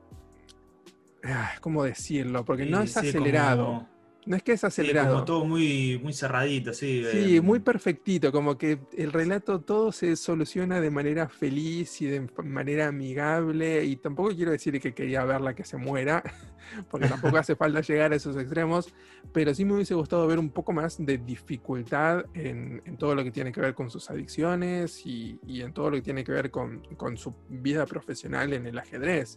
Ah, 1.23 1.51
¿Cómo 1.61 1.83
decirlo? 1.83 2.43
Porque 2.43 2.65
no 2.65 2.81
es 2.81 2.97
acelerado. 2.97 3.87
No 4.25 4.35
es 4.35 4.43
que 4.43 4.51
es 4.51 4.63
acelerado. 4.63 5.13
como 5.13 5.25
todo 5.25 5.45
muy, 5.45 5.99
muy 6.01 6.13
cerradito, 6.13 6.73
sí. 6.73 7.03
Sí, 7.11 7.41
muy 7.41 7.59
perfectito, 7.59 8.31
como 8.31 8.55
que 8.55 8.79
el 8.95 9.11
relato 9.11 9.61
todo 9.61 9.91
se 9.91 10.15
soluciona 10.15 10.79
de 10.79 10.91
manera 10.91 11.27
feliz 11.27 12.01
y 12.01 12.05
de 12.05 12.27
manera 12.43 12.87
amigable. 12.87 13.83
Y 13.83 13.95
tampoco 13.95 14.29
quiero 14.35 14.51
decir 14.51 14.79
que 14.79 14.93
quería 14.93 15.25
verla 15.25 15.55
que 15.55 15.63
se 15.63 15.77
muera, 15.77 16.23
porque 16.91 17.07
tampoco 17.07 17.37
hace 17.37 17.55
falta 17.55 17.81
llegar 17.81 18.13
a 18.13 18.15
esos 18.15 18.37
extremos, 18.37 18.93
pero 19.33 19.55
sí 19.55 19.65
me 19.65 19.73
hubiese 19.73 19.95
gustado 19.95 20.27
ver 20.27 20.37
un 20.37 20.51
poco 20.51 20.71
más 20.71 21.03
de 21.03 21.17
dificultad 21.17 22.25
en, 22.35 22.81
todo 22.97 23.15
lo 23.15 23.23
que 23.23 23.31
tiene 23.31 23.51
que 23.51 23.61
ver 23.61 23.73
con 23.73 23.89
sus 23.89 24.07
adicciones 24.11 25.03
y, 25.03 25.39
en 25.47 25.73
todo 25.73 25.89
lo 25.89 25.95
que 25.95 26.03
tiene 26.03 26.23
que 26.23 26.31
ver 26.31 26.51
con, 26.51 26.83
su 27.15 27.33
vida 27.49 27.87
profesional 27.87 28.53
en 28.53 28.67
el 28.67 28.77
ajedrez. 28.77 29.35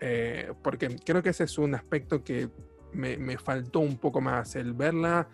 Eh, 0.00 0.52
porque 0.62 0.96
creo 1.04 1.22
que 1.22 1.30
ese 1.30 1.44
es 1.44 1.56
un 1.56 1.74
aspecto 1.74 2.22
que 2.24 2.48
me, 2.94 3.38
faltó 3.38 3.80
un 3.80 3.98
poco 3.98 4.20
más 4.20 4.56
el 4.56 4.72
verla, 4.74 5.28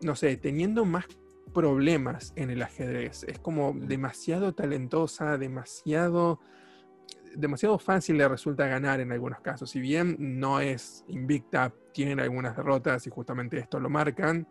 no 0.00 0.14
sé, 0.16 0.36
teniendo 0.36 0.84
más 0.84 1.06
problemas 1.52 2.32
en 2.36 2.50
el 2.50 2.62
ajedrez. 2.62 3.24
Es 3.24 3.38
como 3.38 3.72
demasiado 3.72 4.54
talentosa, 4.54 5.38
demasiado, 5.38 6.40
demasiado 7.36 7.78
fácil 7.78 8.18
le 8.18 8.28
resulta 8.28 8.66
ganar 8.66 9.00
en 9.00 9.12
algunos 9.12 9.40
casos. 9.40 9.70
Si 9.70 9.80
bien 9.80 10.16
no 10.18 10.60
es 10.60 11.04
invicta, 11.08 11.72
tiene 11.92 12.22
algunas 12.22 12.56
derrotas 12.56 13.06
y 13.06 13.10
justamente 13.10 13.58
esto 13.58 13.78
lo 13.78 13.88
marcan, 13.88 14.48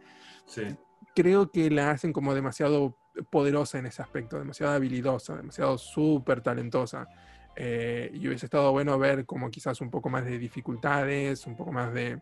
creo 1.14 1.52
que 1.52 1.70
la 1.70 1.92
hacen 1.92 2.14
como 2.14 2.34
demasiado 2.34 2.98
poderosa 3.30 3.78
en 3.78 3.86
ese 3.86 4.02
aspecto, 4.02 4.40
demasiado 4.40 4.74
habilidosa, 4.74 5.36
demasiado 5.36 5.78
súper 5.78 6.42
talentosa. 6.42 7.08
Eh, 7.56 8.10
y 8.14 8.28
hubiese 8.28 8.48
estado 8.48 8.72
bueno 8.72 8.98
ver 8.98 9.28
como 9.28 9.52
quizás 9.52 9.80
un 9.82 9.92
poco 9.92 10.10
más 10.10 10.26
de 10.26 10.40
dificultades, 10.40 11.46
un 11.46 11.56
poco 11.56 11.72
más 11.72 11.94
de, 11.94 12.20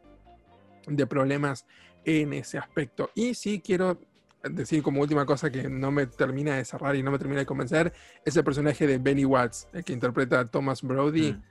de 0.87 1.07
problemas 1.07 1.65
en 2.05 2.33
ese 2.33 2.57
aspecto. 2.57 3.09
Y 3.15 3.33
sí 3.33 3.61
quiero 3.63 3.99
decir 4.43 4.81
como 4.81 5.01
última 5.01 5.25
cosa 5.25 5.51
que 5.51 5.69
no 5.69 5.91
me 5.91 6.07
termina 6.07 6.55
de 6.55 6.65
cerrar 6.65 6.95
y 6.95 7.03
no 7.03 7.11
me 7.11 7.19
termina 7.19 7.39
de 7.39 7.45
convencer, 7.45 7.93
es 8.25 8.35
el 8.35 8.43
personaje 8.43 8.87
de 8.87 8.97
Benny 8.97 9.25
Watts, 9.25 9.67
el 9.73 9.83
que 9.83 9.93
interpreta 9.93 10.39
a 10.39 10.45
Thomas 10.45 10.81
Brody. 10.81 11.33
Mm. 11.33 11.41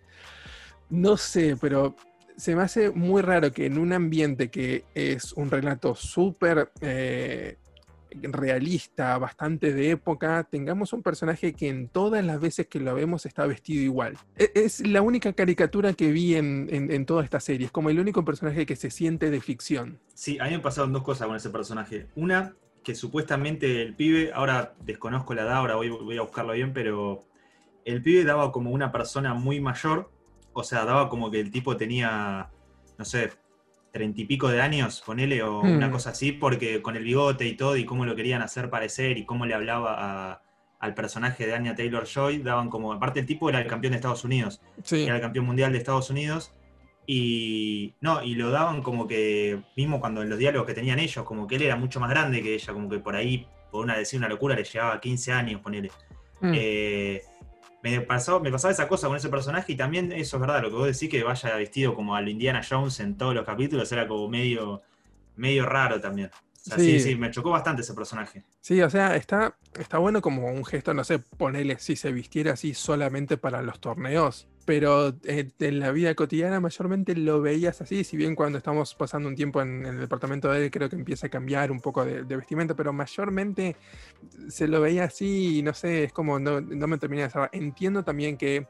No 0.90 1.16
sé, 1.16 1.57
pero 1.61 1.95
se 2.37 2.57
me 2.57 2.62
hace 2.62 2.90
muy 2.90 3.23
raro 3.23 3.53
que 3.53 3.66
en 3.66 3.79
un 3.79 3.93
ambiente 3.93 4.51
que 4.51 4.85
es 4.95 5.33
un 5.35 5.51
relato 5.51 5.95
súper 5.95 6.73
eh, 6.81 7.59
realista, 8.23 9.16
bastante 9.18 9.73
de 9.73 9.90
época, 9.90 10.44
tengamos 10.44 10.92
un 10.92 11.03
personaje 11.03 11.53
que 11.53 11.68
en 11.68 11.88
todas 11.88 12.25
las 12.25 12.40
veces 12.40 12.66
que 12.66 12.81
lo 12.81 12.94
vemos 12.94 13.27
está 13.27 13.46
vestido 13.46 13.83
igual. 13.83 14.16
E, 14.37 14.51
es 14.55 14.87
la 14.87 15.03
única 15.03 15.33
caricatura 15.33 15.92
que 15.92 16.11
vi 16.11 16.35
en, 16.37 17.07
toda 17.07 17.25
esta 17.25 17.40
serie, 17.40 17.66
es 17.66 17.73
como 17.73 17.90
el 17.90 17.99
único 17.99 18.25
personaje 18.25 18.66
que 18.66 18.77
se 18.77 18.90
siente 18.90 19.31
de 19.31 19.40
ficción. 19.40 20.01
Sí, 20.14 20.38
a 20.38 20.44
mí 20.44 20.51
me 20.53 20.61
pasaron 20.61 20.92
dos 20.92 21.03
cosas 21.03 21.27
con 21.27 21.37
ese 21.37 21.51
personaje. 21.51 22.07
Una, 22.14 22.55
que 22.83 22.94
supuestamente 22.94 23.83
el 23.83 23.94
pibe, 23.94 24.33
ahora 24.35 24.75
desconozco 24.85 25.35
la 25.35 25.42
edad, 25.42 25.57
ahora 25.57 25.77
voy, 25.77 25.88
voy 25.88 26.18
a 26.18 26.23
buscarlo 26.23 26.53
bien, 26.53 26.73
pero 26.73 27.25
el 27.85 28.03
pibe 28.03 28.25
daba 28.25 28.53
como 28.53 28.70
una 28.70 28.92
persona 28.92 29.35
muy 29.35 29.61
mayor, 29.61 30.11
o 30.53 30.62
sea, 30.62 30.85
daba 30.85 31.09
como 31.09 31.31
que 31.31 31.40
el 31.40 31.51
tipo 31.51 31.77
tenía, 31.77 32.51
no 32.99 33.05
sé, 33.05 33.31
treinta 33.92 34.20
y 34.20 34.24
pico 34.24 34.48
de 34.48 34.61
años, 34.61 35.03
ponele, 35.05 35.42
o 35.42 35.61
una 35.61 35.88
hmm. 35.88 35.92
cosa 35.92 36.11
así, 36.11 36.33
porque 36.33 36.83
con 36.83 36.96
el 36.96 37.05
bigote 37.05 37.46
y 37.46 37.57
todo, 37.57 37.76
y 37.76 37.85
cómo 37.85 38.05
lo 38.05 38.14
querían 38.16 38.42
hacer 38.42 38.70
parecer, 38.70 39.18
y 39.18 39.24
cómo 39.24 39.46
le 39.46 39.55
hablaba 39.55 40.42
al 40.79 40.94
personaje 40.94 41.46
de 41.46 41.55
Anya 41.55 41.74
Taylor 41.74 42.07
Joy, 42.07 42.38
daban 42.38 42.70
como, 42.70 42.92
aparte 42.92 43.20
el 43.20 43.26
tipo 43.26 43.48
era 43.48 43.61
el 43.61 43.66
campeón 43.66 43.92
de 43.92 43.96
Estados 43.96 44.24
Unidos, 44.24 44.61
era 44.90 45.16
el 45.16 45.20
campeón 45.20 45.46
mundial 45.46 45.72
de 45.72 45.79
Estados 45.79 46.11
Unidos, 46.11 46.53
y 47.07 47.94
no, 48.00 48.22
y 48.22 48.35
lo 48.35 48.50
daban 48.50 48.83
como 48.83 49.09
que, 49.09 49.61
mismo 49.76 50.00
cuando 50.00 50.22
en 50.22 50.31
los 50.31 50.38
diálogos 50.38 50.66
que 50.66 50.74
tenían 50.74 50.98
ellos, 50.98 51.24
como 51.24 51.46
que 51.46 51.57
él 51.57 51.62
era 51.62 51.76
mucho 51.76 51.98
más 51.98 52.11
grande 52.11 52.42
que 52.42 52.55
ella, 52.55 52.72
como 52.72 52.88
que 52.88 52.98
por 53.00 53.16
ahí, 53.16 53.46
por 53.70 53.85
una 53.85 53.96
decir 53.96 54.18
una 54.18 54.29
locura, 54.29 54.55
le 54.55 54.64
llevaba 54.64 55.00
15 55.00 55.33
años, 55.33 55.61
ponele. 55.61 55.90
Hmm. 56.40 56.53
Eh, 56.55 57.22
me, 57.83 58.01
pasó, 58.01 58.40
me 58.40 58.51
pasaba 58.51 58.73
esa 58.73 58.88
cosa 58.88 59.09
con 59.09 59.16
ese 59.16 59.29
personaje 59.29 59.73
y 59.73 59.77
también 59.77 60.12
eso 60.12 60.37
es 60.37 60.40
verdad, 60.40 60.62
lo 60.62 60.71
que 60.71 60.77
vos 60.77 60.87
decís 60.87 61.09
que 61.09 61.23
vaya 61.23 61.57
vestido 61.57 61.95
como 61.95 62.14
al 62.14 62.29
Indiana 62.29 62.62
Jones 62.69 63.01
en 63.01 63.16
todos 63.16 63.35
los 63.35 63.45
capítulos 63.45 63.90
era 63.93 64.07
como 64.07 64.29
medio, 64.29 64.83
medio 65.37 65.66
raro 65.66 66.01
también. 66.01 66.31
Sí. 66.62 67.01
sí. 67.01 67.16
me 67.16 67.31
chocó 67.31 67.51
bastante 67.51 67.83
ese 67.83 67.94
personaje. 67.94 68.44
Sí, 68.61 68.81
o 68.83 68.90
sea, 68.90 69.16
está, 69.16 69.57
está 69.79 69.99
bueno 69.99 70.20
como 70.20 70.46
un 70.46 70.64
gesto, 70.64 70.94
no 70.94 71.05
sé, 71.05 71.18
ponerle 71.18 71.79
si 71.79 71.96
se 71.96 72.12
vistiera 72.12 72.53
así 72.53 72.75
solamente 72.75 73.37
para 73.37 73.62
los 73.62 73.81
torneos 73.81 74.49
pero 74.70 75.09
eh, 75.25 75.51
en 75.59 75.81
la 75.81 75.90
vida 75.90 76.14
cotidiana 76.14 76.61
mayormente 76.61 77.16
lo 77.16 77.40
veías 77.40 77.81
así, 77.81 78.05
si 78.05 78.16
bien 78.16 78.37
cuando 78.37 78.59
estamos 78.59 78.94
pasando 78.94 79.29
un 79.29 79.35
tiempo 79.35 79.61
en, 79.61 79.85
el 79.85 79.99
departamento 79.99 80.49
de 80.49 80.64
él 80.64 80.70
creo 80.70 80.88
que 80.88 80.94
empieza 80.94 81.27
a 81.27 81.29
cambiar 81.29 81.73
un 81.73 81.81
poco 81.81 82.05
de, 82.05 82.23
vestimenta, 82.23 82.75
pero 82.77 82.92
mayormente 82.92 83.75
se 84.49 84.68
lo 84.68 84.81
veía 84.81 85.05
así 85.05 85.59
y 85.59 85.62
no 85.62 85.75
sé, 85.75 86.05
es 86.05 86.12
como 86.12 86.38
no, 86.38 86.61
no 86.61 86.87
me 86.87 86.99
terminé 86.99 87.23
de 87.23 87.31
saber. 87.31 87.51
Entiendo 87.53 88.05
también 88.05 88.37
que 88.37 88.68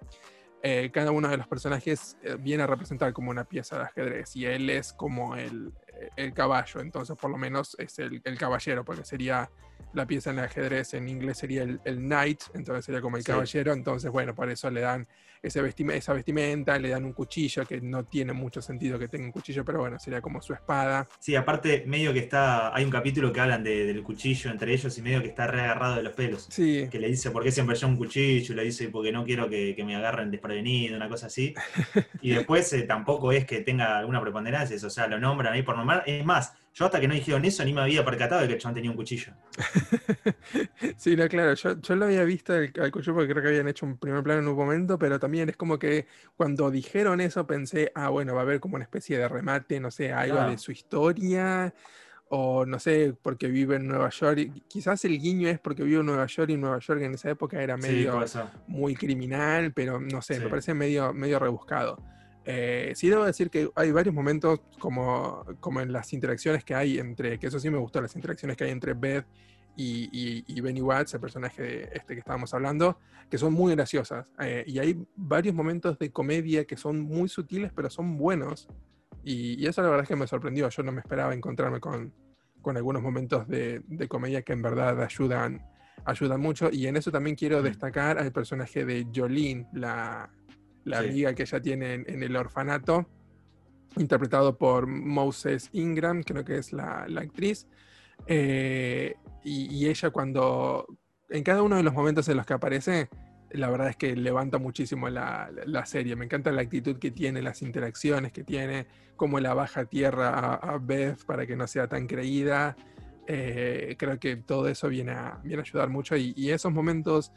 eh, 0.62 0.90
cada 0.90 1.10
uno 1.10 1.28
de 1.28 1.36
los 1.36 1.46
personajes 1.46 2.16
eh, 2.22 2.36
viene 2.40 2.62
a 2.62 2.66
representar 2.66 3.12
como 3.12 3.30
una 3.30 3.44
pieza 3.44 3.76
de 3.76 3.82
ajedrez 3.82 4.34
y 4.36 4.46
él 4.46 4.70
es 4.70 4.94
como 4.94 5.36
el, 5.36 5.72
el 6.16 6.32
caballo, 6.32 6.80
entonces 6.80 7.16
por 7.16 7.30
lo 7.30 7.36
menos 7.36 7.76
es 7.78 7.98
el, 7.98 8.20
el 8.24 8.38
caballero, 8.38 8.84
porque 8.84 9.04
sería 9.04 9.50
la 9.92 10.06
pieza 10.06 10.30
en 10.30 10.38
el 10.38 10.44
ajedrez 10.44 10.94
en 10.94 11.08
inglés 11.08 11.38
sería 11.38 11.62
el, 11.62 11.80
knight, 11.98 12.42
entonces 12.54 12.84
sería 12.84 13.00
como 13.00 13.16
el 13.16 13.24
caballero, 13.24 13.72
entonces 13.72 14.10
bueno, 14.10 14.34
por 14.34 14.50
eso 14.50 14.70
le 14.70 14.80
dan 14.80 15.06
ese 15.42 15.60
esa 15.94 16.12
vestimenta, 16.12 16.78
le 16.78 16.90
dan 16.90 17.04
un 17.04 17.12
cuchillo, 17.12 17.64
que 17.64 17.80
no 17.80 18.04
tiene 18.04 18.32
mucho 18.32 18.60
sentido 18.60 18.98
que 18.98 19.08
tenga 19.08 19.24
un 19.24 19.32
cuchillo, 19.32 19.64
pero 19.64 19.80
bueno, 19.80 19.98
sería 19.98 20.20
como 20.20 20.42
su 20.42 20.52
espada. 20.52 21.08
Sí, 21.18 21.34
aparte 21.34 21.84
medio 21.86 22.12
que 22.12 22.18
está, 22.18 22.74
hay 22.74 22.84
un 22.84 22.90
capítulo 22.90 23.32
que 23.32 23.40
hablan 23.40 23.64
del 23.64 24.02
cuchillo 24.02 24.50
entre 24.50 24.74
ellos 24.74 24.96
y 24.98 25.02
medio 25.02 25.22
que 25.22 25.28
está 25.28 25.46
reagarrado 25.46 25.96
de 25.96 26.02
los 26.02 26.12
pelos. 26.12 26.46
Sí. 26.50 26.88
Que 26.90 26.98
le 26.98 27.08
dice, 27.08 27.30
¿por 27.30 27.42
qué 27.42 27.50
siempre 27.50 27.74
yo 27.76 27.88
un 27.88 27.96
cuchillo? 27.96 28.54
Le 28.54 28.64
dice, 28.64 28.88
porque 28.88 29.12
no 29.12 29.24
quiero 29.24 29.48
que, 29.48 29.80
me 29.80 29.96
agarren 29.96 30.30
desprevenido, 30.30 30.96
una 30.96 31.08
cosa 31.08 31.26
así. 31.26 31.54
y 32.20 32.34
después 32.34 32.70
eh, 32.74 32.82
tampoco 32.82 33.32
es 33.32 33.46
que 33.46 33.60
tenga 33.60 33.98
alguna 33.98 34.20
preponderancia, 34.20 34.76
o 34.76 34.90
sea, 34.90 35.06
lo 35.06 35.18
nombran 35.18 35.54
ahí 35.54 35.62
por 35.62 35.74
Es 36.06 36.24
más, 36.24 36.54
Yo 36.72 36.84
hasta 36.86 37.00
que 37.00 37.08
no 37.08 37.14
dijeron 37.14 37.44
eso 37.44 37.64
ni 37.64 37.72
me 37.72 37.80
había 37.80 38.04
percatado 38.04 38.42
de 38.42 38.48
que 38.48 38.54
el 38.54 38.60
chabón 38.60 38.74
tenía 38.74 38.90
un 38.90 38.96
cuchillo. 38.96 39.32
sí, 40.96 41.16
no, 41.16 41.28
claro, 41.28 41.54
yo, 41.54 41.96
lo 41.96 42.04
había 42.04 42.24
visto 42.24 42.52
al, 42.52 42.90
cuchillo 42.90 43.14
porque 43.14 43.32
creo 43.32 43.42
que 43.42 43.48
habían 43.48 43.68
hecho 43.68 43.86
un 43.86 43.98
primer 43.98 44.22
plano 44.22 44.40
en 44.40 44.48
un 44.48 44.56
momento, 44.56 44.98
pero 44.98 45.18
también 45.18 45.48
es 45.48 45.56
como 45.56 45.78
que 45.78 46.06
cuando 46.36 46.70
dijeron 46.70 47.20
eso 47.20 47.46
pensé, 47.46 47.90
ah, 47.94 48.08
bueno, 48.08 48.34
va 48.34 48.40
a 48.40 48.44
haber 48.44 48.60
como 48.60 48.76
una 48.76 48.84
especie 48.84 49.18
de 49.18 49.28
remate, 49.28 49.80
no 49.80 49.90
sé, 49.90 50.12
algo 50.12 50.40
de 50.42 50.58
su 50.58 50.72
historia, 50.72 51.74
o 52.32 52.64
no 52.64 52.78
sé, 52.78 53.14
porque 53.20 53.48
vive 53.48 53.76
en 53.76 53.88
Nueva 53.88 54.08
York. 54.10 54.52
Quizás 54.68 55.04
el 55.04 55.18
guiño 55.18 55.48
es 55.48 55.58
porque 55.58 55.82
vive 55.82 55.98
en 55.98 56.06
Nueva 56.06 56.26
York 56.26 56.50
y 56.50 56.56
Nueva 56.56 56.78
York 56.78 57.02
en 57.02 57.14
esa 57.14 57.30
época 57.30 57.60
era 57.60 57.76
medio 57.76 58.24
muy 58.68 58.94
criminal, 58.94 59.72
pero 59.72 60.00
no 60.00 60.22
sé, 60.22 60.38
me 60.38 60.48
parece 60.48 60.72
medio, 60.72 61.12
medio 61.12 61.40
rebuscado. 61.40 61.98
Eh, 62.52 62.92
sí 62.96 63.08
debo 63.08 63.24
decir 63.24 63.48
que 63.48 63.70
hay 63.76 63.92
varios 63.92 64.12
momentos 64.12 64.60
como, 64.80 65.44
como 65.60 65.80
en 65.80 65.92
las 65.92 66.12
interacciones 66.12 66.64
que 66.64 66.74
hay 66.74 66.98
entre, 66.98 67.38
que 67.38 67.46
eso 67.46 67.60
sí 67.60 67.70
me 67.70 67.78
gustó, 67.78 68.00
las 68.00 68.16
interacciones 68.16 68.56
que 68.56 68.64
hay 68.64 68.70
entre 68.72 68.92
Beth 68.94 69.24
y, 69.76 70.44
y, 70.48 70.60
Benny 70.60 70.82
Watts, 70.82 71.14
el 71.14 71.20
personaje 71.20 71.96
este 71.96 72.14
que 72.14 72.18
estábamos 72.18 72.52
hablando, 72.52 72.98
que 73.30 73.38
son 73.38 73.52
muy 73.52 73.72
graciosas. 73.76 74.32
Eh, 74.40 74.64
y 74.66 74.80
hay 74.80 75.00
varios 75.14 75.54
momentos 75.54 75.96
de 76.00 76.10
comedia 76.10 76.64
que 76.64 76.76
son 76.76 77.00
muy 77.00 77.28
sutiles, 77.28 77.72
pero 77.72 77.88
son 77.88 78.18
buenos. 78.18 78.68
Y, 79.22 79.64
eso 79.64 79.80
la 79.82 79.88
verdad 79.88 80.02
es 80.02 80.08
que 80.08 80.16
me 80.16 80.26
sorprendió. 80.26 80.68
Yo 80.68 80.82
no 80.82 80.90
me 80.90 81.00
esperaba 81.00 81.32
encontrarme 81.32 81.78
con, 81.78 82.12
con 82.60 82.76
algunos 82.76 83.00
momentos 83.00 83.46
de, 83.46 83.80
de, 83.86 84.08
comedia 84.08 84.42
que 84.42 84.54
en 84.54 84.62
verdad 84.62 85.00
ayudan, 85.00 85.64
ayudan 86.04 86.40
mucho. 86.40 86.68
Y 86.72 86.88
en 86.88 86.96
eso 86.96 87.12
también 87.12 87.36
quiero 87.36 87.62
destacar 87.62 88.18
al 88.18 88.32
personaje 88.32 88.84
de 88.84 89.06
Jolene, 89.14 89.68
la, 89.72 90.28
la 90.84 90.98
amiga 91.00 91.34
que 91.34 91.42
ella 91.42 91.60
tiene 91.60 91.94
en, 91.94 92.22
el 92.22 92.36
orfanato, 92.36 93.06
interpretado 93.96 94.56
por 94.56 94.86
Moses 94.86 95.68
Ingram, 95.72 96.22
creo 96.22 96.44
que 96.44 96.58
es 96.58 96.72
la, 96.72 97.06
actriz. 97.16 97.66
Eh, 98.26 99.14
y, 99.44 99.86
ella 99.86 100.10
cuando, 100.10 100.86
en 101.28 101.42
cada 101.42 101.62
uno 101.62 101.76
de 101.76 101.82
los 101.82 101.94
momentos 101.94 102.28
en 102.28 102.36
los 102.36 102.46
que 102.46 102.54
aparece, 102.54 103.08
la 103.50 103.68
verdad 103.68 103.88
es 103.90 103.96
que 103.96 104.14
levanta 104.14 104.58
muchísimo 104.58 105.08
la, 105.08 105.50
serie. 105.86 106.16
Me 106.16 106.24
encanta 106.24 106.52
la 106.52 106.62
actitud 106.62 106.98
que 106.98 107.10
tiene, 107.10 107.42
las 107.42 107.62
interacciones 107.62 108.32
que 108.32 108.44
tiene, 108.44 108.86
cómo 109.16 109.40
la 109.40 109.54
baja 109.54 109.84
tierra 109.84 110.54
a, 110.54 110.78
Beth 110.78 111.24
para 111.24 111.46
que 111.46 111.56
no 111.56 111.66
sea 111.66 111.88
tan 111.88 112.06
creída. 112.06 112.76
Eh, 113.26 113.96
creo 113.98 114.18
que 114.18 114.36
todo 114.36 114.68
eso 114.68 114.88
viene 114.88 115.12
a, 115.12 115.40
viene 115.42 115.60
a 115.60 115.62
ayudar 115.62 115.88
mucho 115.88 116.16
y, 116.16 116.32
y 116.36 116.50
esos 116.50 116.72
momentos 116.72 117.32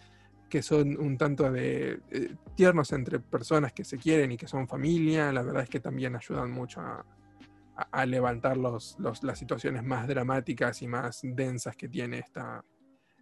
que 0.54 0.62
son 0.62 0.99
un 0.99 1.18
tanto 1.18 1.51
de 1.51 1.99
eh, 2.12 2.36
tiernos 2.56 2.91
entre 2.91 3.20
personas 3.20 3.74
que 3.74 3.84
se 3.84 3.97
quieren 3.97 4.32
y 4.32 4.38
que 4.38 4.47
son 4.47 4.68
familia, 4.68 5.34
la 5.34 5.41
verdad 5.41 5.64
es 5.64 5.70
que 5.70 5.80
también 5.80 6.16
ayudan 6.16 6.51
mucho 6.51 6.80
a, 6.80 8.06
levantar 8.06 8.56
los, 8.56 8.95
las 8.99 9.39
situaciones 9.39 9.82
más 9.82 10.08
dramáticas 10.08 10.80
y 10.84 10.88
más 10.88 11.22
densas 11.24 11.76
que 11.76 11.89
tiene 11.89 12.20
esta, 12.20 12.64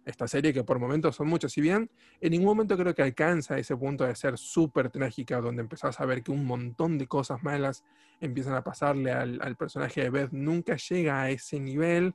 esta 0.04 0.28
serie, 0.28 0.52
que 0.52 0.62
por 0.62 0.78
momentos 0.78 1.16
son 1.16 1.26
muchos. 1.28 1.50
Si 1.50 1.62
bien 1.62 1.90
en 2.20 2.32
ningún 2.32 2.48
momento 2.48 2.76
creo 2.76 2.94
que 2.94 3.00
alcanza 3.00 3.56
ese 3.56 3.78
punto 3.78 4.04
de 4.04 4.14
ser 4.14 4.36
súper 4.36 4.90
trágica, 4.90 5.40
donde 5.40 5.62
empezás 5.62 5.98
a 6.00 6.04
ver 6.04 6.22
que 6.22 6.32
un 6.32 6.44
montón 6.44 6.98
de 6.98 7.06
cosas 7.06 7.42
malas 7.42 7.82
empiezan 8.20 8.52
a 8.56 8.62
pasarle 8.62 9.10
al, 9.10 9.40
al 9.40 9.56
personaje 9.56 10.02
de 10.02 10.10
Beth, 10.10 10.32
nunca 10.32 10.76
llega 10.76 11.22
a 11.22 11.30
ese 11.30 11.58
nivel, 11.58 12.14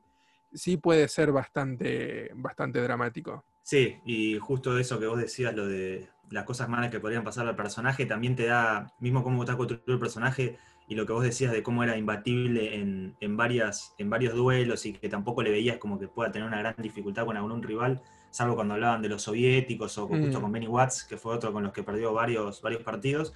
sí 0.54 0.78
puede 0.78 1.08
ser 1.08 1.32
bastante, 1.32 2.30
bastante 2.36 2.80
dramático. 2.82 3.44
Sí, 3.68 3.98
y 4.06 4.40
justo 4.40 4.80
eso 4.80 4.98
que 4.98 5.08
vos 5.08 5.20
decías, 5.20 5.54
lo 5.54 5.68
de 5.68 6.08
las 6.32 6.46
cosas 6.46 6.70
malas 6.70 6.90
que 6.90 7.02
podrían 7.02 7.26
pasar 7.26 7.46
al 7.50 7.58
personaje, 7.58 8.06
también 8.06 8.34
te 8.34 8.46
da, 8.46 8.94
mismo 9.02 9.26
cómo 9.26 9.44
está 9.44 9.58
construido 9.58 9.96
el 9.96 10.00
personaje 10.00 10.58
y 10.88 10.96
lo 10.96 11.06
que 11.06 11.12
vos 11.12 11.22
decías 11.22 11.52
de 11.52 11.64
cómo 11.64 11.84
era 11.84 11.98
imbatible 11.98 12.76
en, 12.76 13.18
en, 13.20 13.36
varias, 13.36 13.94
en 13.98 14.10
varios 14.10 14.36
duelos 14.36 14.86
y 14.86 14.94
que 14.94 15.10
tampoco 15.10 15.44
le 15.44 15.52
veías 15.52 15.80
como 15.80 16.00
que 16.00 16.08
pueda 16.08 16.32
tener 16.32 16.48
una 16.48 16.60
gran 16.60 16.76
dificultad 16.78 17.26
con 17.26 17.36
algún 17.36 17.62
rival, 17.62 18.02
salvo 18.32 18.56
cuando 18.56 18.76
hablaban 18.76 19.02
de 19.02 19.10
los 19.10 19.24
soviéticos 19.24 19.98
o 19.98 20.08
justo 20.08 20.40
mm. 20.40 20.42
con 20.42 20.50
Benny 20.54 20.68
Watts, 20.68 21.04
que 21.04 21.18
fue 21.18 21.36
otro 21.36 21.52
con 21.52 21.64
los 21.64 21.74
que 21.74 21.84
perdió 21.84 22.14
varios, 22.14 22.62
varios 22.62 22.84
partidos. 22.84 23.34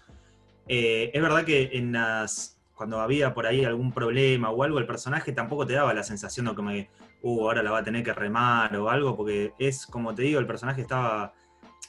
Eh, 0.66 1.12
es 1.14 1.22
verdad 1.22 1.44
que 1.44 1.72
en 1.74 1.92
las, 1.92 2.58
cuando 2.82 3.00
había 3.00 3.32
por 3.32 3.46
ahí 3.46 3.64
algún 3.64 3.92
problema 3.92 4.50
o 4.50 4.64
algo, 4.64 4.80
el 4.80 4.88
personaje 4.88 5.34
tampoco 5.34 5.68
te 5.68 5.74
daba 5.74 5.94
la 5.94 6.02
sensación 6.02 6.48
de 6.48 6.56
que 6.56 6.62
me 6.64 6.90
uh, 7.22 7.42
ahora 7.44 7.62
la 7.62 7.70
va 7.70 7.78
a 7.78 7.84
tener 7.84 8.04
que 8.04 8.12
remar 8.12 8.76
o 8.76 8.90
algo, 8.90 9.16
porque 9.16 9.54
es, 9.60 9.86
como 9.86 10.16
te 10.16 10.24
digo, 10.24 10.40
el 10.40 10.48
personaje 10.48 10.82
estaba, 10.82 11.32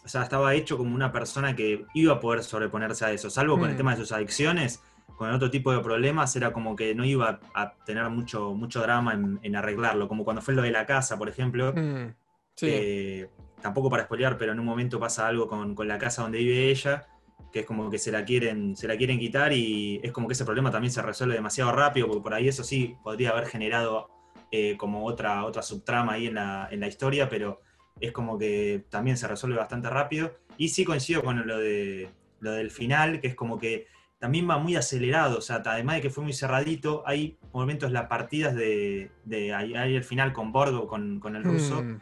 o 0.04 0.08
sea, 0.08 0.22
estaba 0.22 0.52
hecho 0.52 0.76
como 0.76 0.94
una 0.94 1.10
persona 1.10 1.56
que 1.56 1.86
iba 1.94 2.12
a 2.12 2.20
poder 2.20 2.44
sobreponerse 2.44 3.06
a 3.06 3.10
eso, 3.10 3.30
salvo 3.30 3.58
con 3.58 3.70
el 3.70 3.74
mm. 3.74 3.78
tema 3.78 3.92
de 3.92 4.02
sus 4.02 4.12
adicciones, 4.12 4.82
con 5.16 5.30
el 5.30 5.34
otro 5.34 5.50
tipo 5.50 5.72
de 5.72 5.80
problemas 5.80 6.36
era 6.36 6.52
como 6.52 6.76
que 6.76 6.94
no 6.94 7.06
iba 7.06 7.40
a 7.54 7.72
tener 7.86 8.10
mucho, 8.10 8.52
mucho 8.52 8.82
drama 8.82 9.14
en, 9.14 9.56
arreglarlo, 9.56 10.08
como 10.08 10.24
cuando 10.24 10.42
fue 10.42 10.52
lo 10.52 10.60
de 10.60 10.72
la 10.72 10.84
casa, 10.84 11.16
por 11.16 11.30
ejemplo. 11.30 11.72
Mm. 11.74 12.14
Sí. 12.54 13.24
tampoco 13.62 13.88
para 13.88 14.04
spoilear, 14.04 14.36
pero 14.36 14.52
en 14.52 14.60
un 14.60 14.66
momento 14.66 15.00
pasa 15.00 15.26
algo 15.26 15.48
con, 15.48 15.74
con, 15.74 15.88
la 15.88 15.96
casa 15.96 16.20
donde 16.20 16.36
vive 16.36 16.68
ella, 16.68 17.06
que 17.52 17.60
es 17.60 17.66
como 17.66 17.90
que 17.90 17.98
se 17.98 18.10
la, 18.10 18.24
quieren, 18.24 18.76
se 18.76 18.88
la 18.88 18.96
quieren 18.96 19.18
quitar 19.18 19.52
y 19.52 20.00
es 20.02 20.10
como 20.10 20.26
que 20.26 20.32
ese 20.32 20.44
problema 20.44 20.70
también 20.70 20.90
se 20.90 21.02
resuelve 21.02 21.34
demasiado 21.34 21.72
rápido, 21.72 22.06
porque 22.06 22.22
por 22.22 22.34
ahí 22.34 22.48
eso 22.48 22.64
sí 22.64 22.96
podría 23.02 23.30
haber 23.30 23.46
generado 23.46 24.08
eh, 24.50 24.76
como 24.76 25.04
otra, 25.04 25.44
otra 25.44 25.62
subtrama 25.62 26.14
ahí 26.14 26.26
en 26.26 26.34
la, 26.34 26.68
en 26.70 26.80
la, 26.80 26.86
historia, 26.86 27.28
pero 27.28 27.60
es 28.00 28.12
como 28.12 28.38
que 28.38 28.84
también 28.88 29.16
se 29.16 29.28
resuelve 29.28 29.56
bastante 29.56 29.90
rápido. 29.90 30.34
Y 30.56 30.68
sí 30.68 30.84
coincido 30.84 31.22
con 31.22 31.46
lo, 31.46 31.58
de, 31.58 32.08
lo 32.40 32.52
del 32.52 32.70
final, 32.70 33.20
que 33.20 33.28
es 33.28 33.34
como 33.34 33.58
que 33.58 33.86
también 34.18 34.48
va 34.48 34.58
muy 34.58 34.76
acelerado, 34.76 35.38
o 35.38 35.40
sea, 35.40 35.62
además 35.64 35.96
de 35.96 36.02
que 36.02 36.10
fue 36.10 36.22
muy 36.22 36.32
cerradito, 36.32 37.02
hay 37.06 37.38
momentos, 37.52 37.90
las 37.90 38.06
partidas 38.06 38.54
de, 38.54 39.10
de 39.24 39.52
ahí, 39.52 39.74
el 39.74 40.04
final 40.04 40.32
con 40.32 40.52
Borgo, 40.52 40.86
con, 40.86 41.18
con 41.18 41.34
el 41.34 41.42
ruso, 41.42 41.82
mm. 41.82 41.98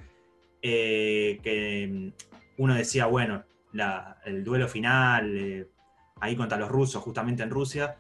eh, 0.61 1.41
que 1.43 2.13
uno 2.59 2.75
decía, 2.75 3.07
bueno, 3.07 3.45
el 4.25 4.45
duelo 4.45 4.69
final, 4.69 5.37
eh, 5.37 5.69
ahí 6.21 6.37
contra 6.37 6.59
los 6.59 6.69
rusos, 6.69 7.03
justamente 7.03 7.43
en 7.43 7.51
Rusia, 7.51 7.97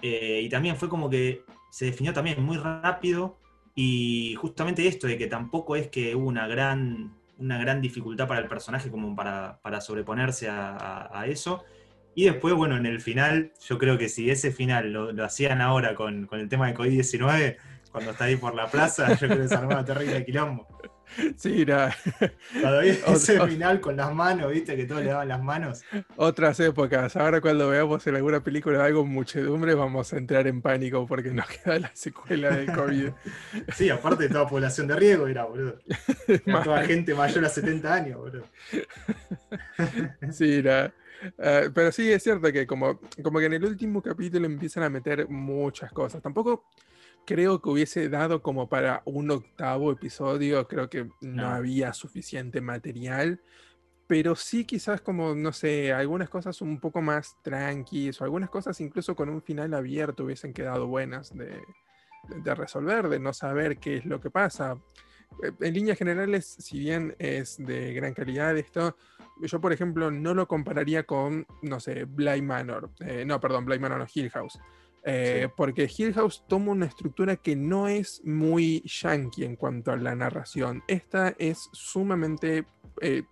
y 0.00 0.48
también 0.48 0.76
fue 0.76 0.88
como 0.88 1.10
que 1.10 1.42
se 1.70 1.86
definió 1.86 2.12
también 2.12 2.42
muy 2.42 2.56
rápido 2.56 3.38
y 3.80 4.34
justamente 4.34 4.88
esto 4.88 5.06
de 5.06 5.16
que 5.16 5.28
tampoco 5.28 5.76
es 5.76 5.86
que 5.86 6.16
hubo 6.16 6.26
una 6.26 6.48
gran, 6.48 7.14
una 7.38 7.58
gran 7.58 7.80
dificultad 7.80 8.26
para 8.26 8.40
el 8.40 8.48
personaje 8.48 8.90
como 8.90 9.14
para, 9.14 9.60
para 9.62 9.80
sobreponerse 9.80 10.48
a, 10.50 11.24
eso. 11.28 11.62
Y 12.16 12.24
después, 12.24 12.54
bueno, 12.54 12.76
en 12.76 12.86
el 12.86 13.00
final, 13.00 13.52
yo 13.64 13.78
creo 13.78 13.96
que 13.96 14.08
si 14.08 14.30
ese 14.30 14.50
final 14.50 14.92
lo, 14.92 15.24
hacían 15.24 15.60
ahora 15.60 15.94
con, 15.94 16.26
con, 16.26 16.40
el 16.40 16.48
tema 16.48 16.66
de 16.66 16.74
COVID-19, 16.74 17.56
cuando 17.92 18.10
está 18.10 18.24
ahí 18.24 18.34
por 18.34 18.56
la 18.56 18.66
plaza, 18.68 19.14
yo 19.14 19.28
creo 19.28 19.42
que 19.42 19.48
se 19.48 19.54
armaba 19.54 19.84
terrible 19.84 20.24
quilombo. 20.24 20.66
Sí, 21.36 21.62
era. 21.62 21.94
Todavía 22.60 22.92
ese 23.06 23.40
final 23.46 23.80
con 23.80 23.96
las 23.96 24.14
manos, 24.14 24.52
viste, 24.52 24.76
que 24.76 24.84
todos 24.84 25.02
le 25.02 25.08
daban 25.08 25.28
las 25.28 25.42
manos. 25.42 25.82
Otras 26.16 26.60
épocas. 26.60 27.16
Ahora 27.16 27.40
cuando 27.40 27.68
veamos 27.68 28.06
en 28.06 28.16
alguna 28.16 28.42
película 28.42 28.84
algo 28.84 29.02
con 29.02 29.10
muchedumbre, 29.10 29.74
vamos 29.74 30.12
a 30.12 30.16
entrar 30.18 30.46
en 30.46 30.62
pánico 30.62 31.06
porque 31.06 31.30
nos 31.30 31.46
queda 31.64 31.78
la 31.78 31.90
secuela 31.94 32.50
del 32.50 32.72
COVID. 32.72 33.10
sí, 33.74 33.90
aparte 33.90 34.24
de 34.24 34.30
toda 34.30 34.48
población 34.48 34.86
de 34.86 34.96
riesgo, 34.96 35.26
era, 35.26 35.44
boludo. 35.44 35.78
toda 36.44 36.84
gente 36.84 37.14
mayor 37.14 37.44
a 37.44 37.48
70 37.48 37.94
años, 37.94 38.18
boludo. 38.18 38.44
sí, 40.30 40.54
era. 40.54 40.92
Ah, 41.38 41.62
pero 41.74 41.90
sí, 41.90 42.10
es 42.12 42.22
cierto 42.22 42.52
que 42.52 42.66
como, 42.66 43.00
como 43.22 43.38
que 43.38 43.46
en 43.46 43.54
el 43.54 43.64
último 43.64 44.02
capítulo 44.02 44.46
empiezan 44.46 44.84
a 44.84 44.90
meter 44.90 45.28
muchas 45.28 45.92
cosas. 45.92 46.22
Tampoco 46.22 46.66
creo 47.28 47.60
que 47.60 47.68
hubiese 47.68 48.08
dado 48.08 48.40
como 48.40 48.70
para 48.70 49.02
un 49.04 49.30
octavo 49.30 49.92
episodio, 49.92 50.66
creo 50.66 50.88
que 50.88 51.10
no, 51.20 51.46
había 51.46 51.92
suficiente 51.92 52.62
material, 52.62 53.42
pero 54.06 54.34
sí 54.34 54.64
quizás 54.64 55.02
como, 55.02 55.34
no 55.34 55.52
sé, 55.52 55.92
algunas 55.92 56.30
cosas 56.30 56.62
un 56.62 56.80
poco 56.80 57.02
más 57.02 57.36
tranquis 57.42 58.18
o 58.18 58.24
algunas 58.24 58.48
cosas 58.48 58.80
incluso 58.80 59.14
con 59.14 59.28
un 59.28 59.42
final 59.42 59.74
abierto 59.74 60.24
hubiesen 60.24 60.54
quedado 60.54 60.86
buenas 60.86 61.36
de, 61.36 61.60
de 62.30 62.54
resolver, 62.54 63.10
de 63.10 63.18
no 63.18 63.34
saber 63.34 63.76
qué 63.76 63.98
es 63.98 64.06
lo 64.06 64.22
que 64.22 64.30
pasa. 64.30 64.78
Eh, 65.42 65.52
en 65.60 65.74
líneas 65.74 65.98
generales, 65.98 66.46
si 66.46 66.78
bien 66.78 67.14
es 67.18 67.58
de 67.58 67.92
gran 67.92 68.14
calidad 68.14 68.56
esto, 68.56 68.96
yo 69.42 69.60
por 69.60 69.74
ejemplo 69.74 70.10
no 70.10 70.32
lo 70.32 70.48
compararía 70.48 71.02
con, 71.02 71.46
no 71.60 71.78
sé, 71.78 72.04
Bly 72.04 72.40
Manor, 72.40 72.88
eh, 73.00 73.26
no, 73.26 73.38
perdón, 73.38 73.66
Bly 73.66 73.78
Manor 73.80 73.98
no, 73.98 74.06
Hill 74.14 74.30
House. 74.30 74.58
Eh, 75.04 75.48
porque 75.56 75.88
Hill 75.96 76.12
House 76.14 76.44
toma 76.48 76.72
una 76.72 76.86
estructura 76.86 77.36
que 77.36 77.56
no 77.56 77.88
es 77.88 78.20
muy 78.24 78.82
yankee 78.82 79.44
en 79.44 79.56
cuanto 79.56 79.92
a 79.92 79.96
la 79.96 80.14
narración. 80.14 80.82
Esta 80.88 81.34
es 81.38 81.68
sumamente 81.72 82.66
eh, 83.00 83.22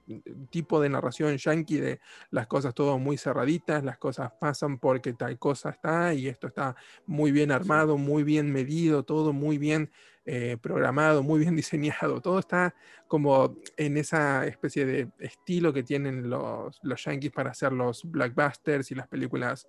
tipo 0.51 0.81
de 0.81 0.89
narración 0.89 1.37
yankee 1.37 1.79
de 1.79 2.01
las 2.31 2.47
cosas 2.47 2.73
todo 2.73 2.99
muy 2.99 3.19
cerraditas, 3.19 3.83
las 3.83 3.99
cosas 3.99 4.33
pasan 4.41 4.79
porque 4.79 5.13
tal 5.13 5.39
cosa 5.39 5.71
está 5.71 6.15
y 6.15 6.29
esto 6.29 6.47
está 6.47 6.77
muy 7.05 7.33
bien 7.33 7.51
armado, 7.51 7.99
muy 7.99 8.23
bien 8.23 8.53
medido, 8.53 9.03
todo 9.03 9.33
muy 9.33 9.59
bien 9.59 9.91
eh, 10.25 10.57
programado, 10.61 11.23
muy 11.25 11.41
bien 11.41 11.57
diseñado. 11.57 12.21
Todo 12.21 12.39
está 12.39 12.75
como 13.09 13.57
en 13.77 13.97
esa 13.97 14.47
especie 14.47 14.87
de 14.87 15.09
estilo 15.19 15.73
que 15.73 15.83
tienen 15.83 16.31
los, 16.31 16.79
los 16.83 17.05
yankees 17.05 17.33
para 17.33 17.51
hacer 17.51 17.73
los 17.73 18.05
blockbusters 18.05 18.91
y 18.93 18.95
las 18.95 19.09
películas 19.09 19.69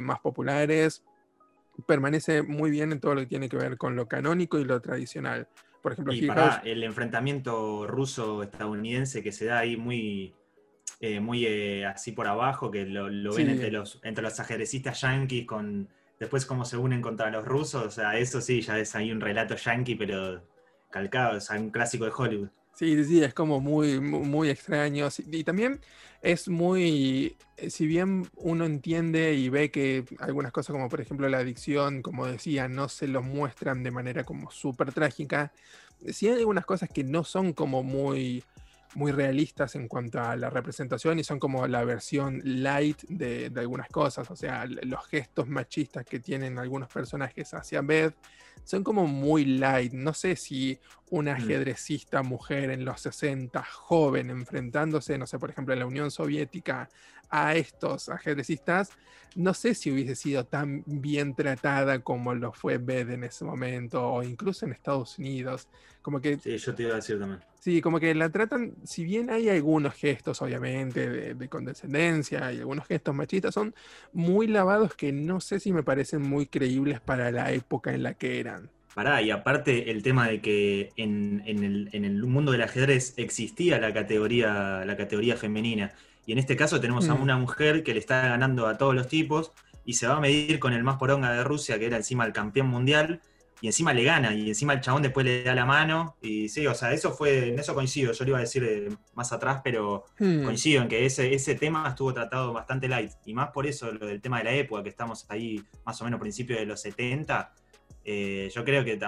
más 0.00 0.20
populares 0.20 1.02
permanece 1.86 2.42
muy 2.42 2.70
bien 2.70 2.92
en 2.92 3.00
todo 3.00 3.14
lo 3.14 3.20
que 3.20 3.26
tiene 3.26 3.48
que 3.48 3.56
ver 3.56 3.76
con 3.76 3.96
lo 3.96 4.06
canónico 4.06 4.58
y 4.58 4.64
lo 4.64 4.80
tradicional. 4.80 5.48
Por 5.82 5.92
ejemplo, 5.92 6.12
y 6.12 6.26
para 6.26 6.62
el 6.64 6.84
enfrentamiento 6.84 7.86
ruso-estadounidense 7.86 9.22
que 9.22 9.32
se 9.32 9.46
da 9.46 9.58
ahí 9.58 9.76
muy, 9.76 10.32
eh, 11.00 11.18
muy 11.18 11.44
eh, 11.44 11.86
así 11.86 12.12
por 12.12 12.28
abajo, 12.28 12.70
que 12.70 12.84
lo, 12.86 13.34
ven 13.34 13.50
entre 13.50 13.72
los, 13.72 14.00
entre 14.04 14.22
los 14.22 14.38
ajedrecistas 14.38 15.00
yanquis 15.00 15.44
con 15.44 15.88
después 16.20 16.46
cómo 16.46 16.64
se 16.64 16.76
unen 16.76 17.02
contra 17.02 17.30
los 17.30 17.44
rusos, 17.44 17.84
o 17.84 17.90
sea, 17.90 18.16
eso 18.16 18.40
sí, 18.40 18.60
ya 18.60 18.78
es 18.78 18.94
ahí 18.94 19.10
un 19.10 19.20
relato 19.20 19.56
yankee, 19.56 19.96
pero 19.96 20.40
calcado, 20.88 21.38
o 21.38 21.40
sea, 21.40 21.58
un 21.58 21.70
clásico 21.70 22.04
de 22.04 22.12
Hollywood. 22.16 22.48
Sí, 22.74 23.04
sí, 23.04 23.22
es 23.22 23.34
como 23.34 23.60
muy, 23.60 24.00
muy, 24.00 24.48
extraño. 24.48 25.08
Y 25.30 25.44
también 25.44 25.80
es 26.22 26.48
muy, 26.48 27.36
eh, 27.58 27.70
si 27.70 27.86
bien 27.86 28.28
uno 28.36 28.64
entiende 28.64 29.34
y 29.34 29.50
ve 29.50 29.70
que 29.70 30.04
algunas 30.18 30.52
cosas 30.52 30.72
como 30.72 30.88
por 30.88 31.00
ejemplo 31.00 31.28
la 31.28 31.38
adicción, 31.38 32.02
como 32.02 32.26
decía, 32.26 32.68
no 32.68 32.88
se 32.88 33.08
lo 33.08 33.22
muestran 33.22 33.82
de 33.82 33.90
manera 33.90 34.24
como 34.24 34.50
súper 34.50 34.92
trágica, 34.92 35.52
sí 36.10 36.28
hay 36.28 36.38
algunas 36.38 36.64
cosas 36.64 36.88
que 36.88 37.04
no 37.04 37.24
son 37.24 37.52
como 37.52 37.82
muy 37.82 38.42
muy 38.94 39.12
realistas 39.12 39.74
en 39.74 39.88
cuanto 39.88 40.20
a 40.20 40.36
la 40.36 40.50
representación 40.50 41.18
y 41.18 41.24
son 41.24 41.38
como 41.38 41.66
la 41.66 41.84
versión 41.84 42.40
light 42.44 43.02
de, 43.08 43.50
algunas 43.56 43.88
cosas. 43.88 44.30
O 44.30 44.36
sea, 44.36 44.66
los 44.66 45.06
gestos 45.06 45.48
machistas 45.48 46.04
que 46.04 46.20
tienen 46.20 46.58
algunos 46.58 46.88
personajes 46.88 47.54
hacia 47.54 47.80
Beth 47.80 48.14
son 48.64 48.84
como 48.84 49.06
muy 49.06 49.44
light. 49.44 49.92
No 49.92 50.14
sé 50.14 50.36
si 50.36 50.78
una 51.10 51.34
mm. 51.34 51.36
ajedrecista 51.36 52.22
mujer 52.22 52.70
en 52.70 52.84
los 52.84 53.00
60, 53.00 53.62
joven, 53.62 54.30
enfrentándose, 54.30 55.18
no 55.18 55.26
sé, 55.26 55.38
por 55.38 55.50
ejemplo, 55.50 55.74
en 55.74 55.80
la 55.80 55.86
Unión 55.86 56.10
Soviética 56.10 56.88
a 57.32 57.54
estos 57.54 58.10
ajedrecistas, 58.10 58.90
no 59.34 59.54
sé 59.54 59.74
si 59.74 59.90
hubiese 59.90 60.14
sido 60.14 60.44
tan 60.44 60.84
bien 60.86 61.34
tratada 61.34 62.00
como 62.00 62.34
lo 62.34 62.52
fue 62.52 62.76
Beth 62.76 63.08
en 63.08 63.24
ese 63.24 63.44
momento, 63.46 64.06
o 64.06 64.22
incluso 64.22 64.66
en 64.66 64.72
Estados 64.72 65.18
Unidos. 65.18 65.68
Como 66.02 66.20
que, 66.20 66.38
sí, 66.38 66.58
yo 66.58 66.74
te 66.74 66.82
iba 66.82 66.92
a 66.92 66.96
decir 66.96 67.18
también. 67.18 67.40
Sí, 67.58 67.80
como 67.80 68.00
que 68.00 68.14
la 68.14 68.28
tratan, 68.28 68.74
si 68.84 69.04
bien 69.04 69.30
hay 69.30 69.48
algunos 69.48 69.94
gestos, 69.94 70.42
obviamente, 70.42 71.34
de, 71.34 71.48
condescendencia 71.48 72.52
y 72.52 72.58
algunos 72.58 72.86
gestos 72.86 73.14
machistas, 73.14 73.54
son 73.54 73.74
muy 74.12 74.48
lavados 74.48 74.94
que 74.94 75.12
no 75.12 75.40
sé 75.40 75.60
si 75.60 75.72
me 75.72 75.82
parecen 75.82 76.22
muy 76.22 76.46
creíbles 76.46 77.00
para 77.00 77.30
la 77.30 77.52
época 77.52 77.94
en 77.94 78.02
la 78.02 78.14
que 78.14 78.40
eran. 78.40 78.51
Pará, 78.94 79.22
y 79.22 79.30
aparte 79.30 79.90
el 79.90 80.02
tema 80.02 80.28
de 80.28 80.40
que 80.40 80.90
en, 80.96 81.42
el, 81.46 81.88
en 81.92 82.04
el, 82.04 82.22
mundo 82.24 82.52
del 82.52 82.62
ajedrez 82.62 83.14
existía 83.16 83.78
la 83.78 83.92
categoría, 83.94 84.84
la 84.84 84.96
categoría 84.96 85.36
femenina. 85.36 85.92
Y 86.26 86.32
en 86.32 86.38
este 86.38 86.56
caso 86.56 86.80
tenemos 86.80 87.08
a 87.08 87.14
mm. 87.14 87.22
una 87.22 87.38
mujer 87.38 87.82
que 87.84 87.94
le 87.94 88.00
está 88.00 88.28
ganando 88.28 88.66
a 88.66 88.76
todos 88.76 88.94
los 88.94 89.08
tipos 89.08 89.52
y 89.84 89.94
se 89.94 90.06
va 90.06 90.16
a 90.16 90.20
medir 90.20 90.58
con 90.58 90.74
el 90.74 90.84
más 90.84 90.96
poronga 90.98 91.32
de 91.32 91.42
Rusia, 91.42 91.78
que 91.78 91.86
era 91.86 91.96
encima 91.96 92.26
el 92.26 92.32
campeón 92.32 92.68
mundial, 92.68 93.20
y 93.62 93.68
encima 93.68 93.94
le 93.94 94.02
gana, 94.02 94.34
y 94.34 94.48
encima 94.48 94.72
el 94.72 94.80
chabón 94.80 95.02
después 95.02 95.24
le 95.24 95.44
da 95.44 95.54
la 95.54 95.64
mano, 95.64 96.16
y 96.20 96.48
sí, 96.48 96.66
o 96.66 96.74
sea, 96.74 96.92
eso 96.92 97.12
fue, 97.12 97.50
en 97.50 97.60
eso 97.60 97.74
coincido, 97.74 98.12
yo 98.12 98.24
le 98.24 98.30
iba 98.30 98.38
a 98.38 98.40
decir 98.40 98.64
eh, 98.64 98.88
más 99.14 99.32
atrás, 99.32 99.60
pero 99.62 100.04
hmm. 100.18 100.42
coincido 100.42 100.82
en 100.82 100.88
que 100.88 101.06
ese, 101.06 101.32
ese 101.32 101.54
tema 101.54 101.88
estuvo 101.88 102.12
tratado 102.12 102.52
bastante 102.52 102.88
light, 102.88 103.12
y 103.24 103.34
más 103.34 103.50
por 103.50 103.68
eso, 103.68 103.92
lo 103.92 104.06
del 104.06 104.20
tema 104.20 104.38
de 104.38 104.44
la 104.44 104.52
época, 104.52 104.82
que 104.82 104.88
estamos 104.88 105.26
ahí 105.28 105.62
más 105.86 106.00
o 106.00 106.04
menos 106.04 106.18
a 106.18 106.20
principios 106.20 106.58
de 106.58 106.66
los 106.66 106.80
70, 106.80 107.52
eh, 108.04 108.50
yo 108.54 108.64
creo 108.64 108.84
que 108.84 108.98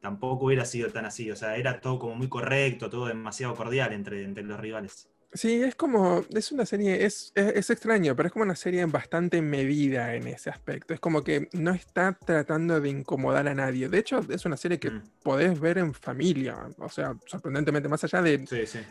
tampoco 0.00 0.46
hubiera 0.46 0.64
sido 0.64 0.90
tan 0.90 1.04
así, 1.04 1.30
o 1.30 1.36
sea, 1.36 1.56
era 1.56 1.80
todo 1.80 1.98
como 1.98 2.14
muy 2.14 2.28
correcto, 2.28 2.90
todo 2.90 3.06
demasiado 3.06 3.54
cordial 3.54 3.92
entre, 3.92 4.24
entre 4.24 4.44
los 4.44 4.58
rivales. 4.58 5.10
Sí, 5.32 5.62
es 5.62 5.76
como, 5.76 6.24
es 6.30 6.50
una 6.50 6.66
serie, 6.66 7.04
es, 7.04 7.30
es, 7.36 7.70
extraño, 7.70 8.16
pero 8.16 8.26
es 8.26 8.32
como 8.32 8.42
una 8.42 8.56
serie 8.56 8.84
bastante 8.86 9.40
medida 9.40 10.16
en 10.16 10.26
ese 10.26 10.50
aspecto. 10.50 10.92
Es 10.92 10.98
como 10.98 11.22
que 11.22 11.48
no 11.52 11.70
está 11.70 12.18
tratando 12.18 12.80
de 12.80 12.88
incomodar 12.88 13.46
a 13.46 13.54
nadie. 13.54 13.88
De 13.88 13.98
hecho, 13.98 14.18
es 14.28 14.44
una 14.44 14.56
serie 14.56 14.80
que 14.80 14.90
mm. 14.90 15.02
podés 15.22 15.60
ver 15.60 15.78
en 15.78 15.94
familia. 15.94 16.56
O 16.78 16.88
sea, 16.88 17.14
sorprendentemente, 17.26 17.88
más 17.88 18.02
allá 18.02 18.22
de, 18.22 18.38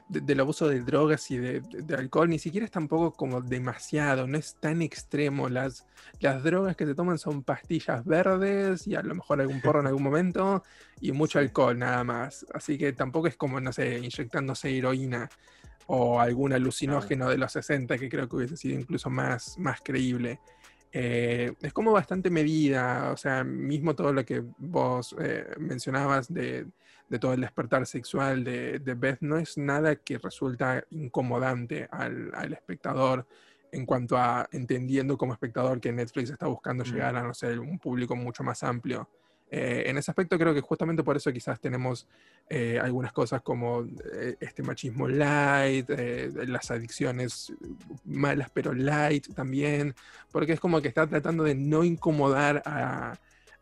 del 0.07 0.39
abuso 0.39 0.69
de 0.69 0.79
drogas 0.79 1.29
y 1.29 1.39
de, 1.39 1.61
alcohol, 1.97 2.29
ni 2.29 2.39
siquiera 2.39 2.63
es 2.63 2.71
tampoco 2.71 3.11
como 3.11 3.41
demasiado, 3.41 4.25
no 4.25 4.37
es 4.37 4.55
tan 4.61 4.81
extremo. 4.81 5.49
Las, 5.49 5.85
las 6.21 6.41
drogas 6.41 6.77
que 6.77 6.85
se 6.85 6.95
toman 6.95 7.17
son 7.17 7.43
pastillas 7.43 8.05
verdes 8.05 8.87
y 8.87 8.95
a 8.95 9.01
lo 9.01 9.13
mejor 9.13 9.41
algún 9.41 9.59
porro 9.59 9.81
en 9.81 9.87
algún 9.87 10.03
momento 10.03 10.63
y 11.01 11.11
mucho 11.11 11.39
alcohol 11.39 11.77
nada 11.77 12.05
más. 12.05 12.45
Así 12.53 12.77
que 12.77 12.93
tampoco 12.93 13.27
es 13.27 13.35
como, 13.35 13.59
no 13.59 13.73
sé, 13.73 13.97
inyectándose 13.97 14.69
heroína 14.77 15.29
o 15.87 16.19
algún 16.19 16.53
alucinógeno 16.53 17.29
de 17.29 17.37
los 17.37 17.51
60 17.51 17.97
que 17.97 18.09
creo 18.09 18.27
que 18.27 18.35
hubiese 18.35 18.57
sido 18.57 18.79
incluso 18.79 19.09
más, 19.09 19.57
más 19.57 19.81
creíble. 19.81 20.39
Eh, 20.91 21.53
es 21.61 21.71
como 21.71 21.91
bastante 21.91 22.29
medida, 22.29 23.11
o 23.11 23.17
sea, 23.17 23.43
mismo 23.43 23.95
todo 23.95 24.11
lo 24.11 24.25
que 24.25 24.43
vos 24.57 25.15
eh, 25.19 25.45
mencionabas 25.59 26.33
de, 26.33 26.65
todo 27.19 27.33
el 27.33 27.41
despertar 27.41 27.85
sexual 27.85 28.43
de, 28.43 28.79
Beth 28.97 29.21
no 29.21 29.37
es 29.37 29.57
nada 29.57 29.95
que 29.95 30.17
resulta 30.17 30.83
incomodante 30.91 31.87
al, 31.91 32.53
espectador 32.53 33.27
en 33.71 33.85
cuanto 33.85 34.17
a 34.17 34.47
entendiendo 34.51 35.15
como 35.15 35.33
espectador 35.33 35.79
que 35.79 35.91
Netflix 35.91 36.31
está 36.31 36.47
buscando 36.47 36.83
llegar 36.83 37.15
a, 37.15 37.21
no 37.21 37.35
sé, 37.35 37.57
un 37.59 37.77
público 37.77 38.15
mucho 38.15 38.43
más 38.43 38.63
amplio. 38.63 39.07
Eh, 39.51 39.85
en 39.87 39.97
ese 39.97 40.11
aspecto 40.11 40.37
creo 40.37 40.53
que 40.53 40.61
justamente 40.61 41.03
por 41.03 41.17
eso 41.17 41.33
quizás 41.33 41.59
tenemos 41.59 42.07
eh, 42.49 42.79
algunas 42.79 43.11
cosas 43.11 43.41
como 43.41 43.83
eh, 44.13 44.35
este 44.39 44.61
machismo 44.61 45.07
light, 45.07 45.89
las 45.89 46.69
adicciones 46.69 47.51
malas 48.05 48.51
pero 48.53 48.73
light 48.73 49.33
también, 49.33 49.95
porque 50.31 50.53
es 50.53 50.59
como 50.59 50.81
que 50.81 50.87
está 50.87 51.07
tratando 51.07 51.43
de 51.43 51.55
no 51.55 51.83
incomodar 51.83 52.61
a, 52.65 53.17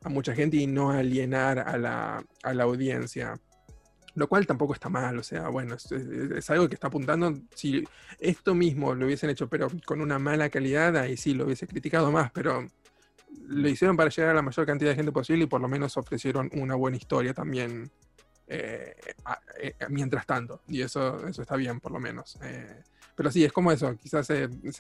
mucha 0.10 0.34
gente 0.34 0.56
y 0.58 0.68
no 0.68 0.92
alienar 0.92 1.60
a 1.60 1.78
la, 1.78 2.64
audiencia. 2.64 3.40
Lo 4.16 4.28
cual 4.28 4.48
tampoco 4.48 4.74
está 4.74 4.90
mal, 4.90 5.20
o 5.20 5.24
sea, 5.24 5.50
bueno, 5.50 5.76
es, 5.76 6.50
algo 6.50 6.68
que 6.68 6.76
está 6.76 6.88
apuntando. 6.88 7.38
Si 7.54 7.84
esto 8.20 8.56
mismo 8.56 8.96
lo 8.96 9.06
hubiesen 9.06 9.30
hecho, 9.30 9.48
pero 9.48 9.68
con 9.86 10.02
una 10.02 10.18
mala 10.18 10.50
calidad, 10.50 10.96
ahí 10.98 11.18
sí 11.18 11.34
lo 11.34 11.46
hubiese 11.46 11.68
criticado 11.68 12.12
más, 12.12 12.32
pero 12.32 12.68
lo 13.46 13.70
hicieron 13.70 13.96
para 13.96 14.10
llegar 14.10 14.32
a 14.32 14.36
la 14.36 14.42
mayor 14.42 14.66
cantidad 14.66 14.92
de 14.92 14.96
gente 14.96 15.12
posible 15.12 15.46
y 15.46 15.48
por 15.48 15.62
lo 15.62 15.68
menos 15.68 15.96
ofrecieron 15.98 16.50
una 16.54 16.76
buena 16.76 16.98
historia 16.98 17.34
también 17.34 17.92
eh, 18.48 18.96
eh, 19.60 19.76
mientras 19.90 20.26
tanto. 20.26 20.62
Y 20.68 20.82
eso, 20.82 21.28
eso 21.28 21.42
está 21.42 21.56
bien, 21.56 21.80
por 21.80 21.92
lo 21.92 22.00
menos. 22.00 22.38
Eh, 22.42 22.82
pero 23.16 23.30
sí, 23.32 23.44
es 23.44 23.52
como 23.52 23.72
eso. 23.72 23.96
Quizás 23.98 24.28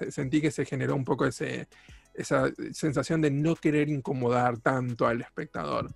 sentí 0.09 0.41
que 0.41 0.51
se 0.51 0.65
generó 0.65 0.95
un 0.95 1.03
poco 1.03 1.25
ese, 1.25 1.67
esa 2.13 2.49
sensación 2.71 3.21
de 3.21 3.31
no 3.31 3.55
querer 3.55 3.89
incomodar 3.89 4.59
tanto 4.59 5.05
al 5.07 5.21
espectador. 5.21 5.89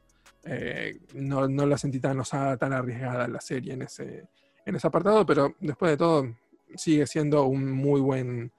no, 1.14 1.48
no 1.48 1.66
la 1.66 1.78
sentí 1.78 2.00
tan 2.00 2.20
osada, 2.20 2.58
tan 2.58 2.74
arriesgada 2.74 3.28
la 3.28 3.42
serie 3.42 3.74
en 3.74 3.84
ese, 3.84 4.28
en 4.66 4.76
ese 4.76 4.88
apartado, 4.88 5.26
pero 5.26 5.56
después 5.60 5.92
de 5.92 5.98
todo 5.98 6.36
sigue 6.76 7.06
siendo 7.06 7.44
un 7.46 7.72
muy 7.72 8.02
buen 8.02 8.52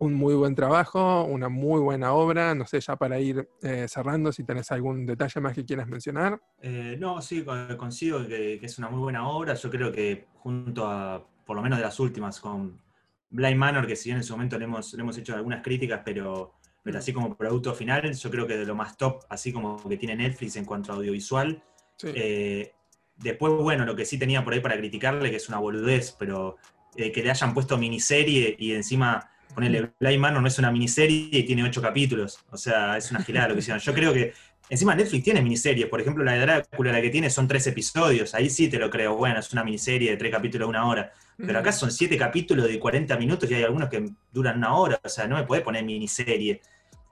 un 0.00 0.14
muy 0.14 0.34
buen 0.34 0.54
trabajo, 0.54 1.24
una 1.24 1.50
muy 1.50 1.78
buena 1.78 2.14
obra. 2.14 2.54
No 2.54 2.66
sé, 2.66 2.80
ya 2.80 2.96
para 2.96 3.20
ir 3.20 3.48
eh, 3.62 3.86
cerrando, 3.86 4.32
si 4.32 4.44
tenés 4.44 4.72
algún 4.72 5.04
detalle 5.04 5.40
más 5.40 5.54
que 5.54 5.64
quieras 5.64 5.86
mencionar. 5.88 6.40
Eh, 6.62 6.96
no, 6.98 7.20
sí, 7.20 7.44
consigo 7.76 8.26
que, 8.26 8.58
es 8.62 8.78
una 8.78 8.88
muy 8.88 9.00
buena 9.00 9.28
obra. 9.28 9.54
Yo 9.54 9.70
creo 9.70 9.92
que 9.92 10.26
junto 10.38 10.86
a, 10.86 11.22
por 11.44 11.54
lo 11.54 11.62
menos 11.62 11.78
de 11.78 11.84
las 11.84 12.00
últimas, 12.00 12.40
con 12.40 12.80
Blind 13.28 13.58
Manor, 13.58 13.86
que 13.86 13.94
si 13.94 14.08
bien 14.08 14.16
en 14.16 14.24
su 14.24 14.32
momento 14.32 14.58
le 14.58 14.64
hemos, 14.64 14.94
hemos 14.94 15.18
hecho 15.18 15.34
algunas 15.34 15.62
críticas, 15.62 16.00
pero, 16.02 16.54
pero 16.82 16.98
así 16.98 17.12
como 17.12 17.36
producto 17.36 17.74
final, 17.74 18.10
yo 18.10 18.30
creo 18.30 18.46
que 18.46 18.56
de 18.56 18.64
lo 18.64 18.74
más 18.74 18.96
top, 18.96 19.24
así 19.28 19.52
como 19.52 19.86
que 19.86 19.98
tiene 19.98 20.16
Netflix 20.16 20.56
en 20.56 20.64
cuanto 20.64 20.92
a 20.92 20.96
audiovisual. 20.96 21.62
Eh, 22.04 22.72
después, 23.16 23.52
bueno, 23.52 23.84
lo 23.84 23.94
que 23.94 24.06
sí 24.06 24.18
tenía 24.18 24.42
por 24.42 24.54
ahí 24.54 24.60
para 24.60 24.78
criticarle, 24.78 25.30
que 25.30 25.36
es 25.36 25.48
una 25.50 25.58
boludez, 25.58 26.16
pero 26.18 26.56
que 26.96 27.22
le 27.22 27.30
hayan 27.30 27.52
puesto 27.52 27.76
miniserie 27.76 28.56
y 28.58 28.72
encima 28.72 29.30
Ponele, 29.54 29.92
Blind 29.98 30.20
Manor 30.20 30.42
no 30.42 30.48
es 30.48 30.58
una 30.58 30.70
miniserie 30.70 31.28
y 31.32 31.42
tiene 31.44 31.64
ocho 31.64 31.82
capítulos. 31.82 32.38
O 32.50 32.56
sea, 32.56 32.96
es 32.96 33.10
una 33.10 33.22
gilada 33.22 33.48
lo 33.48 33.54
que 33.54 33.60
hicieron. 33.60 33.80
Yo 33.80 33.94
creo 33.94 34.12
que. 34.12 34.32
Encima 34.68 34.94
Netflix 34.94 35.24
tiene 35.24 35.42
miniseries. 35.42 35.88
Por 35.88 36.00
ejemplo, 36.00 36.22
la 36.22 36.34
de 36.34 36.40
Drácula, 36.40 36.92
la 36.92 37.00
que 37.00 37.10
tiene 37.10 37.28
son 37.28 37.48
tres 37.48 37.66
episodios. 37.66 38.34
Ahí 38.34 38.48
sí 38.48 38.68
te 38.68 38.78
lo 38.78 38.88
creo. 38.88 39.16
Bueno, 39.16 39.40
es 39.40 39.52
una 39.52 39.64
miniserie 39.64 40.12
de 40.12 40.16
tres 40.16 40.30
capítulos 40.30 40.66
de 40.66 40.70
una 40.70 40.86
hora. 40.86 41.12
Pero 41.36 41.58
acá 41.58 41.72
son 41.72 41.90
siete 41.90 42.16
capítulos 42.16 42.68
de 42.68 42.78
40 42.78 43.16
minutos 43.16 43.50
y 43.50 43.54
hay 43.54 43.64
algunos 43.64 43.88
que 43.88 44.08
duran 44.30 44.58
una 44.58 44.74
hora. 44.74 45.00
O 45.02 45.08
sea, 45.08 45.26
no 45.26 45.36
me 45.36 45.42
puede 45.42 45.62
poner 45.62 45.82
miniserie. 45.82 46.60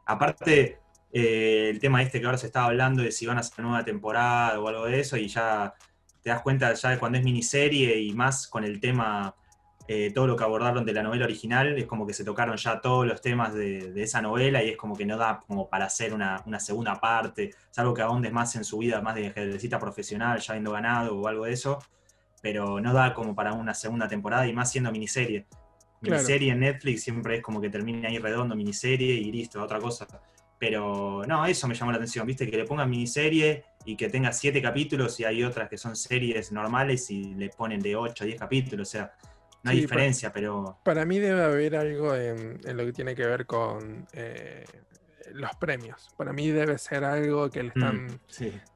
Aparte, 0.06 0.78
eh, 1.12 1.70
el 1.70 1.80
tema 1.80 2.02
este 2.02 2.20
que 2.20 2.26
ahora 2.26 2.38
se 2.38 2.46
estaba 2.46 2.66
hablando 2.66 3.02
de 3.02 3.10
si 3.10 3.26
van 3.26 3.38
a 3.38 3.40
hacer 3.40 3.64
nueva 3.64 3.84
temporada 3.84 4.60
o 4.60 4.68
algo 4.68 4.86
de 4.86 5.00
eso, 5.00 5.16
y 5.16 5.28
ya 5.28 5.74
te 6.22 6.30
das 6.30 6.42
cuenta 6.42 6.72
ya 6.74 6.90
de 6.90 6.98
cuando 6.98 7.18
es 7.18 7.24
miniserie 7.24 7.98
y 8.00 8.12
más 8.12 8.46
con 8.46 8.64
el 8.64 8.80
tema 8.80 9.34
eh, 9.90 10.12
todo 10.14 10.26
lo 10.26 10.36
que 10.36 10.44
abordaron 10.44 10.84
de 10.84 10.92
la 10.92 11.02
novela 11.02 11.24
original, 11.24 11.78
es 11.78 11.86
como 11.86 12.06
que 12.06 12.12
se 12.12 12.22
tocaron 12.22 12.58
ya 12.58 12.78
todos 12.78 13.06
los 13.06 13.22
temas 13.22 13.54
de, 13.54 13.90
esa 13.96 14.20
novela 14.20 14.62
y 14.62 14.68
es 14.68 14.76
como 14.76 14.94
que 14.94 15.06
no 15.06 15.16
da 15.16 15.40
como 15.46 15.66
para 15.66 15.86
hacer 15.86 16.12
una, 16.12 16.42
segunda 16.60 17.00
parte, 17.00 17.54
salvo 17.70 17.94
que 17.94 18.02
ahondes 18.02 18.30
más 18.30 18.54
en 18.56 18.64
su 18.64 18.76
vida, 18.76 19.00
más 19.00 19.14
de 19.14 19.28
ajedrecista 19.28 19.78
profesional, 19.78 20.40
ya 20.40 20.52
habiendo 20.52 20.72
ganado 20.72 21.16
o 21.16 21.26
algo 21.26 21.46
de 21.46 21.54
eso, 21.54 21.78
pero 22.42 22.78
no 22.80 22.92
da 22.92 23.14
como 23.14 23.34
para 23.34 23.54
una 23.54 23.72
segunda 23.72 24.06
temporada 24.06 24.46
y 24.46 24.52
más 24.52 24.70
siendo 24.70 24.92
miniserie. 24.92 25.46
Miniserie 26.02 26.52
en 26.52 26.60
Netflix 26.60 27.04
siempre 27.04 27.36
es 27.36 27.42
como 27.42 27.58
que 27.58 27.70
termina 27.70 28.08
ahí 28.08 28.18
redondo, 28.18 28.54
miniserie 28.54 29.14
y 29.14 29.32
listo, 29.32 29.62
otra 29.62 29.78
cosa. 29.78 30.06
Pero 30.58 31.22
no, 31.26 31.46
eso 31.46 31.66
me 31.66 31.74
llamó 31.74 31.92
la 31.92 31.96
atención, 31.96 32.26
viste, 32.26 32.50
que 32.50 32.58
le 32.58 32.64
pongan 32.64 32.90
miniserie 32.90 33.64
y 33.86 33.96
que 33.96 34.10
tenga 34.10 34.34
siete 34.34 34.60
capítulos 34.60 35.18
y 35.18 35.24
hay 35.24 35.42
otras 35.44 35.66
que 35.70 35.78
son 35.78 35.96
series 35.96 36.52
normales 36.52 37.10
y 37.10 37.34
le 37.36 37.48
ponen 37.48 37.80
de 37.80 37.96
8 37.96 38.24
a 38.24 38.26
10 38.26 38.38
capítulos, 38.38 38.88
o 38.88 38.90
sea, 38.90 39.14
no 39.62 39.70
hay 39.70 39.80
diferencia, 39.80 40.32
pero... 40.32 40.78
Para 40.84 41.04
mí 41.04 41.18
debe 41.18 41.42
haber 41.42 41.76
algo 41.76 42.14
en, 42.14 42.60
lo 42.64 42.84
que 42.84 42.92
tiene 42.92 43.14
que 43.14 43.26
ver 43.26 43.46
con 43.46 44.06
eh, 44.12 44.64
los 45.32 45.54
premios. 45.56 46.10
Para 46.16 46.32
mí 46.32 46.50
debe 46.50 46.78
ser 46.78 47.04
algo 47.04 47.50
que 47.50 47.62
le 47.64 47.72
mm, 47.74 48.06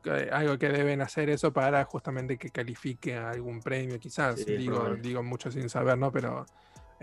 están. 0.03 0.33
algo 0.33 0.59
que 0.59 0.69
deben 0.69 1.01
hacer 1.01 1.31
eso 1.31 1.53
para 1.53 1.85
justamente 1.85 2.37
que 2.37 2.51
califique 2.51 3.17
algún 3.17 3.61
premio, 3.61 3.99
quizás. 3.99 4.45
digo, 4.45 4.97
digo 4.97 5.23
mucho 5.23 5.51
sin 5.51 5.69
saber, 5.69 5.99
¿no? 5.99 6.11
Pero 6.11 6.45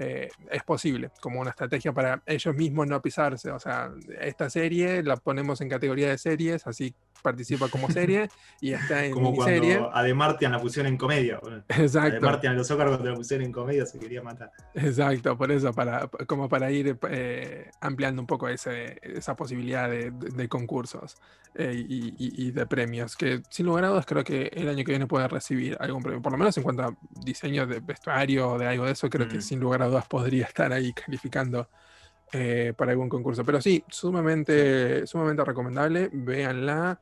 eh, 0.01 0.29
es 0.49 0.63
posible, 0.63 1.11
como 1.19 1.41
una 1.41 1.49
estrategia 1.49 1.91
para 1.91 2.21
ellos 2.25 2.55
mismos 2.55 2.87
no 2.87 3.01
pisarse. 3.01 3.51
O 3.51 3.59
sea, 3.59 3.91
esta 4.21 4.49
serie 4.49 5.03
la 5.03 5.17
ponemos 5.17 5.59
en 5.59 5.67
categoría 5.67 6.09
de 6.09 6.17
series, 6.17 6.65
así 6.67 6.95
participa 7.21 7.67
como 7.67 7.89
serie 7.89 8.29
y 8.61 8.73
está 8.73 9.05
en 9.05 9.11
como 9.11 9.33
cuando 9.33 9.91
a 9.93 10.03
De 10.03 10.13
Martian 10.13 10.51
la 10.51 10.59
pusieron 10.59 10.91
en 10.91 10.97
comedia. 10.97 11.39
Exacto. 11.67 11.99
A 11.99 12.09
De 12.11 12.19
Martian 12.19 12.55
los 12.55 12.69
Oscar 12.69 12.87
cuando 12.87 13.09
la 13.09 13.15
pusieron 13.15 13.45
en 13.45 13.51
comedia 13.51 13.85
se 13.85 13.99
quería 13.99 14.21
matar. 14.21 14.51
Exacto, 14.73 15.37
por 15.37 15.51
eso, 15.51 15.73
para, 15.73 16.07
como 16.27 16.49
para 16.49 16.71
ir 16.71 16.97
eh, 17.09 17.69
ampliando 17.81 18.21
un 18.21 18.27
poco 18.27 18.47
ese, 18.47 18.99
esa 19.01 19.35
posibilidad 19.35 19.89
de, 19.89 20.49
concursos 20.49 21.17
eh, 21.55 21.73
y, 21.87 22.51
de 22.51 22.65
premios, 22.65 23.15
que 23.15 23.41
sin 23.49 23.65
lugar 23.65 23.85
a 23.85 23.87
dudas 23.89 24.05
creo 24.05 24.23
que 24.23 24.51
el 24.53 24.69
año 24.69 24.83
que 24.83 24.91
viene 24.91 25.07
puede 25.07 25.27
recibir 25.27 25.77
algún 25.79 26.01
premio, 26.01 26.21
por 26.21 26.31
lo 26.31 26.37
menos 26.37 26.57
en 26.57 26.63
cuanto 26.63 26.83
a 26.83 26.95
diseño 27.23 27.67
de 27.67 27.79
vestuario 27.79 28.51
o 28.51 28.57
de 28.57 28.67
algo 28.67 28.85
de 28.85 28.93
eso, 28.93 29.09
creo 29.09 29.27
que 29.27 29.37
mm. 29.37 29.41
sin 29.41 29.59
lugar 29.59 29.81
a 29.81 29.87
dudas 29.87 30.07
podría 30.07 30.45
estar 30.45 30.71
ahí 30.73 30.93
calificando. 30.93 31.67
Eh, 32.31 32.73
para 32.77 32.91
algún 32.91 33.09
concurso. 33.09 33.43
Pero 33.43 33.59
sí, 33.59 33.83
sumamente, 33.89 35.07
sumamente 35.07 35.43
recomendable. 35.43 36.09
Véanla 36.13 36.99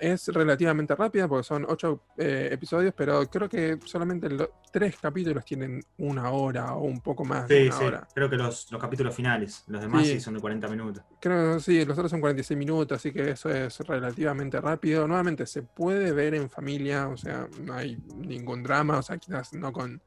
es 0.00 0.28
relativamente 0.28 0.94
rápida 0.94 1.28
porque 1.28 1.44
son 1.44 1.66
ocho 1.68 2.02
eh, 2.16 2.48
episodios, 2.52 2.94
pero 2.96 3.28
creo 3.28 3.48
que 3.48 3.78
solamente 3.84 4.28
los 4.28 4.48
tres 4.72 4.96
capítulos 5.00 5.44
tienen 5.44 5.82
una 5.98 6.30
hora 6.30 6.74
o 6.74 6.84
un 6.84 7.00
poco 7.00 7.24
más. 7.24 7.48
Sí, 7.48 7.70
sí. 7.70 7.84
Creo 8.14 8.28
que 8.28 8.36
los, 8.36 8.68
capítulos 8.80 9.14
finales, 9.14 9.64
los 9.68 9.80
demás 9.80 10.06
sí. 10.06 10.20
son 10.20 10.34
de 10.34 10.40
40 10.40 10.68
minutos. 10.68 11.02
Creo 11.20 11.54
que 11.54 11.60
sí, 11.60 11.84
los 11.84 11.96
otros 11.96 12.10
son 12.10 12.20
46 12.20 12.58
minutos, 12.58 12.96
así 12.96 13.12
que 13.12 13.30
eso 13.30 13.50
es 13.50 13.78
relativamente 13.80 14.60
rápido. 14.60 15.06
Nuevamente, 15.06 15.46
se 15.46 15.62
puede 15.62 16.12
ver 16.12 16.34
en 16.34 16.50
familia, 16.50 17.08
o 17.08 17.16
sea, 17.16 17.48
no 17.62 17.74
hay 17.74 17.96
ningún 18.16 18.62
drama, 18.62 18.98
o 18.98 19.02
sea, 19.02 19.18
quizás 19.18 19.52
no 19.52 19.72
con 19.72 20.00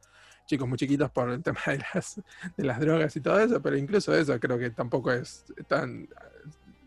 chicos 0.46 0.68
muy 0.68 0.78
chiquitos 0.78 1.12
por 1.12 1.30
el 1.30 1.44
tema 1.44 1.60
de 1.68 1.80
las, 1.94 2.22
de 2.58 2.64
las 2.64 2.80
drogas 2.80 3.16
y 3.16 3.22
todo 3.22 3.40
eso, 3.40 3.62
pero 3.62 3.78
incluso 3.78 4.16
eso 4.16 4.40
creo 4.40 4.58
que 4.58 4.72
tampoco 4.72 5.12
es 5.12 5.46
tan 5.68 6.08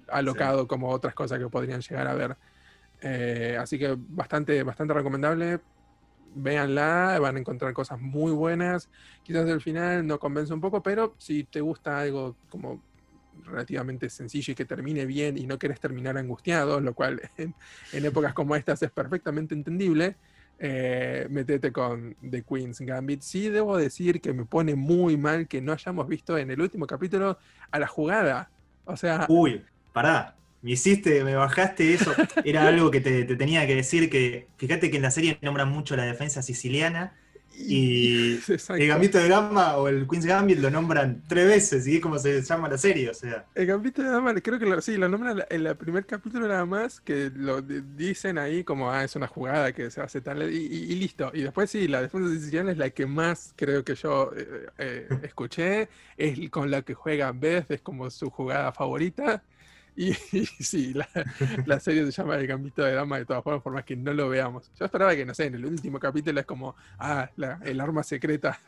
alocado 0.08 0.66
como 0.68 0.90
otras 0.90 1.14
cosas 1.14 1.38
que 1.38 1.48
podrían 1.48 1.80
llegar 1.80 2.06
a 2.06 2.14
ver 2.14 2.36
eh, 3.02 3.56
así 3.60 3.78
que 3.78 3.96
bastante, 3.98 4.62
bastante 4.62 4.94
recomendable. 4.94 5.60
Véanla, 6.34 7.18
van 7.20 7.36
a 7.36 7.40
encontrar 7.40 7.74
cosas 7.74 8.00
muy 8.00 8.32
buenas. 8.32 8.88
Quizás 9.22 9.46
el 9.48 9.60
final 9.60 10.06
no 10.06 10.18
convence 10.18 10.54
un 10.54 10.60
poco, 10.60 10.82
pero 10.82 11.14
si 11.18 11.44
te 11.44 11.60
gusta 11.60 11.98
algo 11.98 12.36
como 12.48 12.82
relativamente 13.44 14.08
sencillo 14.08 14.52
y 14.52 14.54
que 14.54 14.64
termine 14.64 15.04
bien 15.04 15.36
y 15.36 15.46
no 15.46 15.58
quieres 15.58 15.80
terminar 15.80 16.16
angustiado, 16.16 16.80
lo 16.80 16.94
cual 16.94 17.20
en, 17.36 17.54
épocas 17.92 18.32
como 18.32 18.56
estas 18.56 18.82
es 18.82 18.90
perfectamente 18.90 19.54
entendible, 19.54 20.16
eh, 20.58 21.26
metete 21.28 21.72
con 21.72 22.16
The 22.30 22.42
Queen's 22.44 22.80
Gambit. 22.80 23.20
Sí, 23.20 23.50
debo 23.50 23.76
decir 23.76 24.20
que 24.20 24.32
me 24.32 24.46
pone 24.46 24.74
muy 24.74 25.16
mal 25.16 25.48
que 25.48 25.60
no 25.60 25.72
hayamos 25.72 26.08
visto 26.08 26.38
en 26.38 26.50
el 26.50 26.60
último 26.60 26.86
capítulo 26.86 27.36
a 27.70 27.78
la 27.78 27.88
jugada. 27.88 28.50
O 28.84 28.96
sea. 28.96 29.26
Uy, 29.28 29.62
pará 29.92 30.36
me 30.62 30.72
hiciste, 30.72 31.24
me 31.24 31.34
bajaste 31.34 31.94
eso. 31.94 32.14
Era 32.44 32.66
algo 32.68 32.90
que 32.90 33.00
te, 33.00 33.24
tenía 33.36 33.66
que 33.66 33.74
decir 33.74 34.08
que, 34.08 34.48
fíjate 34.56 34.90
que 34.90 34.96
en 34.96 35.02
la 35.02 35.10
serie 35.10 35.38
nombran 35.42 35.68
mucho 35.68 35.96
la 35.96 36.04
defensa 36.04 36.42
siciliana 36.42 37.14
y 37.54 38.38
el 38.70 38.86
Gambito 38.86 39.18
de 39.18 39.28
Dama 39.28 39.76
o 39.76 39.88
el 39.88 40.06
Queen's 40.08 40.26
Gambit 40.26 40.58
lo 40.58 40.70
nombran 40.70 41.22
tres 41.28 41.46
veces 41.46 41.86
y 41.86 41.96
es 41.96 42.02
como 42.02 42.18
se 42.18 42.40
llama 42.42 42.68
la 42.68 42.78
serie, 42.78 43.10
o 43.10 43.14
sea. 43.14 43.44
El 43.54 43.66
Gambito 43.66 44.02
de 44.02 44.08
Dama, 44.08 44.34
creo 44.34 44.58
que 44.58 44.82
sí, 44.82 44.96
lo 44.96 45.08
nombran 45.08 45.44
en 45.50 45.66
el 45.66 45.76
primer 45.76 46.06
capítulo 46.06 46.48
nada 46.48 46.64
más, 46.64 47.00
que 47.00 47.30
lo 47.34 47.60
dicen 47.60 48.38
ahí 48.38 48.64
como, 48.64 48.90
ah, 48.90 49.04
es 49.04 49.16
una 49.16 49.26
jugada 49.26 49.72
que 49.72 49.90
se 49.90 50.00
hace 50.00 50.20
tal, 50.20 50.50
y, 50.50 50.94
listo. 50.94 51.30
Y 51.34 51.42
después 51.42 51.70
sí, 51.70 51.88
la 51.88 52.00
defensa 52.00 52.30
siciliana 52.30 52.72
es 52.72 52.78
la 52.78 52.90
que 52.90 53.06
más 53.06 53.52
creo 53.56 53.84
que 53.84 53.94
yo 53.94 54.32
eh, 54.36 54.66
eh, 54.78 55.08
escuché, 55.22 55.88
es 56.16 56.50
con 56.50 56.70
la 56.70 56.82
que 56.82 56.94
juega 56.94 57.32
Beth, 57.32 57.70
es 57.70 57.80
como 57.82 58.08
su 58.10 58.30
jugada 58.30 58.72
favorita. 58.72 59.42
Y, 59.94 60.14
sí, 60.60 60.94
la, 61.66 61.80
serie 61.80 62.04
se 62.06 62.12
llama 62.12 62.36
El 62.36 62.46
Gambito 62.46 62.82
de 62.82 62.92
Dama 62.92 63.18
de 63.18 63.26
todas 63.26 63.44
formas, 63.44 63.62
por 63.62 63.72
más 63.72 63.84
que 63.84 63.96
no 63.96 64.12
lo 64.12 64.28
veamos. 64.28 64.70
Yo 64.78 64.86
esperaba 64.86 65.14
que, 65.14 65.24
no 65.24 65.34
sé, 65.34 65.46
en 65.46 65.54
el 65.54 65.66
último 65.66 65.98
capítulo 65.98 66.40
es 66.40 66.46
como, 66.46 66.74
ah, 66.98 67.30
el 67.64 67.80
arma 67.80 68.02
secreta. 68.02 68.58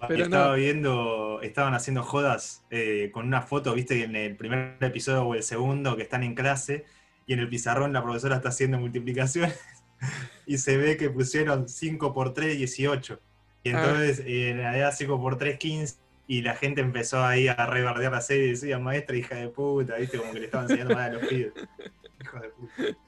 Ah, 0.00 0.06
Pero 0.08 0.24
Estaba 0.24 0.54
viendo, 0.54 1.42
estaban 1.42 1.74
haciendo 1.74 2.02
jodas 2.02 2.64
eh, 2.70 3.10
con 3.12 3.26
una 3.26 3.42
foto, 3.42 3.74
viste, 3.74 4.02
en 4.02 4.16
el 4.16 4.36
primer 4.36 4.76
episodio 4.80 5.24
o 5.24 5.34
el 5.34 5.42
segundo, 5.42 5.96
que 5.96 6.02
están 6.02 6.22
en 6.22 6.34
clase, 6.34 6.84
y 7.26 7.32
en 7.32 7.40
el 7.40 7.48
pizarrón 7.48 7.92
la 7.92 8.02
profesora 8.02 8.36
está 8.36 8.50
haciendo 8.50 8.78
multiplicaciones, 8.78 9.58
y 10.46 10.58
se 10.58 10.76
ve 10.76 10.96
que 10.96 11.10
pusieron 11.10 11.68
5 11.68 12.14
por 12.14 12.32
3, 12.32 12.56
18. 12.56 13.20
Y 13.64 13.70
ah. 13.70 13.72
entonces, 13.72 14.20
en 14.20 14.58
realidad 14.58 14.94
5 14.96 15.20
por 15.20 15.36
3, 15.36 15.58
15 15.58 16.03
y 16.26 16.42
la 16.42 16.54
gente 16.54 16.80
empezó 16.80 17.24
ahí 17.24 17.48
a 17.48 17.66
rebardear 17.66 18.12
la 18.12 18.20
serie 18.20 18.46
y 18.46 18.50
decía, 18.50 18.78
maestra, 18.78 19.16
hija 19.16 19.36
de 19.36 19.48
puta, 19.48 19.96
viste, 19.96 20.18
como 20.18 20.32
que 20.32 20.40
le 20.40 20.46
estaban 20.46 20.64
enseñando 20.66 20.94
mal 20.94 21.10
a 21.10 21.14
los 21.14 21.26
pibes. 21.26 21.52
Hijo 22.22 22.40
de 22.40 22.48
puta. 22.48 22.98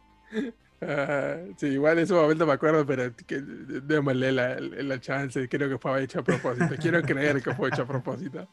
Ah, 0.83 1.39
sí, 1.57 1.69
igual 1.69 1.97
en 1.97 2.05
ese 2.05 2.13
momento 2.13 2.47
me 2.47 2.53
acuerdo, 2.53 2.85
pero 2.85 3.15
que 3.27 3.41
démosle 3.41 4.31
la, 4.33 4.61
la 4.61 5.01
chance, 5.01 5.49
creo 5.49 5.69
que 5.71 5.79
fue 5.79 6.03
hecho 6.03 6.21
a 6.21 6.23
propósito. 6.23 6.75
Quiero 6.81 7.01
creer 7.03 7.43
que 7.43 7.55
fue 7.55 7.71
hecho 7.71 7.83
a 7.83 7.87
propósito. 7.87 8.47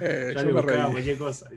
Eh, 0.00 0.34
yo 0.36 0.44
me 0.52 0.62
cualquier 0.62 1.18
cosa. 1.18 1.48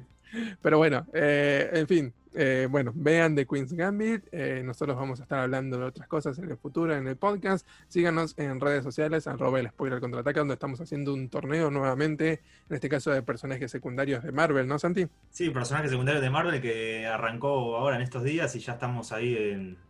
Pero 0.61 0.77
bueno, 0.77 1.05
eh, 1.13 1.69
en 1.73 1.87
fin, 1.87 2.13
eh, 2.33 2.67
bueno, 2.69 2.93
vean 2.95 3.35
The 3.35 3.45
Queen's 3.45 3.73
Gambit. 3.73 4.23
Eh, 4.31 4.61
nosotros 4.63 4.95
vamos 4.95 5.19
a 5.19 5.23
estar 5.23 5.39
hablando 5.39 5.77
de 5.77 5.85
otras 5.85 6.07
cosas 6.07 6.37
en 6.39 6.49
el 6.49 6.57
futuro 6.57 6.95
en 6.95 7.07
el 7.07 7.17
podcast. 7.17 7.67
Síganos 7.87 8.35
en 8.37 8.59
redes 8.59 8.83
sociales, 8.83 9.27
arroba 9.27 9.59
el 9.59 9.67
spoiler 9.69 9.99
contraataca, 9.99 10.39
donde 10.39 10.53
estamos 10.53 10.79
haciendo 10.79 11.13
un 11.13 11.29
torneo 11.29 11.69
nuevamente, 11.69 12.41
en 12.69 12.75
este 12.75 12.87
caso 12.87 13.11
de 13.11 13.21
personajes 13.21 13.69
secundarios 13.69 14.23
de 14.23 14.31
Marvel, 14.31 14.67
¿no, 14.67 14.79
Santi? 14.79 15.07
Sí, 15.29 15.49
personajes 15.49 15.91
secundarios 15.91 16.23
de 16.23 16.29
Marvel 16.29 16.61
que 16.61 17.05
arrancó 17.05 17.75
ahora 17.75 17.97
en 17.97 18.01
estos 18.01 18.23
días 18.23 18.55
y 18.55 18.59
ya 18.59 18.73
estamos 18.73 19.11
ahí 19.11 19.35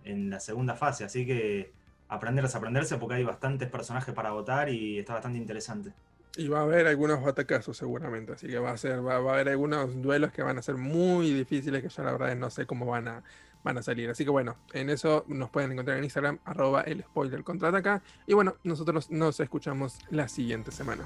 en, 0.03 0.29
la 0.29 0.39
segunda 0.39 0.75
fase. 0.75 1.03
Así 1.03 1.25
que 1.25 1.71
aprenderse, 2.07 2.57
aprenderse, 2.57 2.97
porque 2.97 3.15
hay 3.15 3.23
bastantes 3.23 3.69
personajes 3.69 4.13
para 4.13 4.31
votar 4.31 4.69
y 4.69 4.97
está 4.99 5.13
bastante 5.13 5.37
interesante. 5.37 5.91
Y 6.37 6.47
va 6.47 6.59
a 6.59 6.63
haber 6.63 6.87
algunos 6.87 7.21
batacazos 7.21 7.75
seguramente, 7.75 8.33
así 8.33 8.47
que 8.47 8.57
va 8.57 8.71
a 8.71 8.77
ser, 8.77 9.05
va, 9.05 9.15
a 9.15 9.17
haber 9.17 9.49
algunos 9.49 10.01
duelos 10.01 10.31
que 10.31 10.41
van 10.41 10.57
a 10.57 10.61
ser 10.61 10.75
muy 10.77 11.33
difíciles 11.33 11.83
que 11.83 11.89
yo 11.89 12.03
la 12.03 12.13
verdad 12.13 12.35
no 12.37 12.49
sé 12.49 12.65
cómo 12.65 12.85
van 12.85 13.07
a, 13.09 13.23
van 13.63 13.77
a 13.77 13.83
salir. 13.83 14.09
Así 14.09 14.23
que 14.23 14.29
bueno, 14.29 14.55
en 14.73 14.89
eso 14.89 15.25
nos 15.27 15.49
pueden 15.49 15.73
encontrar 15.73 15.97
en 15.97 16.05
Instagram, 16.05 16.39
arroba 16.45 16.81
el 16.81 17.01
spoiler 17.03 17.43
contraataca. 17.43 18.01
Y 18.27 18.33
bueno, 18.33 18.55
nosotros 18.63 19.11
nos 19.11 19.39
escuchamos 19.39 19.99
la 20.09 20.27
siguiente 20.29 20.71
semana. 20.71 21.05